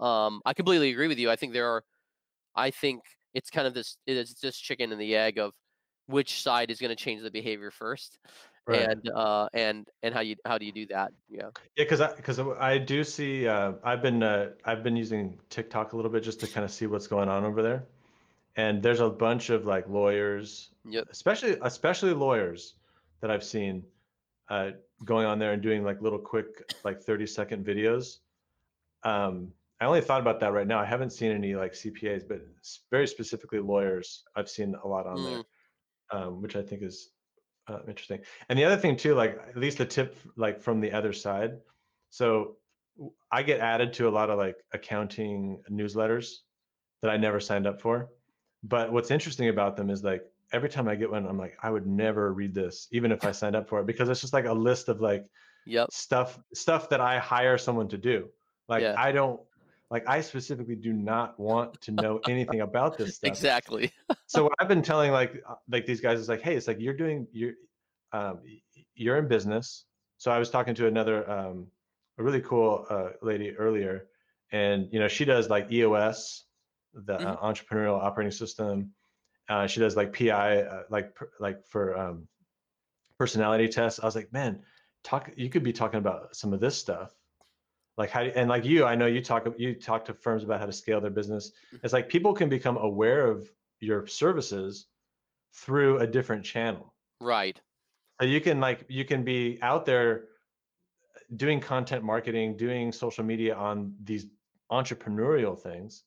um, 0.00 0.40
I 0.44 0.52
completely 0.52 0.90
agree 0.90 1.08
with 1.08 1.18
you. 1.18 1.30
I 1.30 1.36
think 1.36 1.52
there 1.52 1.68
are. 1.68 1.84
I 2.54 2.70
think 2.70 3.02
it's 3.34 3.50
kind 3.50 3.66
of 3.66 3.74
this. 3.74 3.96
It 4.06 4.16
is 4.16 4.34
this 4.34 4.58
chicken 4.58 4.92
and 4.92 5.00
the 5.00 5.16
egg 5.16 5.38
of 5.38 5.52
which 6.06 6.42
side 6.42 6.70
is 6.70 6.80
going 6.80 6.94
to 6.94 6.96
change 6.96 7.22
the 7.22 7.30
behavior 7.30 7.70
first 7.70 8.18
Right. 8.68 8.82
and 8.82 9.08
uh 9.14 9.48
and 9.54 9.88
and 10.02 10.12
how 10.12 10.20
you 10.20 10.36
how 10.44 10.58
do 10.58 10.66
you 10.66 10.72
do 10.72 10.86
that 10.88 11.12
yeah 11.30 11.48
Yeah, 11.76 11.84
because 11.84 12.02
I 12.02 12.14
because 12.14 12.38
I 12.38 12.76
do 12.76 13.02
see 13.02 13.48
uh, 13.48 13.72
I've 13.82 14.02
been 14.02 14.22
uh, 14.22 14.50
I've 14.64 14.82
been 14.82 14.94
using 14.94 15.40
TikTok 15.48 15.94
a 15.94 15.96
little 15.96 16.10
bit 16.10 16.22
just 16.22 16.38
to 16.40 16.46
kind 16.46 16.64
of 16.64 16.70
see 16.70 16.86
what's 16.86 17.06
going 17.06 17.30
on 17.30 17.44
over 17.44 17.62
there, 17.62 17.86
and 18.56 18.82
there's 18.82 19.00
a 19.00 19.08
bunch 19.08 19.48
of 19.48 19.64
like 19.64 19.88
lawyers, 19.88 20.70
yep 20.84 21.06
especially 21.10 21.56
especially 21.62 22.12
lawyers 22.12 22.74
that 23.20 23.30
I've 23.30 23.44
seen 23.44 23.84
uh, 24.50 24.72
going 25.04 25.26
on 25.26 25.38
there 25.38 25.52
and 25.52 25.62
doing 25.62 25.82
like 25.82 26.02
little 26.02 26.18
quick 26.18 26.62
like 26.84 27.00
30 27.00 27.26
second 27.26 27.64
videos. 27.64 28.18
Um, 29.02 29.52
I 29.80 29.86
only 29.86 30.00
thought 30.00 30.20
about 30.20 30.40
that 30.40 30.52
right 30.52 30.66
now. 30.66 30.78
I 30.78 30.84
haven't 30.84 31.10
seen 31.10 31.30
any 31.30 31.54
like 31.54 31.72
CPAs, 31.72 32.26
but 32.28 32.40
very 32.90 33.06
specifically 33.06 33.60
lawyers. 33.60 34.24
I've 34.36 34.50
seen 34.50 34.74
a 34.82 34.86
lot 34.86 35.06
on 35.06 35.24
there, 35.24 35.38
mm, 35.38 35.44
um, 36.10 36.42
which 36.42 36.56
I 36.56 36.62
think 36.62 36.82
is 36.82 37.12
uh, 37.68 37.80
interesting. 37.86 38.20
And 38.48 38.58
the 38.58 38.64
other 38.64 38.76
thing 38.76 38.96
too, 38.96 39.14
like 39.14 39.38
at 39.48 39.56
least 39.56 39.78
the 39.78 39.86
tip 39.86 40.16
like 40.36 40.60
from 40.60 40.80
the 40.80 40.92
other 40.92 41.12
side. 41.12 41.58
So 42.10 42.56
I 43.30 43.42
get 43.42 43.60
added 43.60 43.92
to 43.94 44.08
a 44.08 44.10
lot 44.10 44.30
of 44.30 44.38
like 44.38 44.56
accounting 44.72 45.62
newsletters 45.70 46.38
that 47.02 47.10
I 47.10 47.16
never 47.16 47.40
signed 47.40 47.66
up 47.66 47.80
for. 47.80 48.08
But 48.62 48.92
what's 48.92 49.10
interesting 49.10 49.48
about 49.48 49.76
them 49.76 49.90
is 49.90 50.02
like 50.02 50.24
every 50.52 50.68
time 50.68 50.88
I 50.88 50.96
get 50.96 51.10
one, 51.10 51.26
I'm 51.26 51.38
like, 51.38 51.56
I 51.62 51.70
would 51.70 51.86
never 51.86 52.32
read 52.32 52.54
this, 52.54 52.88
even 52.90 53.12
if 53.12 53.24
I 53.24 53.32
signed 53.32 53.54
up 53.54 53.68
for 53.68 53.80
it, 53.80 53.86
because 53.86 54.08
it's 54.08 54.20
just 54.20 54.32
like 54.32 54.46
a 54.46 54.52
list 54.52 54.88
of 54.88 55.00
like 55.00 55.26
yep 55.66 55.90
stuff 55.92 56.38
stuff 56.54 56.88
that 56.88 57.00
I 57.00 57.18
hire 57.18 57.58
someone 57.58 57.88
to 57.88 57.98
do. 57.98 58.28
Like 58.68 58.82
yeah 58.82 58.94
I 58.96 59.12
don't 59.12 59.40
like 59.90 60.04
I 60.08 60.20
specifically 60.20 60.76
do 60.76 60.92
not 60.92 61.38
want 61.40 61.80
to 61.82 61.92
know 61.92 62.20
anything 62.26 62.60
about 62.60 62.98
this 62.98 63.14
stuff 63.16 63.32
exactly 63.32 63.92
so 64.26 64.44
what 64.44 64.52
I've 64.58 64.68
been 64.68 64.82
telling 64.82 65.10
like 65.10 65.42
uh, 65.48 65.54
like 65.70 65.86
these 65.86 66.00
guys 66.00 66.20
is 66.20 66.28
like, 66.28 66.42
hey, 66.42 66.54
it's 66.54 66.68
like 66.68 66.78
you're 66.80 66.96
doing 66.96 67.26
you're 67.32 67.54
um, 68.12 68.40
you're 68.94 69.16
in 69.16 69.26
business. 69.26 69.86
So 70.18 70.30
I 70.30 70.38
was 70.38 70.50
talking 70.50 70.74
to 70.76 70.86
another 70.86 71.28
um, 71.30 71.68
a 72.18 72.22
really 72.22 72.42
cool 72.42 72.86
uh, 72.90 73.10
lady 73.22 73.56
earlier, 73.56 74.08
and 74.52 74.88
you 74.92 75.00
know 75.00 75.08
she 75.08 75.24
does 75.24 75.48
like 75.48 75.72
EOS, 75.72 76.44
the 76.94 77.16
hmm 77.16 77.24
uh, 77.26 77.36
entrepreneurial 77.38 77.98
operating 78.02 78.32
system. 78.32 78.92
Uh, 79.48 79.66
she 79.66 79.80
does 79.80 79.96
like 79.96 80.12
PI, 80.12 80.62
uh, 80.62 80.82
like 80.90 81.14
per- 81.14 81.30
like 81.40 81.66
for 81.66 81.96
um, 81.96 82.28
personality 83.18 83.68
tests. 83.68 83.98
I 83.98 84.04
was 84.04 84.14
like, 84.14 84.32
man, 84.32 84.60
talk. 85.04 85.30
You 85.36 85.48
could 85.48 85.64
be 85.64 85.72
talking 85.72 85.98
about 85.98 86.36
some 86.36 86.52
of 86.52 86.60
this 86.60 86.76
stuff 86.76 87.14
like 87.98 88.10
how 88.10 88.22
and 88.22 88.48
like 88.48 88.64
you 88.64 88.84
i 88.84 88.94
know 88.94 89.06
you 89.06 89.20
talk 89.20 89.46
you 89.58 89.74
talk 89.74 90.04
to 90.04 90.14
firms 90.14 90.44
about 90.44 90.60
how 90.60 90.66
to 90.66 90.72
scale 90.72 91.00
their 91.00 91.10
business. 91.10 91.52
It's 91.82 91.92
like 91.92 92.08
people 92.08 92.32
can 92.32 92.48
become 92.48 92.78
aware 92.78 93.26
of 93.26 93.50
your 93.80 94.06
services 94.06 94.86
through 95.54 95.98
a 95.98 96.06
different 96.06 96.44
channel. 96.44 96.94
Right. 97.20 97.60
So 98.20 98.26
you 98.26 98.40
can 98.40 98.60
like 98.60 98.84
you 98.88 99.04
can 99.04 99.24
be 99.24 99.58
out 99.62 99.84
there 99.84 100.24
doing 101.36 101.60
content 101.60 102.04
marketing 102.04 102.56
doing 102.56 102.92
social 102.92 103.24
media 103.24 103.54
on 103.54 103.92
these 104.04 104.26
entrepreneurial 104.72 105.58
things 105.58 106.04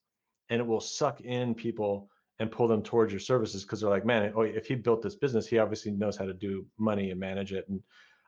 and 0.49 0.59
it 0.59 0.65
will 0.65 0.81
suck 0.81 1.21
in 1.21 1.53
people 1.53 2.09
and 2.39 2.49
pull 2.51 2.67
them 2.67 2.81
towards 2.81 3.13
your 3.13 3.19
services 3.19 3.63
because 3.63 3.81
they're 3.81 3.89
like 3.89 4.05
man 4.05 4.33
oh 4.35 4.41
if 4.41 4.65
he 4.65 4.73
built 4.73 5.01
this 5.01 5.15
business 5.15 5.45
he 5.45 5.59
obviously 5.59 5.91
knows 5.91 6.17
how 6.17 6.25
to 6.25 6.33
do 6.33 6.65
money 6.79 7.11
and 7.11 7.19
manage 7.19 7.53
it. 7.53 7.65
And 7.69 7.81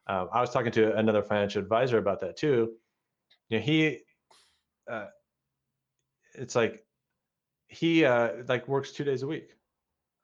uh, 0.08 0.28
i 0.32 0.40
was 0.40 0.52
talking 0.52 0.72
to 0.74 0.96
another 0.98 1.24
financial 1.24 1.62
advisor 1.62 1.98
about 1.98 2.20
that 2.20 2.38
too 2.38 2.74
you 3.54 3.60
know 3.60 3.66
he 3.66 4.00
uh, 4.90 5.06
it's 6.34 6.56
like 6.56 6.84
he 7.68 8.04
uh 8.06 8.32
like 8.48 8.68
works 8.68 8.92
two 8.92 9.04
days 9.04 9.22
a 9.24 9.28
week. 9.28 9.50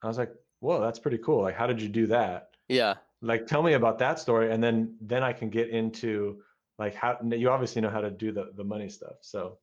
I 0.03 0.07
was 0.07 0.17
like 0.17 0.33
whoa 0.59 0.81
that's 0.81 0.99
pretty 0.99 1.19
cool. 1.19 1.43
Like 1.43 1.55
how 1.55 1.67
did 1.67 1.81
you 1.81 1.89
do 1.89 2.07
that? 2.07 2.49
Yeah. 2.67 2.95
Like 3.21 3.45
tell 3.47 3.61
me 3.61 3.73
about 3.73 3.99
that 3.99 4.19
story 4.19 4.51
and 4.51 4.63
then 4.63 4.95
then 5.01 5.23
i 5.23 5.33
can 5.33 5.49
get 5.49 5.69
into 5.69 6.41
like 6.77 6.95
how 6.95 7.17
you 7.21 7.49
obviously 7.49 7.81
know 7.81 7.89
how 7.89 8.01
to 8.01 8.09
do 8.09 8.31
the 8.31 8.51
the 8.55 8.63
money 8.63 8.89
stuff 8.89 9.17
so. 9.21 9.59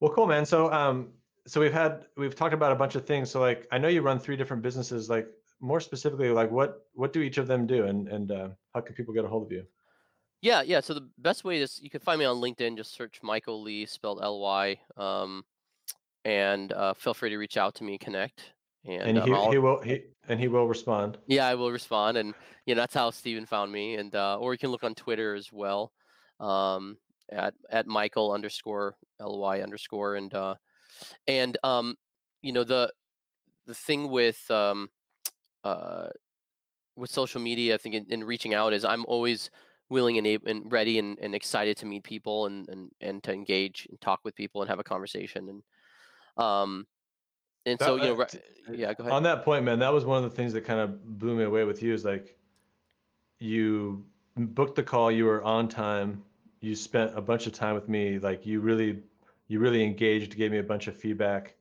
Well 0.00 0.12
cool 0.12 0.26
man. 0.26 0.46
So 0.46 0.72
um 0.72 1.10
so 1.46 1.60
we've 1.60 1.72
had 1.72 2.06
we've 2.16 2.34
talked 2.34 2.54
about 2.54 2.72
a 2.72 2.76
bunch 2.76 2.94
of 2.94 3.04
things. 3.04 3.30
So 3.30 3.40
like 3.40 3.66
i 3.70 3.76
know 3.76 3.88
you 3.88 4.00
run 4.00 4.18
three 4.18 4.36
different 4.36 4.62
businesses 4.62 5.10
like 5.10 5.28
more 5.60 5.80
specifically 5.80 6.30
like 6.30 6.50
what 6.50 6.86
what 6.94 7.12
do 7.12 7.20
each 7.20 7.38
of 7.38 7.46
them 7.46 7.66
do 7.66 7.84
and 7.84 8.08
and 8.08 8.32
uh, 8.32 8.48
how 8.74 8.80
can 8.80 8.94
people 8.94 9.12
get 9.12 9.24
a 9.24 9.28
hold 9.28 9.44
of 9.44 9.52
you 9.52 9.64
yeah 10.42 10.60
yeah 10.60 10.80
so 10.80 10.92
the 10.92 11.08
best 11.18 11.44
way 11.44 11.60
is 11.60 11.80
you 11.82 11.88
can 11.88 12.00
find 12.00 12.18
me 12.18 12.24
on 12.24 12.36
linkedin 12.36 12.76
just 12.76 12.94
search 12.94 13.20
michael 13.22 13.62
lee 13.62 13.86
spelled 13.86 14.18
ly 14.18 14.78
um 14.96 15.42
and 16.24 16.72
uh, 16.72 16.94
feel 16.94 17.14
free 17.14 17.30
to 17.30 17.36
reach 17.36 17.56
out 17.56 17.74
to 17.74 17.84
me 17.84 17.98
connect 17.98 18.52
and 18.84 19.02
and 19.02 19.18
um, 19.18 19.24
he 19.26 19.32
I'll, 19.32 19.50
he 19.50 19.58
will 19.58 19.80
he 19.80 20.04
and 20.28 20.38
he 20.38 20.48
will 20.48 20.68
respond. 20.68 21.18
Yeah 21.26 21.46
i 21.46 21.54
will 21.54 21.72
respond 21.72 22.16
and 22.16 22.34
you 22.66 22.74
know 22.74 22.82
that's 22.82 22.94
how 22.94 23.10
steven 23.10 23.46
found 23.46 23.72
me 23.72 23.96
and 23.96 24.14
uh, 24.14 24.36
or 24.38 24.52
you 24.52 24.58
can 24.58 24.70
look 24.70 24.84
on 24.84 24.94
twitter 24.94 25.34
as 25.34 25.52
well 25.52 25.92
um 26.40 26.96
at 27.30 27.54
at 27.70 27.86
michael 27.86 28.32
underscore 28.32 28.94
ly 29.20 29.60
underscore 29.60 30.16
and 30.16 30.34
uh 30.34 30.54
and 31.26 31.56
um 31.62 31.96
you 32.42 32.52
know 32.52 32.64
the 32.64 32.92
the 33.66 33.74
thing 33.74 34.10
with 34.10 34.50
um 34.50 34.88
uh 35.64 36.08
with 36.96 37.10
social 37.10 37.40
media 37.40 37.74
i 37.74 37.78
think 37.78 37.94
in, 37.94 38.06
in 38.10 38.24
reaching 38.24 38.54
out 38.54 38.72
is 38.72 38.84
i'm 38.84 39.04
always 39.06 39.50
willing 39.90 40.18
and, 40.18 40.26
ab- 40.26 40.46
and 40.46 40.70
ready 40.72 40.98
and, 40.98 41.18
and 41.20 41.34
excited 41.34 41.76
to 41.78 41.86
meet 41.86 42.02
people 42.04 42.46
and, 42.46 42.68
and 42.68 42.90
and 43.00 43.22
to 43.22 43.32
engage 43.32 43.86
and 43.90 44.00
talk 44.00 44.20
with 44.24 44.34
people 44.34 44.62
and 44.62 44.68
have 44.70 44.78
a 44.78 44.84
conversation 44.84 45.48
and 45.48 45.62
um 46.44 46.86
and 47.66 47.78
That- 47.78 47.86
so 47.86 47.96
you 47.96 48.02
know, 48.02 48.20
uh, 48.20 48.26
yeah, 48.72 48.94
go 48.94 49.02
ahead. 49.02 49.12
On 49.12 49.22
that 49.22 49.44
point, 49.44 49.64
man, 49.64 49.78
that 49.80 49.92
was 49.92 50.04
one 50.04 50.22
of 50.22 50.28
the 50.28 50.34
things 50.36 50.52
that 50.54 50.64
kind 50.64 50.80
of 50.80 51.18
blew 51.18 51.36
me 51.36 51.44
away 51.44 51.64
with 51.64 51.82
you 51.82 51.92
is 51.94 52.04
like 52.04 52.36
you 53.38 54.04
booked 54.36 54.76
the 54.76 54.82
call, 54.82 55.10
you 55.10 55.24
were 55.24 55.42
on 55.42 55.68
time, 55.68 56.22
you 56.60 56.74
spent 56.74 57.16
a 57.16 57.20
bunch 57.20 57.46
of 57.46 57.52
time 57.52 57.74
with 57.74 57.88
me, 57.88 58.18
like 58.18 58.46
you 58.46 58.60
really 58.60 59.02
you 59.48 59.58
really 59.60 59.84
engaged, 59.84 60.36
gave 60.36 60.50
me 60.50 60.58
a 60.58 60.62
bunch 60.62 60.86
of 60.86 60.96
feedback. 60.96 61.54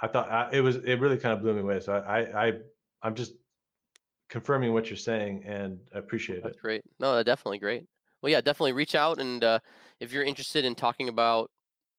I 0.00 0.06
thought 0.06 0.30
I, 0.30 0.48
it 0.52 0.60
was 0.60 0.76
it 0.76 1.00
really 1.00 1.16
kind 1.16 1.32
of 1.34 1.40
blew 1.40 1.54
me 1.54 1.60
away. 1.60 1.80
So 1.80 1.94
I 1.94 2.20
I, 2.20 2.46
I 2.46 2.52
I'm 3.02 3.14
just 3.14 3.32
confirming 4.28 4.72
what 4.72 4.90
you're 4.90 4.96
saying 4.96 5.44
and 5.46 5.78
I 5.94 5.98
appreciate 5.98 6.38
it. 6.38 6.44
That's 6.44 6.58
great. 6.60 6.82
No, 7.00 7.14
that's 7.16 7.26
definitely 7.26 7.58
great. 7.58 7.84
Well, 8.22 8.30
yeah, 8.30 8.40
definitely 8.40 8.72
reach 8.72 8.94
out 8.94 9.20
and 9.20 9.42
uh, 9.42 9.58
if 10.00 10.12
you're 10.12 10.22
interested 10.24 10.64
in 10.64 10.74
talking 10.74 11.08
about 11.08 11.50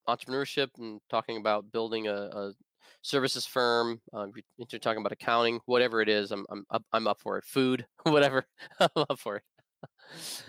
entrepreneurship 0.08 0.70
and 0.78 1.00
talking 1.10 1.38
about 1.38 1.72
building 1.72 2.08
a, 2.08 2.14
a 2.14 2.54
services 3.02 3.46
firm, 3.46 4.02
um, 4.14 4.32
if 4.58 4.72
you're 4.74 4.80
talking 4.80 5.00
about 5.00 5.12
accounting, 5.12 5.60
whatever 5.66 6.02
it 6.02 6.10
is, 6.10 6.32
I'm 6.32 6.46
I'm 6.50 6.66
up, 6.72 6.84
I'm 6.92 7.08
up 7.08 7.20
for 7.20 7.38
it. 7.38 7.46
Food, 7.46 7.86
whatever, 8.04 8.46
I'm 8.80 8.90
up 8.96 9.20
for 9.20 9.38
it. 9.38 9.44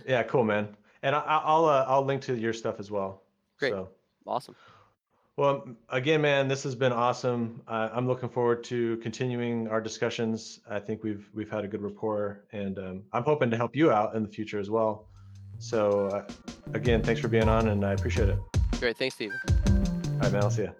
Yeah, 0.06 0.22
cool, 0.24 0.44
man. 0.44 0.76
And 1.02 1.14
I, 1.14 1.20
I- 1.20 1.42
I'll 1.44 1.64
uh, 1.64 1.84
I'll 1.88 2.04
link 2.04 2.22
to 2.22 2.36
your 2.36 2.52
stuff 2.52 2.76
as 2.78 2.90
well. 2.90 3.22
Great. 3.58 3.72
So. 3.72 3.90
Awesome. 4.26 4.54
Well, 5.36 5.66
again, 5.88 6.20
man, 6.20 6.48
this 6.48 6.62
has 6.64 6.74
been 6.74 6.92
awesome. 6.92 7.62
Uh, 7.66 7.88
I'm 7.94 8.06
looking 8.06 8.28
forward 8.28 8.62
to 8.64 8.98
continuing 8.98 9.68
our 9.68 9.80
discussions. 9.80 10.60
I 10.68 10.78
think 10.80 11.02
we've 11.02 11.30
we've 11.32 11.50
had 11.50 11.64
a 11.64 11.68
good 11.68 11.80
rapport, 11.80 12.44
and 12.52 12.78
um, 12.78 13.02
I'm 13.12 13.22
hoping 13.22 13.50
to 13.50 13.56
help 13.56 13.74
you 13.74 13.90
out 13.90 14.14
in 14.14 14.22
the 14.22 14.28
future 14.28 14.60
as 14.60 14.68
well. 14.68 15.06
So, 15.58 16.08
uh, 16.08 16.28
again, 16.74 17.02
thanks 17.02 17.20
for 17.20 17.28
being 17.28 17.48
on, 17.48 17.68
and 17.68 17.84
I 17.86 17.92
appreciate 17.92 18.28
it. 18.28 18.38
Great. 18.78 18.96
Thanks, 18.96 19.14
Steve. 19.14 19.32
All 19.46 20.18
right, 20.18 20.32
man. 20.32 20.42
I'll 20.42 20.50
see 20.50 20.62
you. 20.62 20.74